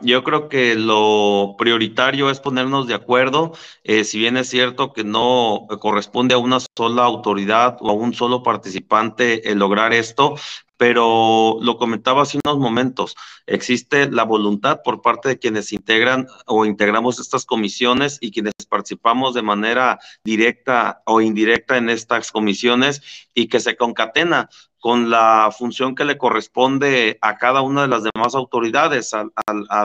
Yo 0.00 0.24
creo 0.24 0.48
que 0.48 0.74
lo 0.74 1.54
prioritario 1.58 2.30
es 2.30 2.40
ponernos 2.40 2.86
de 2.86 2.94
acuerdo, 2.94 3.52
eh, 3.84 4.04
si 4.04 4.18
bien 4.18 4.36
es 4.36 4.48
cierto 4.48 4.92
que 4.92 5.04
no 5.04 5.66
corresponde 5.80 6.34
a 6.34 6.38
una 6.38 6.58
sola 6.76 7.04
autoridad 7.04 7.76
o 7.80 7.90
a 7.90 7.92
un 7.92 8.14
solo 8.14 8.42
participante 8.42 9.50
el 9.50 9.58
lograr 9.58 9.92
esto, 9.92 10.36
pero 10.76 11.58
lo 11.60 11.76
comentaba 11.76 12.22
hace 12.22 12.40
unos 12.44 12.58
momentos, 12.58 13.14
existe 13.46 14.10
la 14.10 14.24
voluntad 14.24 14.80
por 14.82 15.00
parte 15.00 15.28
de 15.28 15.38
quienes 15.38 15.72
integran 15.72 16.26
o 16.46 16.64
integramos 16.64 17.20
estas 17.20 17.44
comisiones 17.44 18.18
y 18.20 18.32
quienes 18.32 18.54
participamos 18.68 19.34
de 19.34 19.42
manera 19.42 20.00
directa 20.24 21.02
o 21.06 21.20
indirecta 21.20 21.76
en 21.76 21.88
estas 21.88 22.32
comisiones 22.32 23.00
y 23.32 23.46
que 23.46 23.60
se 23.60 23.76
concatena 23.76 24.48
con 24.82 25.10
la 25.10 25.54
función 25.56 25.94
que 25.94 26.04
le 26.04 26.18
corresponde 26.18 27.16
a 27.20 27.38
cada 27.38 27.60
una 27.60 27.82
de 27.82 27.88
las 27.88 28.02
demás 28.02 28.34
autoridades, 28.34 29.14
a, 29.14 29.28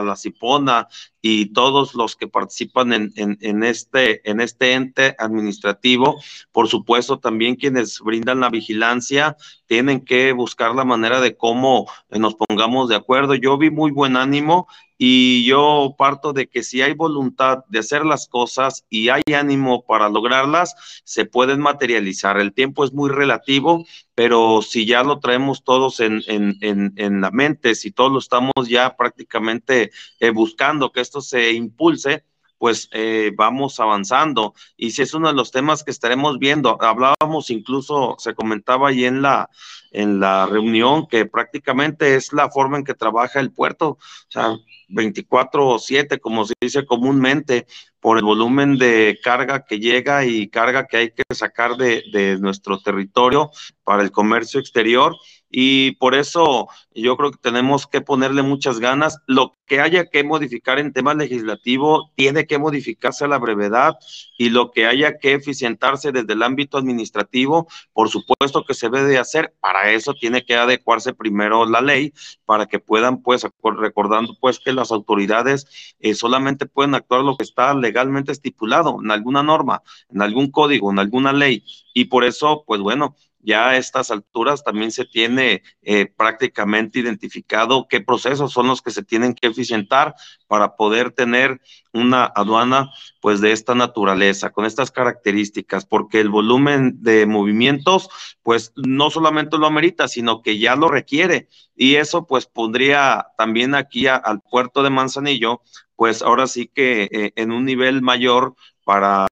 la 0.02 0.16
CIPONA 0.16 0.88
y 1.22 1.52
todos 1.52 1.94
los 1.94 2.16
que 2.16 2.26
participan 2.26 2.92
en, 2.92 3.12
en, 3.14 3.62
este, 3.62 4.28
en 4.28 4.40
este 4.40 4.72
ente 4.72 5.14
administrativo. 5.16 6.20
Por 6.50 6.66
supuesto, 6.66 7.20
también 7.20 7.54
quienes 7.54 8.00
brindan 8.00 8.40
la 8.40 8.50
vigilancia 8.50 9.36
tienen 9.68 10.00
que 10.00 10.32
buscar 10.32 10.74
la 10.74 10.84
manera 10.84 11.20
de 11.20 11.36
cómo 11.36 11.86
nos 12.10 12.34
pongamos 12.34 12.88
de 12.88 12.96
acuerdo. 12.96 13.34
Yo 13.34 13.56
vi 13.58 13.70
muy 13.70 13.92
buen 13.92 14.16
ánimo 14.16 14.66
y 14.96 15.44
yo 15.44 15.94
parto 15.96 16.32
de 16.32 16.48
que 16.48 16.64
si 16.64 16.82
hay 16.82 16.94
voluntad 16.94 17.64
de 17.68 17.78
hacer 17.78 18.04
las 18.04 18.26
cosas 18.26 18.84
y 18.90 19.10
hay 19.10 19.22
ánimo 19.36 19.84
para 19.84 20.08
lograrlas, 20.08 20.74
se 21.04 21.26
pueden 21.26 21.60
materializar. 21.60 22.40
El 22.40 22.52
tiempo 22.52 22.82
es 22.82 22.92
muy 22.92 23.10
relativo, 23.10 23.86
pero 24.14 24.62
si 24.62 24.86
ya 24.86 25.04
lo 25.04 25.20
traemos 25.20 25.62
todos 25.62 26.00
en, 26.00 27.20
la 27.20 27.30
mente, 27.30 27.74
si 27.74 27.92
todos 27.92 28.10
lo 28.10 28.18
estamos 28.18 28.52
ya 28.66 28.96
prácticamente 28.96 29.92
eh, 30.18 30.30
buscando 30.30 30.90
que 30.90 31.02
esto 31.02 31.20
se 31.20 31.52
impulse, 31.52 32.24
pues 32.58 32.88
eh, 32.92 33.32
vamos 33.36 33.80
avanzando. 33.80 34.54
Y 34.76 34.90
si 34.90 35.02
es 35.02 35.14
uno 35.14 35.28
de 35.28 35.34
los 35.34 35.50
temas 35.50 35.84
que 35.84 35.90
estaremos 35.90 36.38
viendo, 36.38 36.76
hablábamos 36.80 37.50
incluso, 37.50 38.16
se 38.18 38.34
comentaba 38.34 38.88
ahí 38.88 39.04
en 39.04 39.22
la, 39.22 39.48
en 39.92 40.20
la 40.20 40.46
reunión, 40.46 41.06
que 41.06 41.24
prácticamente 41.24 42.16
es 42.16 42.32
la 42.32 42.50
forma 42.50 42.78
en 42.78 42.84
que 42.84 42.94
trabaja 42.94 43.40
el 43.40 43.52
puerto, 43.52 43.90
o 43.90 43.98
sea, 44.28 44.56
24 44.88 45.66
o 45.68 45.78
7, 45.78 46.18
como 46.18 46.44
se 46.44 46.54
dice 46.60 46.84
comúnmente, 46.84 47.66
por 48.00 48.18
el 48.18 48.24
volumen 48.24 48.78
de 48.78 49.18
carga 49.22 49.64
que 49.64 49.80
llega 49.80 50.24
y 50.24 50.48
carga 50.48 50.86
que 50.86 50.96
hay 50.96 51.10
que 51.10 51.22
sacar 51.34 51.76
de, 51.76 52.04
de 52.12 52.38
nuestro 52.38 52.80
territorio 52.80 53.50
para 53.84 54.02
el 54.02 54.10
comercio 54.10 54.60
exterior 54.60 55.16
y 55.50 55.92
por 55.92 56.14
eso 56.14 56.68
yo 56.94 57.16
creo 57.16 57.30
que 57.30 57.38
tenemos 57.38 57.86
que 57.86 58.00
ponerle 58.00 58.42
muchas 58.42 58.80
ganas. 58.80 59.18
Lo 59.26 59.56
que 59.66 59.80
haya 59.80 60.06
que 60.06 60.24
modificar 60.24 60.78
en 60.78 60.92
tema 60.92 61.14
legislativo 61.14 62.10
tiene 62.16 62.46
que 62.46 62.58
modificarse 62.58 63.24
a 63.24 63.28
la 63.28 63.38
brevedad 63.38 63.96
y 64.36 64.50
lo 64.50 64.70
que 64.70 64.86
haya 64.86 65.18
que 65.18 65.34
eficientarse 65.34 66.12
desde 66.12 66.32
el 66.32 66.42
ámbito 66.42 66.76
administrativo, 66.76 67.68
por 67.92 68.08
supuesto 68.08 68.64
que 68.64 68.74
se 68.74 68.88
debe 68.88 69.08
de 69.08 69.18
hacer. 69.18 69.54
Para 69.60 69.90
eso 69.92 70.14
tiene 70.14 70.44
que 70.44 70.56
adecuarse 70.56 71.14
primero 71.14 71.66
la 71.66 71.80
ley 71.80 72.12
para 72.44 72.66
que 72.66 72.78
puedan, 72.78 73.22
pues, 73.22 73.46
recordando 73.62 74.36
pues 74.40 74.58
que 74.58 74.72
las 74.72 74.90
autoridades 74.90 75.94
eh, 76.00 76.14
solamente 76.14 76.66
pueden 76.66 76.94
actuar 76.94 77.22
lo 77.22 77.36
que 77.36 77.44
está 77.44 77.74
legalmente 77.74 78.32
estipulado 78.32 78.98
en 79.02 79.10
alguna 79.10 79.42
norma, 79.42 79.82
en 80.10 80.22
algún 80.22 80.50
código, 80.50 80.90
en 80.90 80.98
alguna 80.98 81.32
ley. 81.32 81.64
Y 81.94 82.06
por 82.06 82.24
eso, 82.24 82.64
pues 82.66 82.80
bueno, 82.80 83.16
ya 83.40 83.70
a 83.70 83.76
estas 83.76 84.10
alturas 84.10 84.64
también 84.64 84.90
se 84.90 85.04
tiene 85.04 85.62
eh, 85.82 86.06
prácticamente 86.06 86.98
identificado 86.98 87.86
qué 87.88 88.00
procesos 88.00 88.52
son 88.52 88.66
los 88.66 88.82
que 88.82 88.90
se 88.90 89.02
tienen 89.02 89.34
que 89.34 89.48
eficientar 89.48 90.14
para 90.46 90.76
poder 90.76 91.12
tener 91.12 91.60
una 91.92 92.24
aduana 92.24 92.90
pues 93.20 93.40
de 93.40 93.52
esta 93.52 93.74
naturaleza, 93.74 94.50
con 94.50 94.64
estas 94.64 94.90
características, 94.90 95.86
porque 95.86 96.20
el 96.20 96.28
volumen 96.28 97.02
de 97.02 97.26
movimientos 97.26 98.08
pues 98.42 98.72
no 98.76 99.10
solamente 99.10 99.58
lo 99.58 99.66
amerita, 99.66 100.08
sino 100.08 100.42
que 100.42 100.58
ya 100.58 100.76
lo 100.76 100.88
requiere. 100.88 101.48
Y 101.76 101.96
eso 101.96 102.26
pues 102.26 102.46
pondría 102.46 103.28
también 103.36 103.74
aquí 103.74 104.06
al 104.06 104.40
puerto 104.40 104.82
de 104.82 104.90
Manzanillo 104.90 105.62
pues 105.96 106.22
ahora 106.22 106.46
sí 106.46 106.70
que 106.72 107.08
eh, 107.10 107.32
en 107.34 107.50
un 107.50 107.64
nivel 107.64 108.02
mayor 108.02 108.54
para 108.84 109.26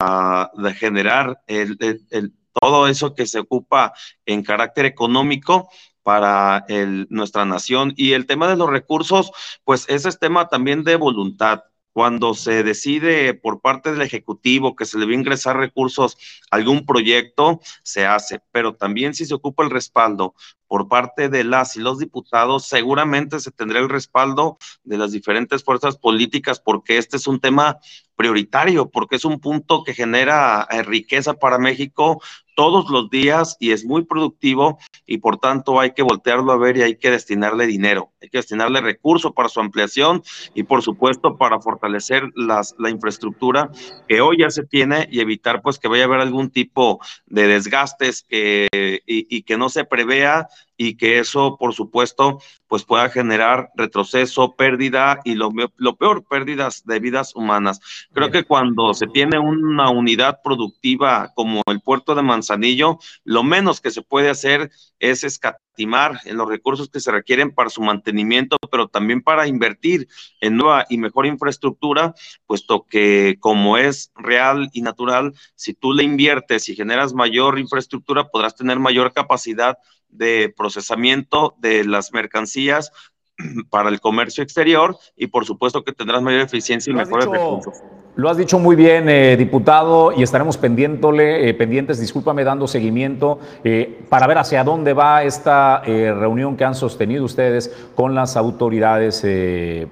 generar 0.74 1.40
el, 1.46 1.78
el 2.10 2.34
todo 2.60 2.88
eso 2.88 3.14
que 3.14 3.26
se 3.26 3.40
ocupa 3.40 3.92
en 4.24 4.42
carácter 4.42 4.86
económico 4.86 5.68
para 6.02 6.64
nuestra 7.08 7.44
nación. 7.44 7.92
Y 7.96 8.12
el 8.12 8.26
tema 8.26 8.48
de 8.48 8.56
los 8.56 8.70
recursos, 8.70 9.32
pues 9.64 9.86
ese 9.88 10.08
es 10.08 10.20
tema 10.20 10.48
también 10.48 10.84
de 10.84 10.96
voluntad. 10.96 11.64
Cuando 11.92 12.34
se 12.34 12.62
decide 12.62 13.32
por 13.32 13.62
parte 13.62 13.90
del 13.90 14.02
Ejecutivo 14.02 14.76
que 14.76 14.84
se 14.84 14.98
le 14.98 15.06
va 15.06 15.12
a 15.12 15.14
ingresar 15.14 15.56
recursos 15.56 16.16
a 16.50 16.56
algún 16.56 16.84
proyecto, 16.84 17.60
se 17.82 18.04
hace, 18.04 18.40
pero 18.52 18.74
también 18.74 19.14
si 19.14 19.24
se 19.24 19.34
ocupa 19.34 19.64
el 19.64 19.70
respaldo 19.70 20.34
por 20.68 20.88
parte 20.88 21.28
de 21.28 21.42
las 21.42 21.74
y 21.76 21.80
los 21.80 21.98
diputados, 21.98 22.66
seguramente 22.66 23.40
se 23.40 23.50
tendrá 23.50 23.78
el 23.78 23.88
respaldo 23.88 24.58
de 24.84 24.98
las 24.98 25.12
diferentes 25.12 25.64
fuerzas 25.64 25.96
políticas 25.96 26.60
porque 26.60 26.98
este 26.98 27.16
es 27.16 27.26
un 27.26 27.40
tema 27.40 27.78
prioritario, 28.14 28.90
porque 28.90 29.16
es 29.16 29.24
un 29.24 29.40
punto 29.40 29.82
que 29.82 29.94
genera 29.94 30.66
eh, 30.70 30.82
riqueza 30.82 31.34
para 31.34 31.58
México, 31.58 32.20
todos 32.56 32.90
los 32.90 33.10
días 33.10 33.56
y 33.60 33.70
es 33.70 33.84
muy 33.84 34.04
productivo 34.04 34.78
y 35.06 35.18
por 35.18 35.36
tanto 35.36 35.78
hay 35.78 35.92
que 35.92 36.02
voltearlo 36.02 36.50
a 36.50 36.56
ver 36.56 36.78
y 36.78 36.82
hay 36.82 36.96
que 36.96 37.10
destinarle 37.10 37.66
dinero, 37.66 38.10
hay 38.20 38.30
que 38.30 38.38
destinarle 38.38 38.80
recursos 38.80 39.32
para 39.32 39.50
su 39.50 39.60
ampliación 39.60 40.22
y 40.54 40.64
por 40.64 40.82
supuesto 40.82 41.36
para 41.36 41.60
fortalecer 41.60 42.24
las, 42.34 42.74
la 42.78 42.90
infraestructura 42.90 43.70
que 44.08 44.22
hoy 44.22 44.38
ya 44.38 44.50
se 44.50 44.64
tiene 44.64 45.06
y 45.12 45.20
evitar 45.20 45.60
pues 45.60 45.78
que 45.78 45.86
vaya 45.86 46.04
a 46.04 46.06
haber 46.06 46.20
algún 46.20 46.50
tipo 46.50 46.98
de 47.26 47.46
desgastes 47.46 48.24
que, 48.26 48.68
y, 49.06 49.36
y 49.36 49.42
que 49.42 49.58
no 49.58 49.68
se 49.68 49.84
prevea 49.84 50.48
y 50.76 50.96
que 50.96 51.18
eso, 51.18 51.56
por 51.58 51.74
supuesto, 51.74 52.40
pues 52.68 52.84
pueda 52.84 53.08
generar 53.08 53.70
retroceso, 53.74 54.56
pérdida 54.56 55.20
y 55.24 55.34
lo, 55.34 55.50
lo 55.76 55.96
peor, 55.96 56.24
pérdidas 56.24 56.84
de 56.84 57.00
vidas 57.00 57.34
humanas. 57.34 57.80
Creo 58.12 58.30
que 58.30 58.44
cuando 58.44 58.94
se 58.94 59.06
tiene 59.06 59.38
una 59.38 59.90
unidad 59.90 60.40
productiva 60.42 61.32
como 61.34 61.62
el 61.66 61.80
puerto 61.80 62.14
de 62.14 62.22
Manzanillo, 62.22 62.98
lo 63.24 63.42
menos 63.42 63.80
que 63.80 63.90
se 63.90 64.02
puede 64.02 64.30
hacer 64.30 64.70
es 64.98 65.24
escatimar 65.24 65.65
en 65.78 66.36
los 66.36 66.48
recursos 66.48 66.88
que 66.88 67.00
se 67.00 67.10
requieren 67.10 67.52
para 67.52 67.70
su 67.70 67.82
mantenimiento, 67.82 68.56
pero 68.70 68.88
también 68.88 69.22
para 69.22 69.46
invertir 69.46 70.08
en 70.40 70.56
nueva 70.56 70.86
y 70.88 70.98
mejor 70.98 71.26
infraestructura, 71.26 72.14
puesto 72.46 72.86
que 72.88 73.36
como 73.40 73.76
es 73.76 74.12
real 74.16 74.68
y 74.72 74.82
natural, 74.82 75.32
si 75.54 75.74
tú 75.74 75.92
le 75.92 76.02
inviertes 76.02 76.68
y 76.68 76.76
generas 76.76 77.12
mayor 77.12 77.58
infraestructura, 77.58 78.28
podrás 78.28 78.54
tener 78.56 78.78
mayor 78.78 79.12
capacidad 79.12 79.78
de 80.08 80.52
procesamiento 80.56 81.54
de 81.58 81.84
las 81.84 82.12
mercancías 82.12 82.92
para 83.70 83.88
el 83.90 84.00
comercio 84.00 84.42
exterior 84.42 84.96
y 85.16 85.26
por 85.28 85.44
supuesto 85.44 85.84
que 85.84 85.92
tendrás 85.92 86.22
mayor 86.22 86.42
eficiencia 86.42 86.90
y 86.90 86.94
mejores 86.94 87.26
recursos. 87.26 87.82
Lo 88.16 88.30
has 88.30 88.38
dicho 88.38 88.58
muy 88.58 88.76
bien, 88.76 89.10
eh, 89.10 89.36
diputado, 89.36 90.10
y 90.10 90.22
estaremos 90.22 90.56
pendiéndole, 90.56 91.50
eh, 91.50 91.52
pendientes, 91.52 92.00
discúlpame, 92.00 92.44
dando 92.44 92.66
seguimiento 92.66 93.38
eh, 93.62 94.06
para 94.08 94.26
ver 94.26 94.38
hacia 94.38 94.64
dónde 94.64 94.94
va 94.94 95.22
esta 95.22 95.82
reunión 95.84 96.56
que 96.56 96.64
han 96.64 96.74
sostenido 96.74 97.26
ustedes 97.26 97.70
con 97.94 98.14
las 98.14 98.38
autoridades 98.38 99.24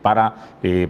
para 0.01 0.35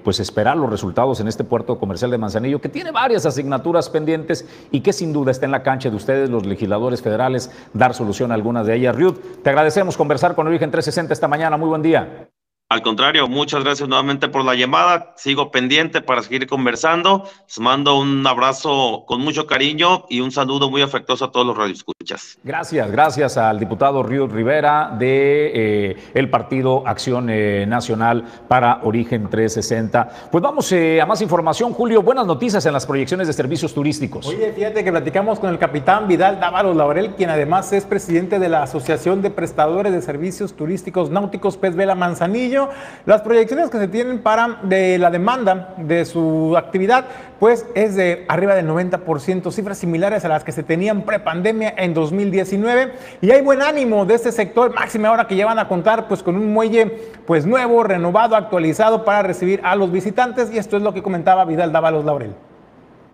pues 0.05 0.21
esperar 0.21 0.57
los 0.57 0.71
resultados 0.71 1.19
en 1.19 1.27
este 1.27 1.43
puerto 1.43 1.79
comercial 1.79 2.13
de 2.13 2.19
Manzanillo, 2.19 2.61
que 2.61 2.69
tiene 2.69 2.93
varias 2.93 3.27
asignaturas 3.27 3.91
pendientes 3.91 4.47
y 4.71 4.81
que 4.81 4.93
sin 4.93 5.13
duda 5.13 5.33
está 5.33 5.47
en 5.47 5.53
la 5.53 5.65
cancha 5.65 5.91
de 5.91 5.97
ustedes, 5.97 6.31
los 6.31 6.47
legisladores 6.47 7.03
federales, 7.03 7.51
dar 7.73 7.95
solución 7.95 8.31
a 8.31 8.35
algunas 8.35 8.67
de 8.67 8.77
ellas. 8.77 8.95
Riud, 8.95 9.15
te 9.43 9.51
agradecemos 9.51 9.97
conversar 9.97 10.37
con 10.37 10.47
Origen 10.47 10.71
360 10.71 11.13
esta 11.13 11.27
mañana. 11.27 11.57
Muy 11.57 11.69
buen 11.69 11.83
día. 11.83 12.29
Al 12.75 12.83
contrario, 12.83 13.29
muchas 13.29 13.63
gracias 13.63 13.89
nuevamente 13.89 14.27
por 14.27 14.45
la 14.45 14.57
llamada. 14.57 15.13
Sigo 15.15 15.53
pendiente 15.53 16.03
para 16.03 16.25
seguir 16.25 16.49
conversando. 16.49 17.23
Les 17.47 17.61
mando 17.61 17.97
un 17.97 18.27
abrazo 18.27 19.05
con 19.07 19.21
mucho 19.21 19.47
cariño 19.47 20.07
y 20.09 20.19
un 20.19 20.33
saludo 20.33 20.69
muy 20.69 20.83
afectuoso 20.83 21.27
a 21.27 21.31
todos 21.31 21.47
los 21.47 21.57
radioescuchas. 21.57 22.37
Gracias, 22.43 22.91
gracias 22.91 23.37
al 23.37 23.61
diputado 23.61 24.03
Río 24.03 24.27
Rivera 24.27 24.93
de 24.99 25.53
eh, 25.93 25.97
el 26.15 26.29
Partido 26.31 26.83
Acción 26.85 27.31
eh, 27.31 27.65
Nacional 27.65 28.25
para 28.49 28.81
Origen 28.83 29.31
360. 29.31 30.29
Pues 30.33 30.43
vamos 30.43 30.73
eh, 30.73 31.01
a 31.01 31.07
más 31.07 31.23
información, 31.23 31.73
Julio. 31.75 32.03
Buenas 32.03 32.27
noticias 32.27 32.67
en 32.67 32.73
las 32.73 32.87
proyecciones 32.87 33.29
de 33.29 33.35
servicios 33.35 33.73
turísticos. 33.73 34.27
Oye, 34.27 34.53
fíjate 34.53 34.83
que 34.83 34.91
platicamos 34.91 35.39
con 35.39 35.51
el 35.51 35.61
capitán 35.61 36.09
Vidal 36.09 36.41
Dávalos 36.41 36.75
Laurel, 36.75 37.11
quien 37.11 37.31
además 37.31 37.73
es 37.73 37.85
presidente 37.85 38.41
de 38.41 38.49
la 38.49 38.65
Asociación 38.65 39.23
de 39.23 39.31
Prestadores 39.31 39.93
de 39.93 40.03
Servicios 40.03 40.55
Turísticos 40.55 41.11
Náuticos 41.11 41.57
Pez 41.57 41.77
Vela 41.77 41.95
Manzanillo 41.95 42.64
las 43.07 43.23
proyecciones 43.23 43.71
que 43.71 43.79
se 43.79 43.89
tienen 43.89 44.21
para 44.21 44.59
de 44.63 44.99
la 44.99 45.11
demanda 45.11 45.75
de 45.79 46.05
su 46.05 46.57
actividad, 46.57 47.07
pues 47.39 47.67
es 47.75 47.95
de 47.95 48.25
arriba 48.29 48.55
del 48.55 48.69
90%, 48.69 49.53
cifras 49.53 49.79
similares 49.79 50.25
a 50.25 50.29
las 50.29 50.45
que 50.45 50.53
se 50.53 50.63
tenían 50.63 51.03
prepandemia 51.03 51.75
en 51.77 51.95
2019. 51.95 52.93
Y 53.21 53.31
hay 53.31 53.43
buen 53.43 53.63
ánimo 53.63 54.07
de 54.07 54.15
este 54.15 54.33
sector, 54.33 54.75
máxima 54.75 55.09
ahora 55.09 55.27
que 55.27 55.37
ya 55.37 55.47
van 55.47 55.59
a 55.59 55.69
contar 55.69 56.09
pues 56.09 56.23
con 56.23 56.37
un 56.37 56.53
muelle 56.53 56.87
pues 57.27 57.47
nuevo, 57.47 57.83
renovado, 57.83 58.37
actualizado 58.37 59.05
para 59.05 59.23
recibir 59.23 59.61
a 59.65 59.77
los 59.77 59.91
visitantes. 59.91 60.51
Y 60.53 60.59
esto 60.59 60.77
es 60.77 60.83
lo 60.83 60.95
que 60.95 61.03
comentaba 61.03 61.45
Vidal 61.45 61.73
Dávalos 61.73 62.05
Laurel. 62.05 62.35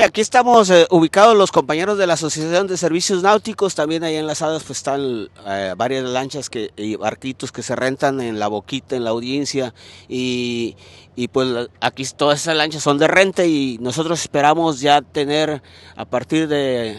Aquí 0.02 0.22
estamos 0.22 0.70
eh, 0.70 0.86
ubicados 0.90 1.36
los 1.36 1.52
compañeros 1.52 1.98
de 1.98 2.06
la 2.06 2.14
Asociación 2.14 2.66
de 2.66 2.78
Servicios 2.78 3.22
Náuticos, 3.22 3.74
también 3.74 4.02
ahí 4.02 4.16
enlazadas 4.16 4.64
pues 4.64 4.78
están 4.78 5.28
eh, 5.46 5.74
varias 5.76 6.04
lanchas 6.04 6.48
que, 6.48 6.70
y 6.74 6.96
barquitos 6.96 7.52
que 7.52 7.62
se 7.62 7.76
rentan 7.76 8.18
en 8.22 8.38
la 8.38 8.48
boquita, 8.48 8.96
en 8.96 9.04
la 9.04 9.10
audiencia 9.10 9.74
y, 10.08 10.74
y 11.16 11.28
pues 11.28 11.68
aquí 11.82 12.06
todas 12.16 12.40
esas 12.40 12.56
lanchas 12.56 12.82
son 12.82 12.96
de 12.96 13.08
renta 13.08 13.44
y 13.44 13.76
nosotros 13.82 14.22
esperamos 14.22 14.80
ya 14.80 15.02
tener 15.02 15.62
a 15.96 16.04
partir 16.06 16.48
de 16.48 16.96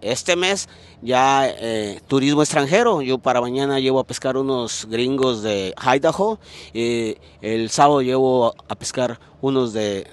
este 0.00 0.34
mes 0.34 0.68
ya 1.02 1.46
eh, 1.48 2.00
turismo 2.08 2.42
extranjero. 2.42 3.00
Yo 3.00 3.18
para 3.18 3.40
mañana 3.40 3.78
llevo 3.78 4.00
a 4.00 4.04
pescar 4.04 4.36
unos 4.36 4.88
gringos 4.90 5.42
de 5.42 5.72
Idaho, 5.80 6.40
el 6.72 7.70
sábado 7.70 8.02
llevo 8.02 8.56
a 8.68 8.74
pescar 8.74 9.20
unos 9.40 9.72
de 9.72 10.08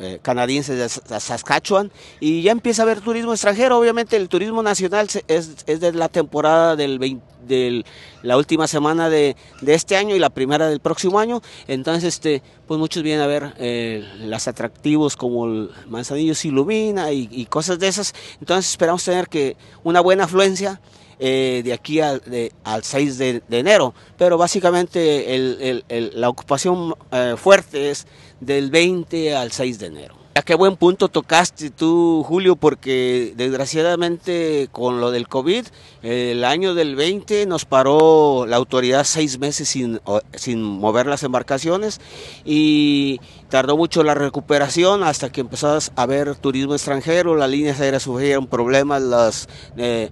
eh, 0.00 0.18
canadienses 0.22 1.02
de 1.08 1.20
Saskatchewan 1.20 1.90
y 2.20 2.42
ya 2.42 2.52
empieza 2.52 2.82
a 2.82 2.84
haber 2.84 3.00
turismo 3.00 3.32
extranjero. 3.32 3.78
Obviamente 3.78 4.16
el 4.16 4.28
turismo 4.28 4.62
nacional 4.62 5.08
es, 5.28 5.64
es 5.66 5.80
de 5.80 5.92
la 5.92 6.08
temporada 6.08 6.76
del 6.76 6.98
20 6.98 7.32
de 7.46 7.84
la 8.22 8.36
última 8.36 8.66
semana 8.66 9.08
de, 9.08 9.36
este 9.66 9.96
año 9.96 10.14
y 10.14 10.18
la 10.18 10.30
primera 10.30 10.68
del 10.68 10.80
próximo 10.80 11.18
año. 11.18 11.42
Entonces, 11.66 12.04
este, 12.04 12.42
pues 12.66 12.78
muchos 12.78 13.02
vienen 13.02 13.22
a 13.22 13.26
ver 13.26 13.54
eh, 13.58 14.04
los 14.20 14.48
atractivos 14.48 15.16
como 15.16 15.46
el 15.46 15.70
Manzanillo 15.88 16.34
se 16.34 16.48
ilumina 16.48 17.12
y, 17.12 17.46
cosas 17.46 17.78
de 17.78 17.88
esas. 17.88 18.14
Entonces 18.40 18.70
esperamos 18.70 19.04
tener 19.04 19.28
que 19.28 19.56
una 19.84 20.00
buena 20.00 20.24
afluencia. 20.24 20.80
Eh, 21.24 21.62
de 21.64 21.72
aquí 21.72 22.00
al, 22.00 22.20
al 22.64 22.82
6 22.82 23.16
de, 23.16 23.42
enero, 23.48 23.94
pero 24.18 24.36
básicamente 24.36 25.84
la 25.88 26.28
ocupación 26.28 26.96
eh, 27.12 27.36
fuerte 27.36 27.90
es 27.90 28.08
del 28.40 28.72
20 28.72 29.36
al 29.36 29.52
6 29.52 29.78
de 29.78 29.86
enero. 29.86 30.21
A 30.34 30.40
qué 30.40 30.54
buen 30.54 30.76
punto 30.76 31.08
tocaste 31.08 31.68
tú, 31.68 32.24
Julio, 32.26 32.56
porque 32.56 33.34
desgraciadamente 33.36 34.66
con 34.72 34.98
lo 34.98 35.10
del 35.10 35.28
COVID, 35.28 35.66
el 36.02 36.44
año 36.44 36.74
del 36.74 36.96
20 36.96 37.44
nos 37.44 37.66
paró 37.66 38.46
la 38.46 38.56
autoridad 38.56 39.04
seis 39.04 39.38
meses 39.38 39.68
sin, 39.68 40.00
sin 40.34 40.62
mover 40.62 41.04
las 41.04 41.22
embarcaciones 41.22 42.00
y 42.46 43.20
tardó 43.50 43.76
mucho 43.76 44.02
la 44.04 44.14
recuperación 44.14 45.02
hasta 45.02 45.30
que 45.30 45.42
empezó 45.42 45.76
a 45.76 45.80
haber 46.02 46.34
turismo 46.36 46.72
extranjero, 46.72 47.36
las 47.36 47.50
líneas 47.50 47.78
aéreas 47.80 48.04
sufrieron 48.04 48.46
problemas, 48.46 49.02
los 49.02 49.48
eh, 49.76 50.10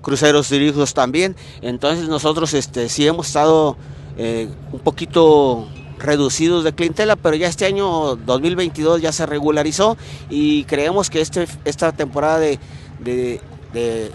cruceros 0.00 0.48
dirigidos 0.48 0.94
también. 0.94 1.36
Entonces 1.60 2.08
nosotros 2.08 2.54
este, 2.54 2.88
sí 2.88 3.06
hemos 3.06 3.26
estado 3.26 3.76
eh, 4.16 4.48
un 4.72 4.80
poquito 4.80 5.68
reducidos 5.98 6.64
de 6.64 6.72
clientela, 6.72 7.16
pero 7.16 7.36
ya 7.36 7.48
este 7.48 7.66
año 7.66 8.16
2022 8.16 9.00
ya 9.00 9.12
se 9.12 9.26
regularizó 9.26 9.96
y 10.30 10.64
creemos 10.64 11.10
que 11.10 11.20
este, 11.20 11.46
esta 11.64 11.92
temporada 11.92 12.38
de, 12.38 13.40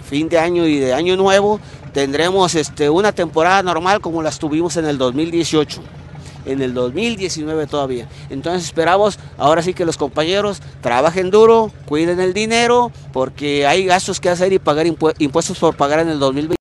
fin 0.04 0.30
de 0.30 0.40
año 0.40 0.66
y 0.66 0.80
de 0.80 0.94
año 0.94 1.18
nuevo 1.18 1.60
tendremos 1.94 2.56
este, 2.56 2.90
una 2.90 3.12
temporada 3.12 3.62
normal 3.64 4.00
como 4.00 4.22
las 4.22 4.40
tuvimos 4.40 4.78
en 4.78 4.86
el 4.86 4.98
2018 4.98 5.82
en 6.46 6.62
el 6.62 6.74
2019 6.74 7.68
todavía. 7.68 8.08
Entonces 8.30 8.64
esperamos 8.64 9.20
ahora 9.38 9.62
sí 9.62 9.74
que 9.74 9.86
los 9.86 9.98
compañeros 9.98 10.62
trabajen 10.82 11.30
duro, 11.30 11.72
cuiden 11.86 12.20
el 12.20 12.34
dinero, 12.34 12.92
porque 13.14 13.68
hay 13.68 13.86
gastos 13.86 14.20
que 14.20 14.30
hacer 14.30 14.54
y 14.54 14.60
pagar 14.60 14.88
impuestos 14.88 15.60
por 15.60 15.76
pagar 15.76 16.00
en 16.00 16.10
el 16.10 16.20
2020. 16.20 16.59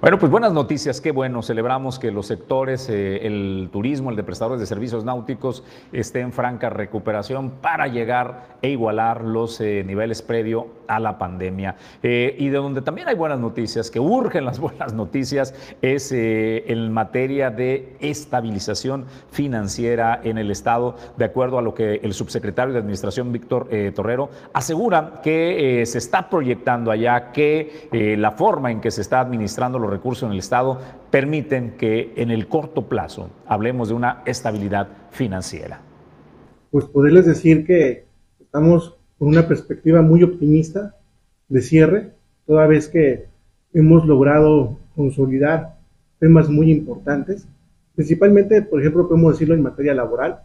Bueno, 0.00 0.16
pues 0.16 0.30
buenas 0.30 0.52
noticias, 0.52 1.00
qué 1.00 1.10
bueno. 1.10 1.42
Celebramos 1.42 1.98
que 1.98 2.12
los 2.12 2.28
sectores, 2.28 2.88
eh, 2.88 3.26
el 3.26 3.68
turismo, 3.72 4.10
el 4.10 4.16
de 4.16 4.22
prestadores 4.22 4.60
de 4.60 4.66
servicios 4.66 5.04
náuticos, 5.04 5.64
esté 5.90 6.20
en 6.20 6.32
franca 6.32 6.70
recuperación 6.70 7.50
para 7.60 7.88
llegar 7.88 8.58
e 8.62 8.70
igualar 8.70 9.24
los 9.24 9.60
eh, 9.60 9.82
niveles 9.84 10.22
previo 10.22 10.68
a 10.86 11.00
la 11.00 11.18
pandemia. 11.18 11.74
Eh, 12.04 12.36
y 12.38 12.48
de 12.48 12.58
donde 12.58 12.80
también 12.80 13.08
hay 13.08 13.16
buenas 13.16 13.40
noticias, 13.40 13.90
que 13.90 13.98
urgen 13.98 14.44
las 14.44 14.60
buenas 14.60 14.94
noticias, 14.94 15.52
es 15.82 16.12
en 16.12 16.92
materia 16.92 17.50
de 17.50 17.96
estabilización 17.98 19.04
financiera 19.32 20.20
en 20.22 20.38
el 20.38 20.52
Estado, 20.52 20.94
de 21.16 21.24
acuerdo 21.24 21.58
a 21.58 21.62
lo 21.62 21.74
que 21.74 21.94
el 22.04 22.14
subsecretario 22.14 22.72
de 22.72 22.78
Administración, 22.78 23.32
Víctor 23.32 23.68
Torrero, 23.94 24.30
asegura 24.52 25.20
que 25.24 25.82
se 25.86 25.98
está 25.98 26.30
proyectando 26.30 26.92
allá, 26.92 27.32
que 27.32 27.88
la 28.18 28.30
forma 28.30 28.70
en 28.70 28.80
que 28.80 28.92
se 28.92 29.00
está 29.00 29.20
administrando 29.20 29.78
los 29.78 29.87
recursos 29.88 30.24
en 30.24 30.32
el 30.32 30.38
Estado 30.38 30.78
permiten 31.10 31.72
que 31.78 32.12
en 32.16 32.30
el 32.30 32.48
corto 32.48 32.88
plazo 32.88 33.30
hablemos 33.46 33.88
de 33.88 33.94
una 33.94 34.22
estabilidad 34.26 34.88
financiera? 35.10 35.80
Pues 36.70 36.84
poderles 36.84 37.26
decir 37.26 37.66
que 37.66 38.04
estamos 38.40 38.96
con 39.18 39.28
una 39.28 39.48
perspectiva 39.48 40.02
muy 40.02 40.22
optimista 40.22 40.94
de 41.48 41.62
cierre, 41.62 42.12
toda 42.46 42.66
vez 42.66 42.88
que 42.88 43.26
hemos 43.72 44.06
logrado 44.06 44.78
consolidar 44.94 45.76
temas 46.18 46.48
muy 46.48 46.70
importantes, 46.70 47.46
principalmente, 47.94 48.62
por 48.62 48.80
ejemplo, 48.80 49.08
podemos 49.08 49.32
decirlo 49.32 49.54
en 49.54 49.62
materia 49.62 49.94
laboral, 49.94 50.42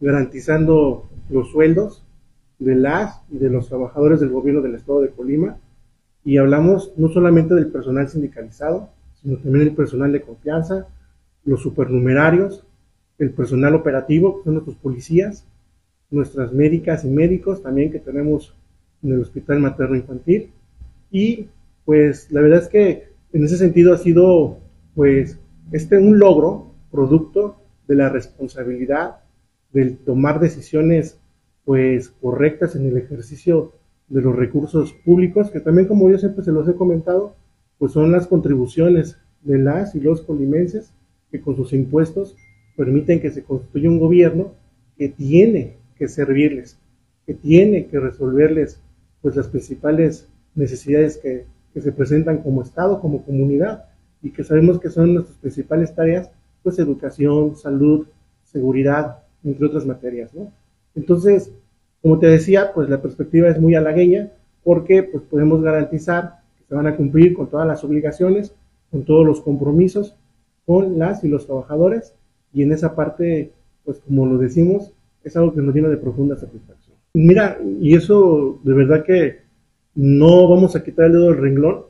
garantizando 0.00 1.08
los 1.28 1.50
sueldos 1.50 2.04
de 2.58 2.74
las 2.74 3.22
y 3.30 3.38
de 3.38 3.50
los 3.50 3.68
trabajadores 3.68 4.20
del 4.20 4.30
gobierno 4.30 4.62
del 4.62 4.74
estado 4.74 5.00
de 5.00 5.10
Colima, 5.10 5.58
y 6.24 6.36
hablamos 6.36 6.92
no 6.96 7.08
solamente 7.08 7.54
del 7.54 7.68
personal 7.68 8.08
sindicalizado, 8.08 8.90
sino 9.14 9.36
también 9.36 9.66
del 9.66 9.74
personal 9.74 10.12
de 10.12 10.22
confianza, 10.22 10.88
los 11.44 11.62
supernumerarios, 11.62 12.64
el 13.18 13.30
personal 13.30 13.74
operativo, 13.74 14.38
que 14.38 14.44
son 14.44 14.54
nuestros 14.54 14.76
policías, 14.76 15.46
nuestras 16.10 16.52
médicas 16.52 17.04
y 17.04 17.08
médicos 17.08 17.62
también 17.62 17.90
que 17.90 17.98
tenemos 17.98 18.54
en 19.02 19.12
el 19.12 19.20
Hospital 19.20 19.60
Materno 19.60 19.96
Infantil. 19.96 20.50
Y 21.10 21.48
pues 21.84 22.30
la 22.30 22.40
verdad 22.40 22.60
es 22.60 22.68
que 22.68 23.08
en 23.32 23.44
ese 23.44 23.56
sentido 23.56 23.94
ha 23.94 23.98
sido 23.98 24.58
pues 24.94 25.38
este 25.72 25.98
un 25.98 26.18
logro 26.18 26.72
producto 26.90 27.60
de 27.86 27.94
la 27.96 28.08
responsabilidad 28.08 29.20
del 29.72 29.98
tomar 29.98 30.40
decisiones 30.40 31.18
pues 31.64 32.08
correctas 32.08 32.74
en 32.76 32.86
el 32.86 32.96
ejercicio 32.96 33.72
de 34.08 34.22
los 34.22 34.34
recursos 34.34 34.92
públicos, 35.04 35.50
que 35.50 35.60
también 35.60 35.86
como 35.86 36.10
yo 36.10 36.18
siempre 36.18 36.44
se 36.44 36.52
los 36.52 36.68
he 36.68 36.74
comentado, 36.74 37.34
pues 37.78 37.92
son 37.92 38.10
las 38.12 38.26
contribuciones 38.26 39.18
de 39.42 39.58
las 39.58 39.94
y 39.94 40.00
los 40.00 40.22
colimenses 40.22 40.92
que 41.30 41.40
con 41.40 41.56
sus 41.56 41.72
impuestos 41.72 42.36
permiten 42.76 43.20
que 43.20 43.30
se 43.30 43.44
construya 43.44 43.90
un 43.90 43.98
gobierno 43.98 44.52
que 44.96 45.08
tiene 45.08 45.76
que 45.96 46.08
servirles, 46.08 46.78
que 47.26 47.34
tiene 47.34 47.86
que 47.86 48.00
resolverles 48.00 48.80
pues 49.20 49.36
las 49.36 49.48
principales 49.48 50.28
necesidades 50.54 51.18
que, 51.18 51.44
que 51.74 51.80
se 51.80 51.92
presentan 51.92 52.38
como 52.38 52.62
Estado, 52.62 53.00
como 53.00 53.24
comunidad, 53.24 53.84
y 54.22 54.30
que 54.30 54.44
sabemos 54.44 54.80
que 54.80 54.90
son 54.90 55.14
nuestras 55.14 55.38
principales 55.38 55.94
tareas, 55.94 56.30
pues 56.62 56.78
educación, 56.78 57.56
salud, 57.56 58.06
seguridad, 58.44 59.18
entre 59.44 59.66
otras 59.66 59.86
materias, 59.86 60.34
¿no? 60.34 60.52
Entonces, 60.94 61.52
como 62.02 62.18
te 62.18 62.26
decía, 62.26 62.72
pues 62.74 62.88
la 62.88 63.02
perspectiva 63.02 63.48
es 63.48 63.60
muy 63.60 63.74
halagueña 63.74 64.30
porque 64.64 65.02
pues 65.02 65.22
podemos 65.24 65.62
garantizar 65.62 66.40
que 66.56 66.64
se 66.64 66.74
van 66.74 66.86
a 66.86 66.96
cumplir 66.96 67.34
con 67.34 67.48
todas 67.48 67.66
las 67.66 67.82
obligaciones, 67.84 68.54
con 68.90 69.04
todos 69.04 69.26
los 69.26 69.40
compromisos 69.40 70.16
con 70.68 70.98
las 70.98 71.24
y 71.24 71.28
los 71.28 71.46
trabajadores 71.46 72.12
y 72.52 72.62
en 72.62 72.72
esa 72.72 72.94
parte, 72.94 73.52
pues 73.86 74.00
como 74.00 74.26
lo 74.26 74.36
decimos, 74.36 74.92
es 75.24 75.34
algo 75.34 75.54
que 75.54 75.62
nos 75.62 75.74
llena 75.74 75.88
de 75.88 75.96
profunda 75.96 76.36
satisfacción. 76.36 76.94
Mira, 77.14 77.58
y 77.80 77.94
eso 77.94 78.60
de 78.62 78.74
verdad 78.74 79.02
que 79.02 79.38
no 79.94 80.46
vamos 80.46 80.76
a 80.76 80.84
quitar 80.84 81.06
el 81.06 81.12
dedo 81.12 81.30
del 81.30 81.38
renglón 81.38 81.84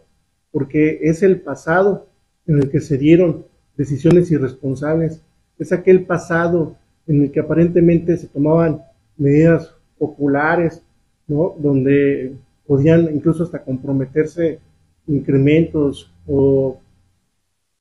porque 0.52 1.00
es 1.02 1.24
el 1.24 1.40
pasado 1.40 2.06
en 2.46 2.58
el 2.58 2.70
que 2.70 2.80
se 2.80 2.98
dieron 2.98 3.46
decisiones 3.76 4.30
irresponsables, 4.30 5.22
es 5.58 5.72
aquel 5.72 6.06
pasado 6.06 6.76
en 7.08 7.24
el 7.24 7.32
que 7.32 7.40
aparentemente 7.40 8.16
se 8.16 8.28
tomaban 8.28 8.82
medidas 9.16 9.74
populares, 9.98 10.82
¿no? 11.26 11.54
Donde 11.58 12.34
podían 12.66 13.14
incluso 13.14 13.44
hasta 13.44 13.62
comprometerse 13.62 14.60
incrementos 15.06 16.12
o, 16.26 16.78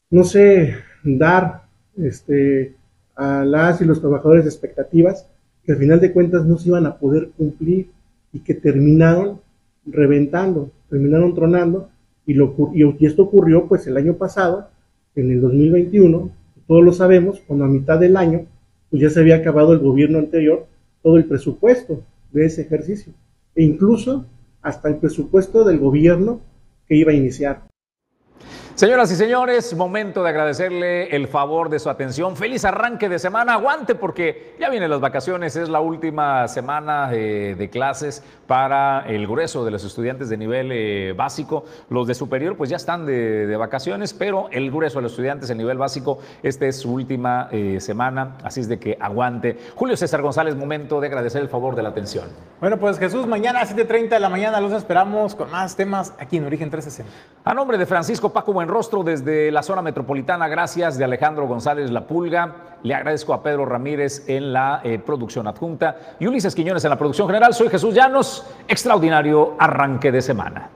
no 0.09 0.23
sé, 0.23 0.75
dar 1.03 1.63
este, 1.97 2.75
a 3.15 3.43
las 3.43 3.81
y 3.81 3.85
los 3.85 3.99
trabajadores 3.99 4.45
expectativas 4.45 5.27
que 5.65 5.73
al 5.73 5.77
final 5.77 5.99
de 5.99 6.13
cuentas 6.13 6.45
no 6.45 6.57
se 6.57 6.69
iban 6.69 6.85
a 6.85 6.97
poder 6.97 7.29
cumplir 7.37 7.89
y 8.31 8.39
que 8.39 8.53
terminaron 8.53 9.41
reventando, 9.85 10.71
terminaron 10.89 11.35
tronando 11.35 11.89
y, 12.25 12.33
lo, 12.33 12.55
y 12.73 13.05
esto 13.05 13.23
ocurrió 13.23 13.67
pues 13.67 13.87
el 13.87 13.97
año 13.97 14.15
pasado, 14.15 14.69
en 15.15 15.31
el 15.31 15.41
2021, 15.41 16.29
todos 16.67 16.83
lo 16.83 16.93
sabemos, 16.93 17.41
cuando 17.47 17.65
a 17.65 17.69
mitad 17.69 17.99
del 17.99 18.15
año 18.15 18.45
pues 18.89 19.01
ya 19.01 19.09
se 19.09 19.19
había 19.19 19.37
acabado 19.37 19.73
el 19.73 19.79
gobierno 19.79 20.19
anterior 20.19 20.67
todo 21.01 21.17
el 21.17 21.25
presupuesto 21.25 22.03
de 22.31 22.45
ese 22.45 22.61
ejercicio 22.61 23.13
e 23.55 23.63
incluso 23.63 24.25
hasta 24.61 24.89
el 24.89 24.97
presupuesto 24.97 25.63
del 25.63 25.79
gobierno 25.79 26.41
que 26.87 26.95
iba 26.95 27.11
a 27.11 27.15
iniciar. 27.15 27.67
Señoras 28.77 29.11
y 29.11 29.15
señores, 29.15 29.75
momento 29.75 30.21
de 30.21 30.29
agradecerle 30.29 31.15
el 31.15 31.27
favor 31.27 31.67
de 31.69 31.79
su 31.79 31.89
atención. 31.89 32.37
Feliz 32.37 32.63
arranque 32.63 33.09
de 33.09 33.17
semana. 33.17 33.53
Aguante 33.53 33.95
porque 33.95 34.55
ya 34.59 34.69
vienen 34.69 34.91
las 34.91 34.99
vacaciones. 34.99 35.55
Es 35.55 35.67
la 35.67 35.79
última 35.79 36.47
semana 36.47 37.09
de, 37.09 37.69
clases 37.71 38.21
para 38.45 39.03
el 39.07 39.25
grueso 39.25 39.65
de 39.65 39.71
los 39.71 39.83
estudiantes 39.83 40.29
de 40.29 40.37
nivel 40.37 40.69
eh, 40.71 41.15
básico. 41.17 41.65
Los 41.89 42.05
de 42.05 42.13
superior 42.13 42.55
pues 42.55 42.69
ya 42.69 42.75
están 42.75 43.07
de, 43.07 43.57
vacaciones, 43.57 44.13
pero 44.13 44.47
el 44.51 44.69
grueso 44.69 44.99
de 44.99 45.01
los 45.01 45.13
estudiantes 45.13 45.49
de 45.49 45.55
nivel 45.55 45.79
básico, 45.79 46.19
esta 46.43 46.67
es 46.67 46.79
su 46.79 46.93
última 46.93 47.49
eh, 47.51 47.79
semana. 47.81 48.37
Así 48.43 48.59
es 48.59 48.69
de 48.69 48.77
que 48.77 48.95
aguante. 49.01 49.57
Julio 49.73 49.97
César 49.97 50.21
González, 50.21 50.55
momento 50.55 51.01
de 51.01 51.07
agradecer 51.07 51.41
el 51.41 51.49
favor 51.49 51.75
de 51.75 51.81
la 51.81 51.89
atención. 51.89 52.25
Bueno, 52.59 52.77
pues 52.77 52.99
Jesús, 52.99 53.25
mañana 53.25 53.61
a 53.61 53.65
7.30 53.65 54.09
de 54.09 54.19
la 54.19 54.29
mañana 54.29 54.61
los 54.61 54.71
esperamos 54.71 55.33
con 55.33 55.49
más 55.49 55.75
temas 55.75 56.13
aquí 56.19 56.37
en 56.37 56.45
Origen 56.45 56.69
360. 56.69 57.11
A 57.43 57.55
nombre 57.55 57.79
de 57.79 57.87
Francisco 57.87 58.31
Paco 58.31 58.53
Buenrostro 58.67 59.01
desde 59.01 59.49
la 59.49 59.63
zona 59.63 59.81
metropolitana, 59.81 60.49
gracias 60.49 60.97
de 60.97 61.05
Alejandro 61.05 61.47
González 61.47 61.89
La 61.89 62.05
Pulga. 62.05 62.77
Le 62.83 62.93
agradezco 62.93 63.33
a 63.33 63.41
Pedro 63.41 63.65
Ramírez 63.65 64.27
en 64.27 64.51
la 64.51 64.81
eh, 64.83 64.99
producción 64.99 65.47
adjunta 65.47 65.95
y 66.19 66.27
Ulises 66.27 66.53
Quiñones 66.53 66.83
en 66.83 66.89
la 66.89 66.97
producción 66.97 67.27
general. 67.27 67.53
Soy 67.53 67.69
Jesús 67.69 67.93
Llanos. 67.93 68.45
Extraordinario 68.67 69.55
arranque 69.57 70.11
de 70.11 70.21
semana. 70.21 70.69